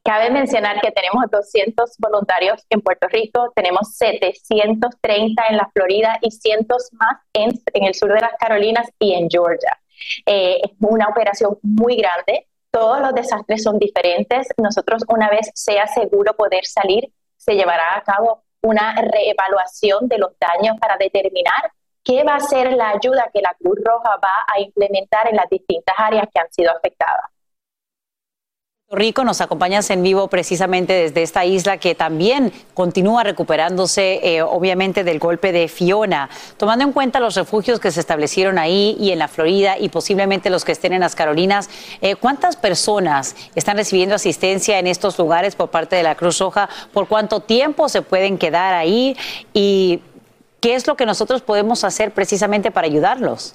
Cabe 0.04 0.30
mencionar 0.30 0.80
que 0.80 0.90
tenemos 0.90 1.24
200 1.30 1.96
voluntarios 1.98 2.66
en 2.70 2.80
Puerto 2.80 3.06
Rico, 3.08 3.52
tenemos 3.54 3.94
730 3.96 5.44
en 5.48 5.56
la 5.56 5.70
Florida 5.72 6.18
y 6.20 6.32
cientos 6.32 6.90
más 6.92 7.20
en, 7.32 7.52
el 7.74 7.94
sur 7.94 8.12
de 8.12 8.20
las 8.20 8.32
Carolinas 8.38 8.88
y 8.98 9.14
en 9.14 9.30
Georgia. 9.30 9.78
Eh, 10.26 10.60
es 10.64 10.70
una 10.80 11.06
operación 11.08 11.56
muy 11.62 11.96
grande, 11.96 12.48
todos 12.72 13.00
los 13.00 13.14
desastres 13.14 13.62
son 13.62 13.78
diferentes. 13.78 14.48
Nosotros 14.56 15.04
una 15.06 15.28
vez 15.28 15.50
sea 15.54 15.86
seguro 15.86 16.34
poder 16.34 16.64
salir, 16.64 17.12
se 17.36 17.54
llevará 17.54 17.96
a 17.96 18.02
cabo 18.02 18.44
una 18.62 18.94
reevaluación 18.94 20.08
de 20.08 20.18
los 20.18 20.30
daños 20.40 20.78
para 20.80 20.96
determinar 20.96 21.70
qué 22.02 22.24
va 22.24 22.36
a 22.36 22.40
ser 22.40 22.72
la 22.72 22.90
ayuda 22.90 23.30
que 23.32 23.42
la 23.42 23.54
Cruz 23.58 23.78
Roja 23.84 24.16
va 24.16 24.34
a 24.52 24.58
implementar 24.60 25.28
en 25.28 25.36
las 25.36 25.50
distintas 25.50 25.94
áreas 25.98 26.26
que 26.32 26.40
han 26.40 26.50
sido 26.50 26.72
afectadas. 26.72 27.26
Rico, 28.94 29.24
nos 29.24 29.40
acompañas 29.40 29.88
en 29.88 30.02
vivo 30.02 30.28
precisamente 30.28 30.92
desde 30.92 31.22
esta 31.22 31.46
isla 31.46 31.78
que 31.78 31.94
también 31.94 32.52
continúa 32.74 33.24
recuperándose, 33.24 34.20
eh, 34.22 34.42
obviamente, 34.42 35.02
del 35.02 35.18
golpe 35.18 35.50
de 35.50 35.68
Fiona. 35.68 36.28
Tomando 36.58 36.84
en 36.84 36.92
cuenta 36.92 37.18
los 37.18 37.34
refugios 37.34 37.80
que 37.80 37.90
se 37.90 38.00
establecieron 38.00 38.58
ahí 38.58 38.94
y 39.00 39.10
en 39.10 39.18
la 39.18 39.28
Florida 39.28 39.78
y 39.78 39.88
posiblemente 39.88 40.50
los 40.50 40.66
que 40.66 40.72
estén 40.72 40.92
en 40.92 41.00
las 41.00 41.14
Carolinas, 41.14 41.70
eh, 42.02 42.16
¿cuántas 42.16 42.56
personas 42.56 43.34
están 43.54 43.78
recibiendo 43.78 44.14
asistencia 44.14 44.78
en 44.78 44.86
estos 44.86 45.18
lugares 45.18 45.56
por 45.56 45.70
parte 45.70 45.96
de 45.96 46.02
la 46.02 46.14
Cruz 46.14 46.38
Roja? 46.38 46.68
¿Por 46.92 47.08
cuánto 47.08 47.40
tiempo 47.40 47.88
se 47.88 48.02
pueden 48.02 48.36
quedar 48.36 48.74
ahí? 48.74 49.16
¿Y 49.54 50.02
qué 50.60 50.74
es 50.74 50.86
lo 50.86 50.96
que 50.96 51.06
nosotros 51.06 51.40
podemos 51.40 51.82
hacer 51.84 52.12
precisamente 52.12 52.70
para 52.70 52.88
ayudarlos? 52.88 53.54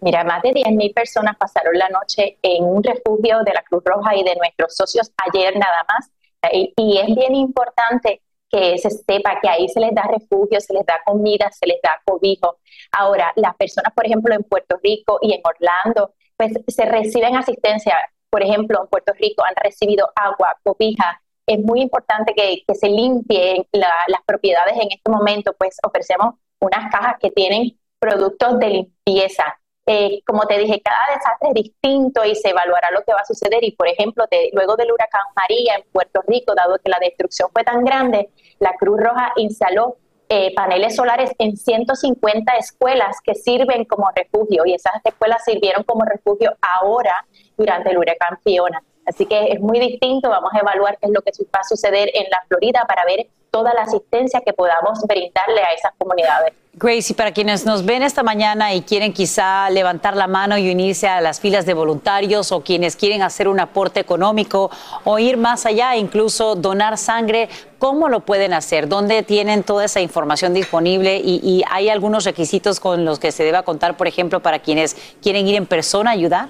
Mira, 0.00 0.22
más 0.22 0.42
de 0.42 0.50
10.000 0.50 0.94
personas 0.94 1.36
pasaron 1.36 1.76
la 1.76 1.88
noche 1.88 2.38
en 2.42 2.64
un 2.64 2.82
refugio 2.82 3.42
de 3.44 3.52
la 3.52 3.62
Cruz 3.62 3.82
Roja 3.84 4.14
y 4.14 4.22
de 4.22 4.36
nuestros 4.36 4.74
socios 4.76 5.10
ayer 5.26 5.56
nada 5.56 5.84
más. 5.88 6.10
Y, 6.52 6.98
es 6.98 7.14
bien 7.16 7.34
importante 7.34 8.22
que 8.48 8.78
se 8.78 8.90
sepa 8.90 9.40
que 9.42 9.48
ahí 9.48 9.68
se 9.68 9.80
les 9.80 9.92
da 9.94 10.02
refugio, 10.04 10.60
se 10.60 10.72
les 10.72 10.86
da 10.86 11.00
comida, 11.04 11.50
se 11.50 11.66
les 11.66 11.80
da 11.82 12.00
cobijo. 12.04 12.58
Ahora, 12.92 13.32
las 13.36 13.56
personas, 13.56 13.92
por 13.92 14.06
ejemplo, 14.06 14.34
en 14.34 14.44
Puerto 14.44 14.78
Rico 14.82 15.18
y 15.20 15.34
en 15.34 15.40
Orlando, 15.44 16.14
pues 16.36 16.52
se 16.68 16.84
reciben 16.84 17.36
asistencia. 17.36 17.96
Por 18.30 18.42
ejemplo, 18.42 18.80
en 18.80 18.88
Puerto 18.88 19.12
Rico 19.14 19.42
han 19.44 19.56
recibido 19.56 20.10
agua, 20.14 20.56
cobija. 20.62 21.20
Es 21.44 21.58
muy 21.58 21.80
importante 21.80 22.34
que, 22.34 22.62
se 22.74 22.88
limpien 22.88 23.66
las 23.72 24.22
propiedades 24.26 24.74
en 24.74 24.92
este 24.92 25.10
momento, 25.10 25.54
pues 25.58 25.76
ofrecemos 25.82 26.36
unas 26.60 26.90
cajas 26.92 27.16
que 27.20 27.30
tienen 27.30 27.78
productos 27.98 28.58
de 28.60 28.68
limpieza 28.68 29.58
eh, 29.90 30.20
como 30.26 30.46
te 30.46 30.58
dije, 30.58 30.82
cada 30.82 31.16
desastre 31.16 31.48
es 31.48 31.54
distinto 31.54 32.22
y 32.22 32.34
se 32.34 32.50
evaluará 32.50 32.90
lo 32.90 33.02
que 33.04 33.14
va 33.14 33.20
a 33.20 33.24
suceder. 33.24 33.64
Y, 33.64 33.72
por 33.72 33.88
ejemplo, 33.88 34.26
luego 34.52 34.76
del 34.76 34.92
huracán 34.92 35.22
María 35.34 35.76
en 35.76 35.84
Puerto 35.90 36.20
Rico, 36.26 36.54
dado 36.54 36.78
que 36.78 36.90
la 36.90 36.98
destrucción 37.00 37.48
fue 37.54 37.64
tan 37.64 37.84
grande, 37.84 38.28
la 38.58 38.74
Cruz 38.74 39.00
Roja 39.00 39.32
instaló 39.36 39.96
eh, 40.28 40.54
paneles 40.54 40.94
solares 40.94 41.30
en 41.38 41.56
150 41.56 42.52
escuelas 42.58 43.16
que 43.24 43.34
sirven 43.34 43.86
como 43.86 44.10
refugio 44.14 44.66
y 44.66 44.74
esas 44.74 45.00
escuelas 45.02 45.42
sirvieron 45.42 45.84
como 45.84 46.04
refugio 46.04 46.54
ahora 46.60 47.24
durante 47.56 47.88
el 47.88 47.96
huracán 47.96 48.38
Fiona. 48.44 48.82
Así 49.06 49.24
que 49.24 49.52
es 49.52 49.60
muy 49.60 49.80
distinto, 49.80 50.28
vamos 50.28 50.52
a 50.52 50.58
evaluar 50.58 50.98
qué 50.98 51.06
es 51.06 51.12
lo 51.12 51.22
que 51.22 51.30
va 51.46 51.60
a 51.60 51.64
suceder 51.64 52.10
en 52.12 52.24
la 52.30 52.42
Florida 52.46 52.84
para 52.86 53.06
ver 53.06 53.26
toda 53.50 53.74
la 53.74 53.82
asistencia 53.82 54.40
que 54.44 54.52
podamos 54.52 55.00
brindarle 55.06 55.60
a 55.62 55.72
esas 55.72 55.92
comunidades. 55.98 56.54
Grace, 56.80 57.12
y 57.12 57.16
para 57.16 57.32
quienes 57.32 57.66
nos 57.66 57.84
ven 57.84 58.04
esta 58.04 58.22
mañana 58.22 58.72
y 58.72 58.82
quieren 58.82 59.12
quizá 59.12 59.68
levantar 59.68 60.14
la 60.14 60.28
mano 60.28 60.56
y 60.58 60.70
unirse 60.70 61.08
a 61.08 61.20
las 61.20 61.40
filas 61.40 61.66
de 61.66 61.74
voluntarios 61.74 62.52
o 62.52 62.60
quienes 62.60 62.94
quieren 62.94 63.22
hacer 63.22 63.48
un 63.48 63.58
aporte 63.58 63.98
económico 63.98 64.70
o 65.02 65.18
ir 65.18 65.38
más 65.38 65.66
allá, 65.66 65.96
incluso 65.96 66.54
donar 66.54 66.96
sangre, 66.96 67.48
¿cómo 67.80 68.08
lo 68.08 68.20
pueden 68.20 68.52
hacer? 68.52 68.86
¿Dónde 68.86 69.24
tienen 69.24 69.64
toda 69.64 69.86
esa 69.86 70.00
información 70.00 70.54
disponible? 70.54 71.16
Y, 71.16 71.40
y 71.42 71.64
hay 71.68 71.88
algunos 71.88 72.24
requisitos 72.24 72.78
con 72.78 73.04
los 73.04 73.18
que 73.18 73.32
se 73.32 73.42
deba 73.42 73.64
contar, 73.64 73.96
por 73.96 74.06
ejemplo, 74.06 74.38
para 74.40 74.60
quienes 74.60 74.94
quieren 75.20 75.48
ir 75.48 75.56
en 75.56 75.66
persona 75.66 76.10
a 76.10 76.12
ayudar? 76.12 76.48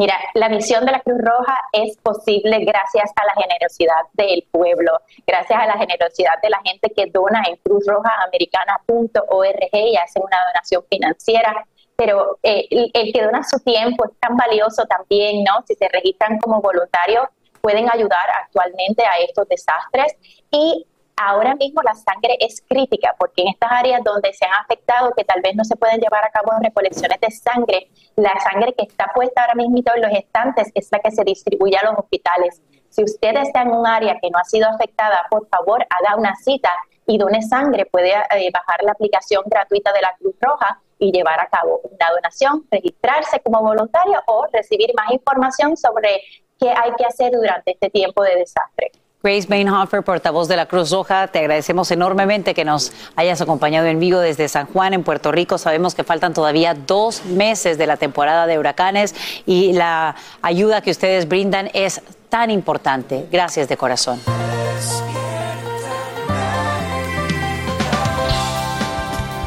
Mira, 0.00 0.16
la 0.32 0.48
misión 0.48 0.86
de 0.86 0.92
la 0.92 1.00
Cruz 1.00 1.20
Roja 1.20 1.60
es 1.72 1.98
posible 1.98 2.64
gracias 2.64 3.10
a 3.16 3.26
la 3.26 3.34
generosidad 3.34 4.00
del 4.14 4.46
pueblo, 4.50 4.92
gracias 5.26 5.60
a 5.60 5.66
la 5.66 5.76
generosidad 5.76 6.40
de 6.42 6.48
la 6.48 6.58
gente 6.64 6.90
que 6.96 7.10
dona 7.12 7.42
en 7.46 7.56
cruzrojaamericana.org 7.56 9.68
y 9.72 9.96
hace 9.98 10.18
una 10.18 10.38
donación 10.46 10.82
financiera. 10.88 11.66
Pero 11.96 12.38
eh, 12.42 12.66
el, 12.70 13.12
que 13.12 13.22
dona 13.22 13.42
su 13.42 13.58
tiempo 13.58 14.06
es 14.06 14.12
tan 14.20 14.38
valioso 14.38 14.86
también, 14.86 15.44
¿no? 15.44 15.62
Si 15.68 15.74
se 15.74 15.86
registran 15.88 16.38
como 16.38 16.62
voluntarios, 16.62 17.26
pueden 17.60 17.90
ayudar 17.92 18.30
actualmente 18.42 19.04
a 19.04 19.18
estos 19.18 19.46
desastres. 19.48 20.16
Y 20.50 20.86
ahora 21.20 21.54
mismo 21.54 21.82
la 21.82 21.94
sangre 21.94 22.36
es 22.40 22.62
crítica 22.66 23.14
porque 23.18 23.42
en 23.42 23.48
estas 23.48 23.70
áreas 23.72 24.02
donde 24.02 24.32
se 24.32 24.44
han 24.46 24.54
afectado, 24.54 25.12
que 25.16 25.24
tal 25.24 25.40
vez 25.42 25.54
no 25.54 25.64
se 25.64 25.76
pueden 25.76 26.00
llevar 26.00 26.24
a 26.24 26.30
cabo 26.30 26.52
recolecciones 26.60 27.20
de 27.20 27.30
sangre, 27.30 27.90
la 28.16 28.32
sangre 28.40 28.74
que 28.74 28.84
está 28.84 29.10
puesta 29.14 29.42
ahora 29.42 29.54
mismo 29.54 29.82
en 29.94 30.02
los 30.02 30.12
estantes 30.12 30.70
es 30.74 30.88
la 30.90 30.98
que 31.00 31.10
se 31.10 31.24
distribuye 31.24 31.76
a 31.76 31.84
los 31.84 31.98
hospitales. 31.98 32.62
Si 32.88 33.04
usted 33.04 33.36
está 33.36 33.62
en 33.62 33.70
un 33.70 33.86
área 33.86 34.18
que 34.20 34.30
no 34.30 34.38
ha 34.38 34.44
sido 34.44 34.68
afectada, 34.68 35.26
por 35.30 35.46
favor, 35.48 35.86
haga 35.90 36.16
una 36.16 36.34
cita 36.36 36.70
y 37.06 37.18
done 37.18 37.42
sangre. 37.42 37.86
Puede 37.86 38.10
eh, 38.10 38.50
bajar 38.52 38.82
la 38.82 38.92
aplicación 38.92 39.42
gratuita 39.46 39.92
de 39.92 40.00
la 40.00 40.14
Cruz 40.18 40.34
Roja 40.40 40.80
y 40.98 41.12
llevar 41.12 41.40
a 41.40 41.48
cabo 41.48 41.80
una 41.84 42.10
donación, 42.10 42.66
registrarse 42.70 43.40
como 43.40 43.62
voluntario 43.62 44.20
o 44.26 44.46
recibir 44.52 44.92
más 44.94 45.10
información 45.12 45.76
sobre 45.76 46.20
qué 46.58 46.70
hay 46.70 46.92
que 46.96 47.06
hacer 47.06 47.32
durante 47.32 47.72
este 47.72 47.90
tiempo 47.90 48.22
de 48.22 48.36
desastre. 48.36 48.92
Grace 49.22 49.46
Bainhofer, 49.46 50.02
portavoz 50.02 50.48
de 50.48 50.56
la 50.56 50.64
Cruz 50.64 50.90
Roja, 50.90 51.26
te 51.26 51.40
agradecemos 51.40 51.90
enormemente 51.90 52.54
que 52.54 52.64
nos 52.64 52.90
hayas 53.16 53.42
acompañado 53.42 53.86
en 53.86 54.00
vivo 54.00 54.18
desde 54.18 54.48
San 54.48 54.64
Juan, 54.64 54.94
en 54.94 55.02
Puerto 55.02 55.30
Rico. 55.30 55.58
Sabemos 55.58 55.94
que 55.94 56.04
faltan 56.04 56.32
todavía 56.32 56.72
dos 56.72 57.26
meses 57.26 57.76
de 57.76 57.86
la 57.86 57.98
temporada 57.98 58.46
de 58.46 58.58
huracanes 58.58 59.14
y 59.44 59.74
la 59.74 60.16
ayuda 60.40 60.80
que 60.80 60.90
ustedes 60.90 61.28
brindan 61.28 61.68
es 61.74 62.00
tan 62.30 62.50
importante. 62.50 63.26
Gracias 63.30 63.68
de 63.68 63.76
corazón. 63.76 64.18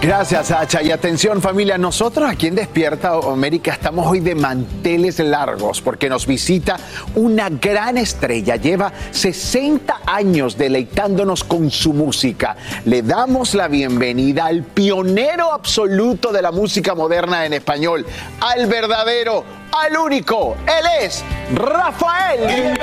Gracias, 0.04 0.47
Sacha. 0.47 0.84
Y 0.84 0.91
atención, 0.91 1.41
familia, 1.41 1.78
nosotros 1.78 2.30
aquí 2.30 2.47
en 2.47 2.56
Despierta 2.56 3.14
América 3.14 3.72
estamos 3.72 4.06
hoy 4.06 4.20
de 4.20 4.36
manteles 4.36 5.20
largos 5.20 5.80
porque 5.80 6.10
nos 6.10 6.28
visita 6.28 6.76
una 7.16 7.47
gran 7.47 7.97
estrella. 7.97 8.58
Lleva 8.58 8.91
60 9.12 10.01
años 10.06 10.58
deleitándonos 10.58 11.45
con 11.45 11.72
su 11.72 11.93
música. 11.93 12.58
Le 12.84 13.01
damos 13.01 13.56
la 13.56 13.70
bienvenida 13.70 14.47
al 14.47 14.64
pionero 14.64 15.54
absoluto 15.54 16.34
de 16.34 16.41
la 16.41 16.51
música 16.51 16.93
moderna 16.95 17.45
en 17.45 17.54
español, 17.54 18.06
al 18.41 18.68
verdadero, 18.68 19.45
al 19.72 19.95
único. 19.95 20.58
Él 20.68 21.06
es 21.06 21.24
Rafael. 21.56 22.41
¿Qué 22.45 22.74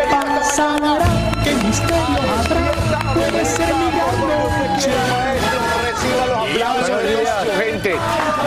¿Qué? 1.44 1.52
Puede 3.14 3.44
ser 3.44 3.66
gente. 4.78 5.39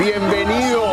Bienvenido. 0.04 0.84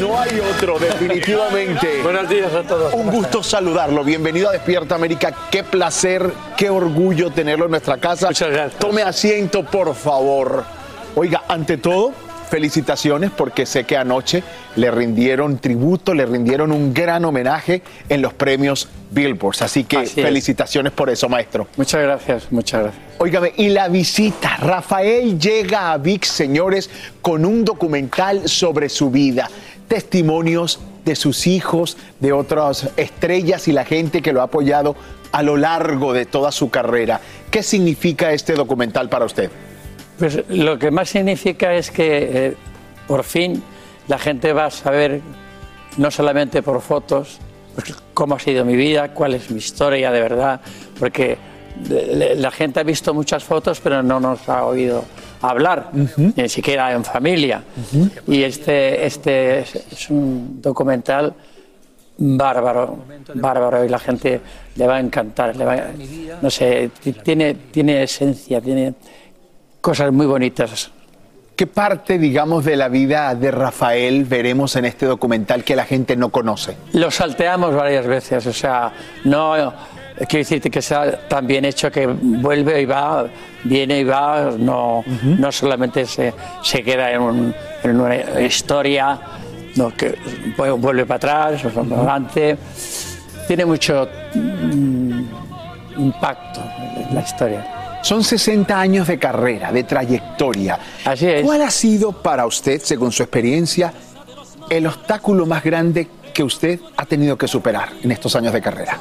No 0.00 0.20
hay 0.20 0.38
otro, 0.38 0.78
definitivamente. 0.78 2.00
Buenos 2.04 2.28
días 2.28 2.54
a 2.54 2.62
todos. 2.62 2.94
Un 2.94 3.10
gusto 3.10 3.42
saludarlo. 3.42 4.04
Bienvenido 4.04 4.48
a 4.48 4.52
Despierta 4.52 4.94
América. 4.94 5.34
Qué 5.50 5.64
placer, 5.64 6.32
qué 6.56 6.70
orgullo 6.70 7.30
tenerlo 7.32 7.64
en 7.64 7.72
nuestra 7.72 7.98
casa. 7.98 8.28
Muchas 8.28 8.50
gracias. 8.50 8.78
Tome 8.78 9.02
asiento, 9.02 9.64
por 9.64 9.96
favor. 9.96 10.64
Oiga, 11.16 11.42
ante 11.48 11.76
todo, 11.76 12.12
felicitaciones 12.48 13.30
porque 13.30 13.66
sé 13.66 13.84
que 13.84 13.96
anoche 13.96 14.42
le 14.76 14.90
rindieron 14.90 15.58
tributo, 15.58 16.14
le 16.14 16.26
rindieron 16.26 16.72
un 16.72 16.94
gran 16.94 17.24
homenaje 17.24 17.82
en 18.08 18.22
los 18.22 18.34
premios 18.34 18.88
Billboard. 19.10 19.56
Así 19.60 19.84
que 19.84 20.06
felicitaciones 20.06 20.92
por 20.92 21.10
eso, 21.10 21.28
maestro. 21.28 21.66
Muchas 21.76 22.02
gracias, 22.02 22.50
muchas 22.50 22.82
gracias. 22.82 23.02
Óigame, 23.18 23.52
y 23.56 23.68
la 23.68 23.88
visita. 23.88 24.56
Rafael 24.58 25.38
llega 25.38 25.92
a 25.92 25.98
VIX, 25.98 26.28
señores, 26.28 26.90
con 27.20 27.44
un 27.44 27.64
documental 27.64 28.48
sobre 28.48 28.88
su 28.88 29.10
vida. 29.10 29.50
Testimonios 29.88 30.80
de 31.04 31.16
sus 31.16 31.46
hijos, 31.46 31.96
de 32.20 32.32
otras 32.32 32.90
estrellas 32.96 33.66
y 33.68 33.72
la 33.72 33.84
gente 33.84 34.20
que 34.20 34.32
lo 34.32 34.40
ha 34.40 34.44
apoyado 34.44 34.94
a 35.32 35.42
lo 35.42 35.56
largo 35.56 36.12
de 36.12 36.26
toda 36.26 36.52
su 36.52 36.70
carrera. 36.70 37.20
¿Qué 37.50 37.62
significa 37.62 38.32
este 38.32 38.54
documental 38.54 39.08
para 39.08 39.24
usted? 39.24 39.50
Pues 40.18 40.42
lo 40.48 40.78
que 40.78 40.90
más 40.90 41.10
significa 41.10 41.74
es 41.74 41.90
que 41.90 42.46
eh, 42.46 42.56
por 43.06 43.22
fin 43.24 43.62
la 44.08 44.18
gente 44.18 44.52
va 44.52 44.66
a 44.66 44.70
saber, 44.70 45.20
no 45.96 46.10
solamente 46.10 46.62
por 46.62 46.80
fotos, 46.80 47.38
pues, 47.74 47.94
cómo 48.14 48.34
ha 48.34 48.38
sido 48.38 48.64
mi 48.64 48.74
vida, 48.74 49.14
cuál 49.14 49.34
es 49.34 49.50
mi 49.50 49.58
historia 49.58 50.10
de 50.10 50.20
verdad, 50.20 50.60
porque 50.98 51.38
la 52.36 52.50
gente 52.50 52.80
ha 52.80 52.82
visto 52.82 53.14
muchas 53.14 53.44
fotos 53.44 53.78
pero 53.80 54.02
no 54.02 54.18
nos 54.18 54.48
ha 54.48 54.64
oído 54.64 55.04
hablar, 55.40 55.90
ni 55.92 56.48
siquiera 56.48 56.92
en 56.92 57.04
familia. 57.04 57.62
Y 58.26 58.42
este, 58.42 59.06
este 59.06 59.60
es 59.60 60.10
un 60.10 60.60
documental 60.60 61.34
bárbaro, 62.18 62.98
bárbaro 63.34 63.84
y 63.84 63.88
la 63.88 63.98
gente 63.98 64.40
le 64.74 64.86
va 64.86 64.96
a 64.96 65.00
encantar, 65.00 65.54
le 65.54 65.64
va, 65.64 65.76
no 66.42 66.50
sé, 66.50 66.90
tiene, 67.22 67.54
tiene 67.54 68.02
esencia, 68.02 68.60
tiene 68.60 68.94
cosas 69.80 70.12
muy 70.12 70.26
bonitas. 70.26 70.90
¿Qué 71.56 71.66
parte, 71.66 72.18
digamos, 72.18 72.64
de 72.64 72.76
la 72.76 72.88
vida 72.88 73.34
de 73.34 73.50
Rafael 73.50 74.24
veremos 74.24 74.76
en 74.76 74.84
este 74.84 75.06
documental 75.06 75.64
que 75.64 75.74
la 75.74 75.84
gente 75.84 76.16
no 76.16 76.28
conoce? 76.28 76.76
Lo 76.92 77.10
salteamos 77.10 77.74
varias 77.74 78.06
veces, 78.06 78.46
o 78.46 78.52
sea, 78.52 78.92
no 79.24 79.74
quiero 80.26 80.38
decirte 80.38 80.70
que 80.70 80.82
sea 80.82 81.28
tan 81.28 81.46
bien 81.46 81.64
hecho 81.64 81.90
que 81.90 82.06
vuelve 82.06 82.82
y 82.82 82.86
va, 82.86 83.26
viene 83.64 84.00
y 84.00 84.04
va, 84.04 84.52
no, 84.58 85.04
no 85.22 85.52
solamente 85.52 86.06
se, 86.06 86.32
se 86.62 86.82
queda 86.82 87.12
en, 87.12 87.54
en, 87.82 88.00
una 88.00 88.40
historia, 88.40 89.18
no, 89.76 89.94
que 89.94 90.16
vuelve 90.56 91.06
para 91.06 91.16
atrás, 91.16 91.64
o 91.64 91.70
para 91.70 91.96
adelante. 91.96 92.58
Tiene 93.46 93.64
mucho 93.64 94.08
mm, 94.34 95.22
impacto 95.98 96.60
en 96.96 97.14
la 97.14 97.20
historia. 97.20 97.66
Son 98.02 98.22
60 98.22 98.78
años 98.78 99.06
de 99.08 99.18
carrera, 99.18 99.72
de 99.72 99.84
trayectoria. 99.84 100.78
Así 101.04 101.26
es. 101.26 101.44
¿Cuál 101.44 101.62
ha 101.62 101.70
sido 101.70 102.12
para 102.12 102.46
usted, 102.46 102.80
según 102.80 103.12
su 103.12 103.22
experiencia, 103.22 103.92
el 104.70 104.86
obstáculo 104.86 105.46
más 105.46 105.62
grande 105.62 106.08
que 106.32 106.42
usted 106.42 106.80
ha 106.96 107.04
tenido 107.04 107.36
que 107.36 107.48
superar 107.48 107.90
en 108.02 108.12
estos 108.12 108.34
años 108.36 108.52
de 108.52 108.60
carrera? 108.60 108.98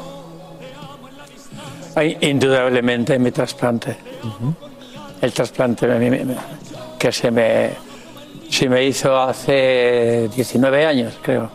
indudablemente 2.22 3.18
mi 3.18 3.32
trasplante. 3.32 3.98
El 5.22 5.34
trasplante 5.34 5.88
que 7.00 7.12
se 7.12 7.32
me, 7.32 7.72
se 8.50 8.70
me 8.70 8.84
hizo 8.84 9.18
hace 9.20 10.30
19 10.36 10.86
años, 10.86 11.16
creo. 11.22 11.50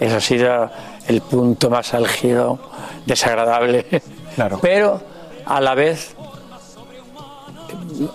Eso 0.00 0.16
ha 0.16 0.20
sido 0.20 0.70
el 1.06 1.20
punto 1.20 1.68
más 1.68 1.92
álgido, 1.94 2.58
desagradable. 3.04 3.86
Claro. 4.34 4.58
Pero 4.62 5.02
a 5.44 5.60
la 5.60 5.74
vez 5.74 6.16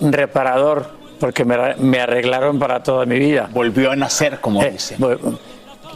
reparador, 0.01 0.88
porque 1.20 1.45
me, 1.45 1.99
arreglaron 1.99 2.60
para 2.60 2.84
toda 2.84 3.05
mi 3.05 3.20
vida. 3.20 3.49
Volvió 3.51 3.91
a 3.91 3.95
nacer, 3.95 4.39
como 4.39 4.62
eh, 4.64 4.72
dice. 4.72 4.95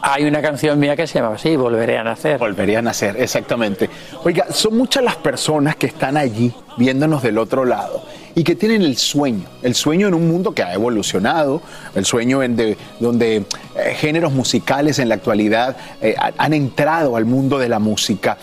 Hay 0.04 0.26
una 0.26 0.42
canción 0.42 0.80
mía 0.80 0.96
que 0.96 1.06
se 1.06 1.20
llama 1.20 1.36
así, 1.36 1.56
Volveré 1.56 1.98
a 1.98 2.04
nacer. 2.04 2.40
Volveré 2.40 2.76
a 2.76 2.82
nacer, 2.82 3.16
exactamente. 3.20 3.88
Oiga, 4.24 4.48
son 4.52 4.76
muchas 4.76 5.04
las 5.04 5.16
personas 5.18 5.76
que 5.76 5.86
están 5.86 6.18
allí 6.18 6.52
viéndonos 6.78 7.22
del 7.22 7.38
otro 7.38 7.66
lado 7.66 8.04
y 8.34 8.44
que 8.44 8.56
tienen 8.56 8.82
el 8.82 8.98
sueño, 8.98 9.46
el 9.62 9.76
sueño 9.76 10.08
en 10.08 10.16
un 10.16 10.28
mundo 10.28 10.54
que 10.54 10.64
ha 10.64 10.74
evolucionado, 10.74 11.62
el 11.94 12.06
sueño 12.06 12.42
en 12.42 12.56
de, 12.56 12.78
donde 13.00 13.38
eh, 13.76 13.94
géneros 13.96 14.32
musicales 14.34 14.98
en 14.98 15.10
la 15.10 15.16
actualidad 15.16 15.78
eh, 16.02 16.16
han 16.38 16.54
entrado 16.54 17.16
al 17.16 17.26
mundo 17.26 17.60
de 17.60 17.70
la 17.70 17.78
música. 17.78 18.38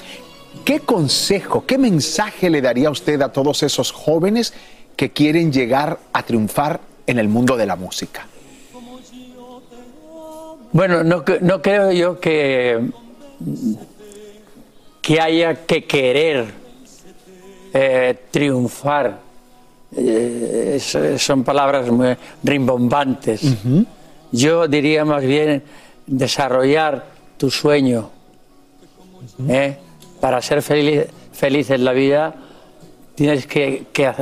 ¿Qué 0.65 0.81
consejo, 0.81 1.65
qué 1.67 1.79
mensaje 1.79 2.51
le 2.51 2.61
daría 2.61 2.91
usted 2.91 3.21
a 3.23 3.33
todos 3.33 3.63
esos 3.63 3.91
jóvenes 3.91 4.53
que 4.99 5.11
quieren 5.11 5.53
llegar 5.53 5.97
a 6.13 6.25
triunfar 6.25 6.81
en 7.07 7.21
el 7.21 7.29
mundo 7.29 7.57
de 7.57 7.67
la 7.67 7.77
música? 7.77 8.27
Bueno, 10.73 11.05
no, 11.05 11.23
creo 11.63 11.93
yo 11.93 12.19
que, 12.19 12.91
que 15.01 15.21
haya 15.21 15.65
que 15.65 15.85
querer 15.85 16.47
eh, 17.73 18.19
triunfar. 18.33 19.21
Eh, 19.97 20.81
son 21.17 21.45
palabras 21.45 21.89
muy 21.93 22.17
rimbombantes. 22.43 23.43
Yo 24.33 24.67
diría 24.67 25.05
más 25.05 25.23
bien 25.23 25.63
desarrollar 26.09 27.07
tu 27.37 27.53
sueño. 27.53 28.11
¿eh? 29.49 29.77
Para 30.21 30.43
ser 30.43 30.61
feliz, 30.61 31.07
feliz 31.33 31.71
en 31.71 31.85
la 31.85 31.93
vida 31.93 32.35
tienes 33.15 33.47
que, 33.47 33.87
que 33.93 34.13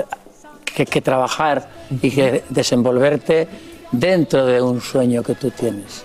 que, 0.85 1.01
trabajar 1.01 1.69
y 2.03 2.11
que 2.11 2.45
desenvolverte 2.51 3.49
dentro 3.91 4.45
de 4.45 4.61
un 4.61 4.81
sueño 4.81 5.23
que 5.23 5.35
tú 5.35 5.51
tienes. 5.51 6.05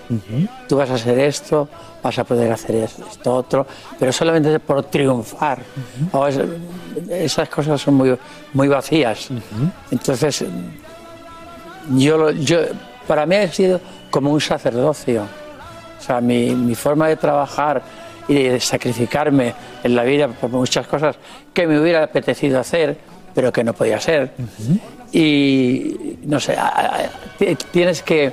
Tú 0.68 0.76
vas 0.76 0.88
a 0.90 0.94
hacer 0.94 1.18
esto, 1.18 1.68
vas 2.02 2.18
a 2.18 2.24
poder 2.24 2.50
hacer 2.50 2.76
esto 2.76 3.34
otro, 3.34 3.66
pero 3.98 4.12
solamente 4.12 4.58
por 4.60 4.84
triunfar. 4.84 5.62
esas 7.10 7.48
cosas 7.48 7.80
son 7.80 7.94
muy, 7.94 8.16
muy 8.54 8.68
vacías. 8.68 9.28
Entonces, 9.90 10.44
yo, 11.90 12.30
yo, 12.30 12.58
para 13.06 13.26
mí 13.26 13.36
ha 13.36 13.52
sido 13.52 13.80
como 14.10 14.30
un 14.30 14.40
sacerdocio. 14.40 15.26
O 15.98 16.02
sea, 16.02 16.20
mi, 16.20 16.54
mi 16.54 16.74
forma 16.74 17.08
de 17.08 17.16
trabajar 17.16 17.82
y 18.26 18.34
de 18.34 18.60
sacrificarme 18.60 19.54
en 19.82 19.94
la 19.94 20.04
vida 20.04 20.28
por 20.28 20.50
muchas 20.50 20.86
cosas 20.86 21.16
que 21.52 21.66
me 21.66 21.78
hubiera 21.78 22.04
apetecido 22.04 22.58
hacer, 22.58 22.96
pero 23.34 23.52
que 23.52 23.64
no 23.64 23.72
podía 23.72 24.00
ser. 24.00 24.32
Y 25.12 26.16
no 26.24 26.40
sé, 26.40 26.56
tienes 27.70 28.02
que 28.02 28.32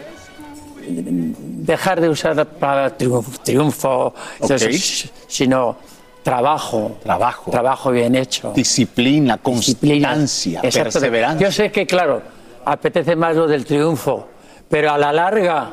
dejar 0.89 2.02
de 2.02 2.10
usar 2.10 2.36
la 2.36 2.45
palabra 2.45 2.95
triunfo, 3.43 4.14
sino 5.28 5.78
trabajo, 6.24 6.97
trabajo, 7.04 7.52
trabajo 7.52 7.91
bien 7.91 8.16
hecho, 8.16 8.52
disciplina, 8.54 9.38
constancia, 9.38 10.62
perseverancia. 10.62 11.47
Yo 11.47 11.52
sé 11.52 11.72
que 11.72 11.86
claro, 11.86 12.22
apetece 12.66 13.16
más 13.16 13.36
lo 13.36 13.47
del 13.47 13.66
triunfo, 13.66 14.28
pero 14.70 14.91
a 14.91 14.97
la 14.97 15.12
larga 15.12 15.72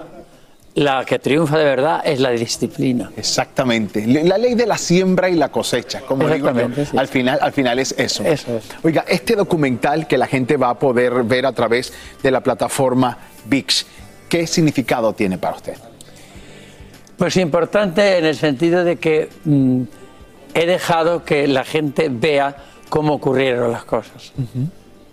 la 0.76 1.06
que 1.06 1.18
triunfa 1.18 1.56
de 1.56 1.64
verdad 1.64 2.02
es 2.04 2.20
la 2.20 2.30
disciplina. 2.30 3.10
Exactamente. 3.16 4.06
La 4.06 4.36
ley 4.36 4.54
de 4.54 4.66
la 4.66 4.76
siembra 4.76 5.30
y 5.30 5.34
la 5.34 5.48
cosecha, 5.48 6.02
como 6.02 6.28
digo 6.28 6.48
Al, 6.48 7.08
final, 7.08 7.38
al 7.40 7.52
final 7.52 7.78
es 7.78 7.94
eso. 7.96 8.22
Eso 8.24 8.58
es. 8.58 8.64
Oiga, 8.82 9.06
este 9.08 9.36
documental 9.36 10.06
que 10.06 10.18
la 10.18 10.26
gente 10.26 10.58
va 10.58 10.68
a 10.68 10.78
poder 10.78 11.24
ver 11.24 11.46
a 11.46 11.52
través 11.52 11.94
de 12.22 12.30
la 12.30 12.42
plataforma 12.42 13.16
VIX, 13.46 13.86
¿qué 14.28 14.46
significado 14.46 15.14
tiene 15.14 15.38
para 15.38 15.56
usted? 15.56 15.76
Pues 17.16 17.38
importante 17.38 18.18
en 18.18 18.26
el 18.26 18.36
sentido 18.36 18.84
de 18.84 18.96
que 18.96 19.30
mm, 19.46 19.82
he 20.52 20.66
dejado 20.66 21.24
que 21.24 21.48
la 21.48 21.64
gente 21.64 22.10
vea 22.10 22.54
cómo 22.90 23.14
ocurrieron 23.14 23.72
las 23.72 23.84
cosas. 23.84 24.30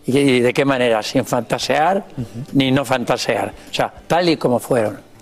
y, 0.05 0.41
de 0.41 0.53
qué 0.53 0.65
manera, 0.65 1.01
sin 1.01 1.23
fantasear 1.23 2.03
ni 2.51 2.69
no 2.69 2.83
fantasear. 2.83 3.53
O 3.71 3.73
sea, 3.73 3.93
tal 4.07 4.27
y 4.27 4.35
como 4.35 4.59
fueron. 4.59 5.12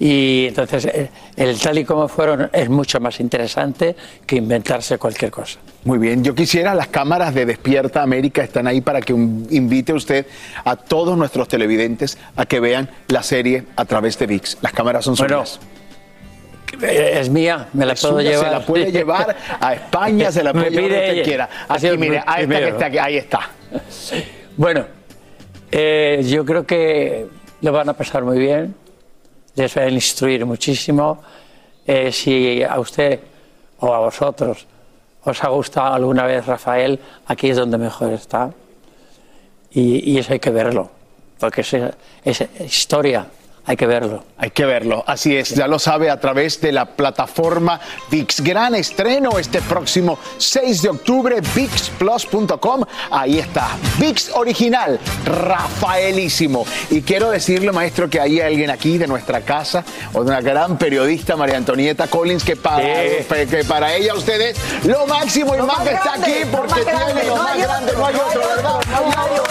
Y 0.00 0.46
entonces 0.46 0.84
eh, 0.84 1.10
el 1.36 1.58
tal 1.60 1.78
y 1.78 1.84
como 1.84 2.06
fueron 2.06 2.48
es 2.52 2.68
mucho 2.68 3.00
más 3.00 3.18
interesante 3.18 3.96
que 4.24 4.36
inventarse 4.36 4.96
cualquier 4.96 5.30
cosa. 5.30 5.58
Muy 5.84 5.98
bien, 5.98 6.22
yo 6.22 6.34
quisiera, 6.34 6.74
las 6.74 6.88
cámaras 6.88 7.34
de 7.34 7.46
Despierta 7.46 8.02
América 8.02 8.44
están 8.44 8.66
ahí 8.68 8.80
para 8.80 9.00
que 9.00 9.12
invite 9.12 9.92
usted 9.92 10.26
a 10.64 10.76
todos 10.76 11.18
nuestros 11.18 11.48
televidentes 11.48 12.16
a 12.36 12.46
que 12.46 12.60
vean 12.60 12.88
la 13.08 13.22
serie 13.22 13.64
a 13.74 13.84
través 13.84 14.18
de 14.18 14.26
VIX. 14.26 14.58
Las 14.60 14.72
cámaras 14.72 15.04
son 15.04 15.16
suyas. 15.16 15.58
Eh, 16.80 17.18
es 17.20 17.28
mía, 17.30 17.68
me 17.72 17.86
la 17.86 17.94
puedo 17.94 18.20
llevar. 18.20 18.44
Se 18.44 18.50
la 18.52 18.66
puede 18.66 18.92
llevar 18.92 19.36
a 19.60 19.74
España, 19.74 20.30
se 20.30 20.44
la 20.44 20.52
puede 20.52 20.70
llevar 20.70 20.90
donde 20.90 21.08
usted 21.08 21.24
quiera. 21.24 21.48
Así, 21.66 21.88
mire, 21.96 22.22
ahí 22.24 22.44
está, 22.44 22.58
está 22.60 22.86
aquí, 22.86 22.98
ahí 22.98 23.16
está. 23.16 23.50
Bueno, 24.56 24.84
eh, 25.72 26.24
yo 26.28 26.44
creo 26.44 26.64
que 26.64 27.26
lo 27.62 27.72
van 27.72 27.88
a 27.88 27.94
pasar 27.94 28.22
muy 28.22 28.38
bien 28.38 28.74
les 29.58 29.76
a 29.76 29.88
instruir 29.88 30.46
muchísimo. 30.46 31.22
Eh, 31.86 32.12
si 32.12 32.62
a 32.62 32.78
usted 32.78 33.20
o 33.80 33.92
a 33.92 33.98
vosotros 33.98 34.66
os 35.24 35.44
ha 35.44 35.48
gustado 35.48 35.94
alguna 35.94 36.24
vez 36.24 36.46
Rafael, 36.46 36.98
aquí 37.26 37.50
es 37.50 37.56
donde 37.56 37.78
mejor 37.78 38.12
está. 38.12 38.50
Y, 39.70 40.18
eso 40.18 40.32
hay 40.32 40.40
que 40.40 40.50
verlo. 40.50 40.90
porque 41.38 41.60
es 41.60 42.40
historia. 42.60 43.26
Hay 43.68 43.76
que 43.76 43.86
verlo. 43.86 44.24
Hay 44.38 44.50
que 44.50 44.64
verlo. 44.64 45.04
Así 45.06 45.36
es, 45.36 45.50
ya 45.50 45.68
lo 45.68 45.78
sabe 45.78 46.08
a 46.08 46.18
través 46.18 46.58
de 46.62 46.72
la 46.72 46.86
plataforma 46.86 47.78
VIX. 48.10 48.40
Gran 48.40 48.74
estreno 48.74 49.38
este 49.38 49.60
próximo 49.60 50.18
6 50.38 50.80
de 50.82 50.88
octubre, 50.88 51.36
VIXPlus.com. 51.54 52.84
Ahí 53.10 53.38
está, 53.38 53.68
VIX 53.98 54.30
original, 54.36 54.98
Rafaelísimo. 55.26 56.64
Y 56.88 57.02
quiero 57.02 57.30
decirle, 57.30 57.70
maestro, 57.70 58.08
que 58.08 58.20
hay 58.20 58.40
alguien 58.40 58.70
aquí 58.70 58.96
de 58.96 59.06
nuestra 59.06 59.42
casa, 59.42 59.84
o 60.14 60.24
de 60.24 60.30
una 60.30 60.40
gran 60.40 60.78
periodista, 60.78 61.36
María 61.36 61.58
Antonieta 61.58 62.06
Collins, 62.06 62.44
que 62.44 62.56
para, 62.56 62.82
que 62.82 63.64
para 63.68 63.94
ella 63.94 64.14
ustedes 64.14 64.56
lo 64.84 65.06
máximo 65.06 65.54
y 65.54 65.58
más, 65.58 65.80
que 65.80 65.92
está 65.92 66.14
aquí 66.14 66.36
porque 66.50 66.84
tiene 66.84 67.24
lo 67.24 67.36
más 67.36 67.58
grande. 67.58 67.92
No 67.92 68.06
hay 68.06 68.14
otro, 68.14 68.40
¿verdad? 68.40 68.80
No 68.90 69.22
hay 69.22 69.38
otro. 69.38 69.47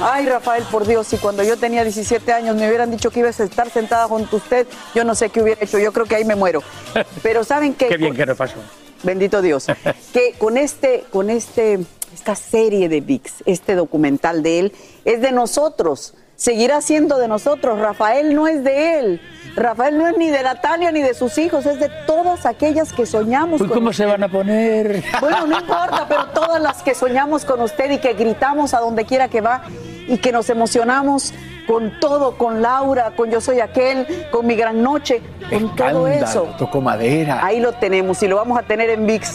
Ay 0.00 0.26
Rafael, 0.26 0.64
por 0.70 0.86
Dios, 0.86 1.06
si 1.06 1.16
cuando 1.16 1.42
yo 1.42 1.56
tenía 1.56 1.82
17 1.82 2.32
años 2.32 2.56
me 2.56 2.68
hubieran 2.68 2.90
dicho 2.90 3.10
que 3.10 3.20
ibas 3.20 3.40
a 3.40 3.44
estar 3.44 3.70
sentada 3.70 4.06
junto 4.06 4.36
a 4.36 4.38
usted, 4.38 4.66
yo 4.94 5.04
no 5.04 5.14
sé 5.14 5.30
qué 5.30 5.42
hubiera 5.42 5.62
hecho, 5.64 5.78
yo 5.78 5.92
creo 5.92 6.06
que 6.06 6.16
ahí 6.16 6.24
me 6.24 6.36
muero. 6.36 6.62
Pero 7.22 7.44
¿saben 7.44 7.74
qué? 7.74 7.88
qué 7.88 7.96
bien 7.96 8.14
que 8.14 8.26
no 8.26 8.36
pasó. 8.36 8.56
Bendito 9.02 9.40
Dios. 9.40 9.66
que 10.12 10.34
con 10.38 10.56
este, 10.56 11.04
con 11.10 11.30
este, 11.30 11.80
esta 12.12 12.34
serie 12.34 12.88
de 12.88 13.00
VIX, 13.00 13.32
este 13.46 13.74
documental 13.74 14.42
de 14.42 14.58
él, 14.58 14.72
es 15.04 15.20
de 15.20 15.32
nosotros 15.32 16.14
seguirá 16.38 16.80
siendo 16.80 17.18
de 17.18 17.28
nosotros. 17.28 17.78
Rafael 17.78 18.34
no 18.34 18.48
es 18.48 18.64
de 18.64 18.98
él. 18.98 19.20
Rafael 19.56 19.98
no 19.98 20.06
es 20.06 20.16
ni 20.16 20.30
de 20.30 20.42
la 20.42 20.60
Tania 20.60 20.92
ni 20.92 21.02
de 21.02 21.14
sus 21.14 21.36
hijos, 21.36 21.66
es 21.66 21.80
de 21.80 21.90
todas 22.06 22.46
aquellas 22.46 22.92
que 22.92 23.04
soñamos. 23.06 23.58
con 23.58 23.68
¿Cómo 23.68 23.92
se 23.92 24.06
van 24.06 24.22
a 24.22 24.28
poner? 24.28 25.02
Bueno, 25.20 25.46
no 25.46 25.58
importa, 25.58 26.06
pero 26.08 26.26
todas 26.28 26.62
las 26.62 26.82
que 26.82 26.94
soñamos 26.94 27.44
con 27.44 27.60
usted 27.60 27.90
y 27.90 27.98
que 27.98 28.12
gritamos 28.14 28.72
a 28.72 28.78
donde 28.78 29.04
quiera 29.04 29.28
que 29.28 29.40
va 29.40 29.62
y 30.06 30.18
que 30.18 30.30
nos 30.30 30.48
emocionamos 30.48 31.34
con 31.66 31.98
todo, 31.98 32.38
con 32.38 32.62
Laura, 32.62 33.12
con 33.16 33.30
Yo 33.30 33.40
Soy 33.40 33.58
Aquel, 33.58 34.28
con 34.30 34.46
Mi 34.46 34.54
Gran 34.54 34.80
Noche, 34.80 35.20
con 35.50 35.74
todo 35.74 36.06
eso. 36.06 36.54
Tocó 36.56 36.80
madera. 36.80 37.44
Ahí 37.44 37.58
lo 37.58 37.72
tenemos 37.72 38.22
y 38.22 38.28
lo 38.28 38.36
vamos 38.36 38.58
a 38.58 38.62
tener 38.62 38.90
en 38.90 39.06
VIX. 39.06 39.32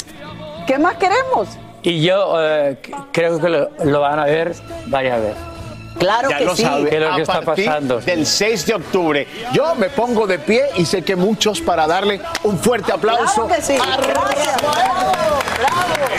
¿Qué 0.65 0.79
más 0.79 0.95
queremos? 0.95 1.49
Y 1.81 2.01
yo 2.01 2.35
eh, 2.41 2.77
creo 3.11 3.39
que 3.39 3.49
lo, 3.49 3.69
lo 3.83 3.99
van 3.99 4.19
a 4.19 4.25
ver 4.25 4.53
varias 4.87 5.21
veces. 5.21 5.52
Claro 5.97 6.29
ya 6.29 6.37
que 6.37 6.45
lo 6.45 6.55
sí. 6.55 6.63
sabe, 6.63 6.89
¿Qué 6.89 6.95
es 6.97 7.01
lo 7.01 7.15
que 7.15 7.21
está 7.21 7.41
pasando? 7.41 7.99
Del 7.99 8.25
6 8.25 8.65
de 8.65 8.73
octubre. 8.73 9.27
Yo 9.53 9.75
me 9.75 9.89
pongo 9.89 10.27
de 10.27 10.39
pie 10.39 10.69
y 10.77 10.85
sé 10.85 11.01
que 11.01 11.15
muchos 11.15 11.61
para 11.61 11.87
darle 11.87 12.21
un 12.43 12.57
fuerte 12.59 12.91
aplauso. 12.91 13.47
Claro 13.47 13.55
que 13.55 13.61
sí. 13.61 13.75
a 13.75 13.97
Gracias. 13.97 14.61
Bravo, 14.61 15.11
bravo. 15.59 16.13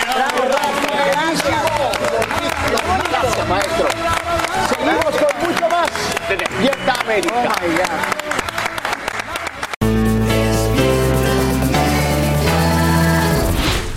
Gracias, 3.10 3.48
maestro. 3.48 3.88
Seguimos 4.68 5.04
con 5.04 5.48
mucho 5.48 5.68
más 5.68 5.90
Despierta 6.28 7.00
América. 7.00 7.54
Oh 7.60 8.23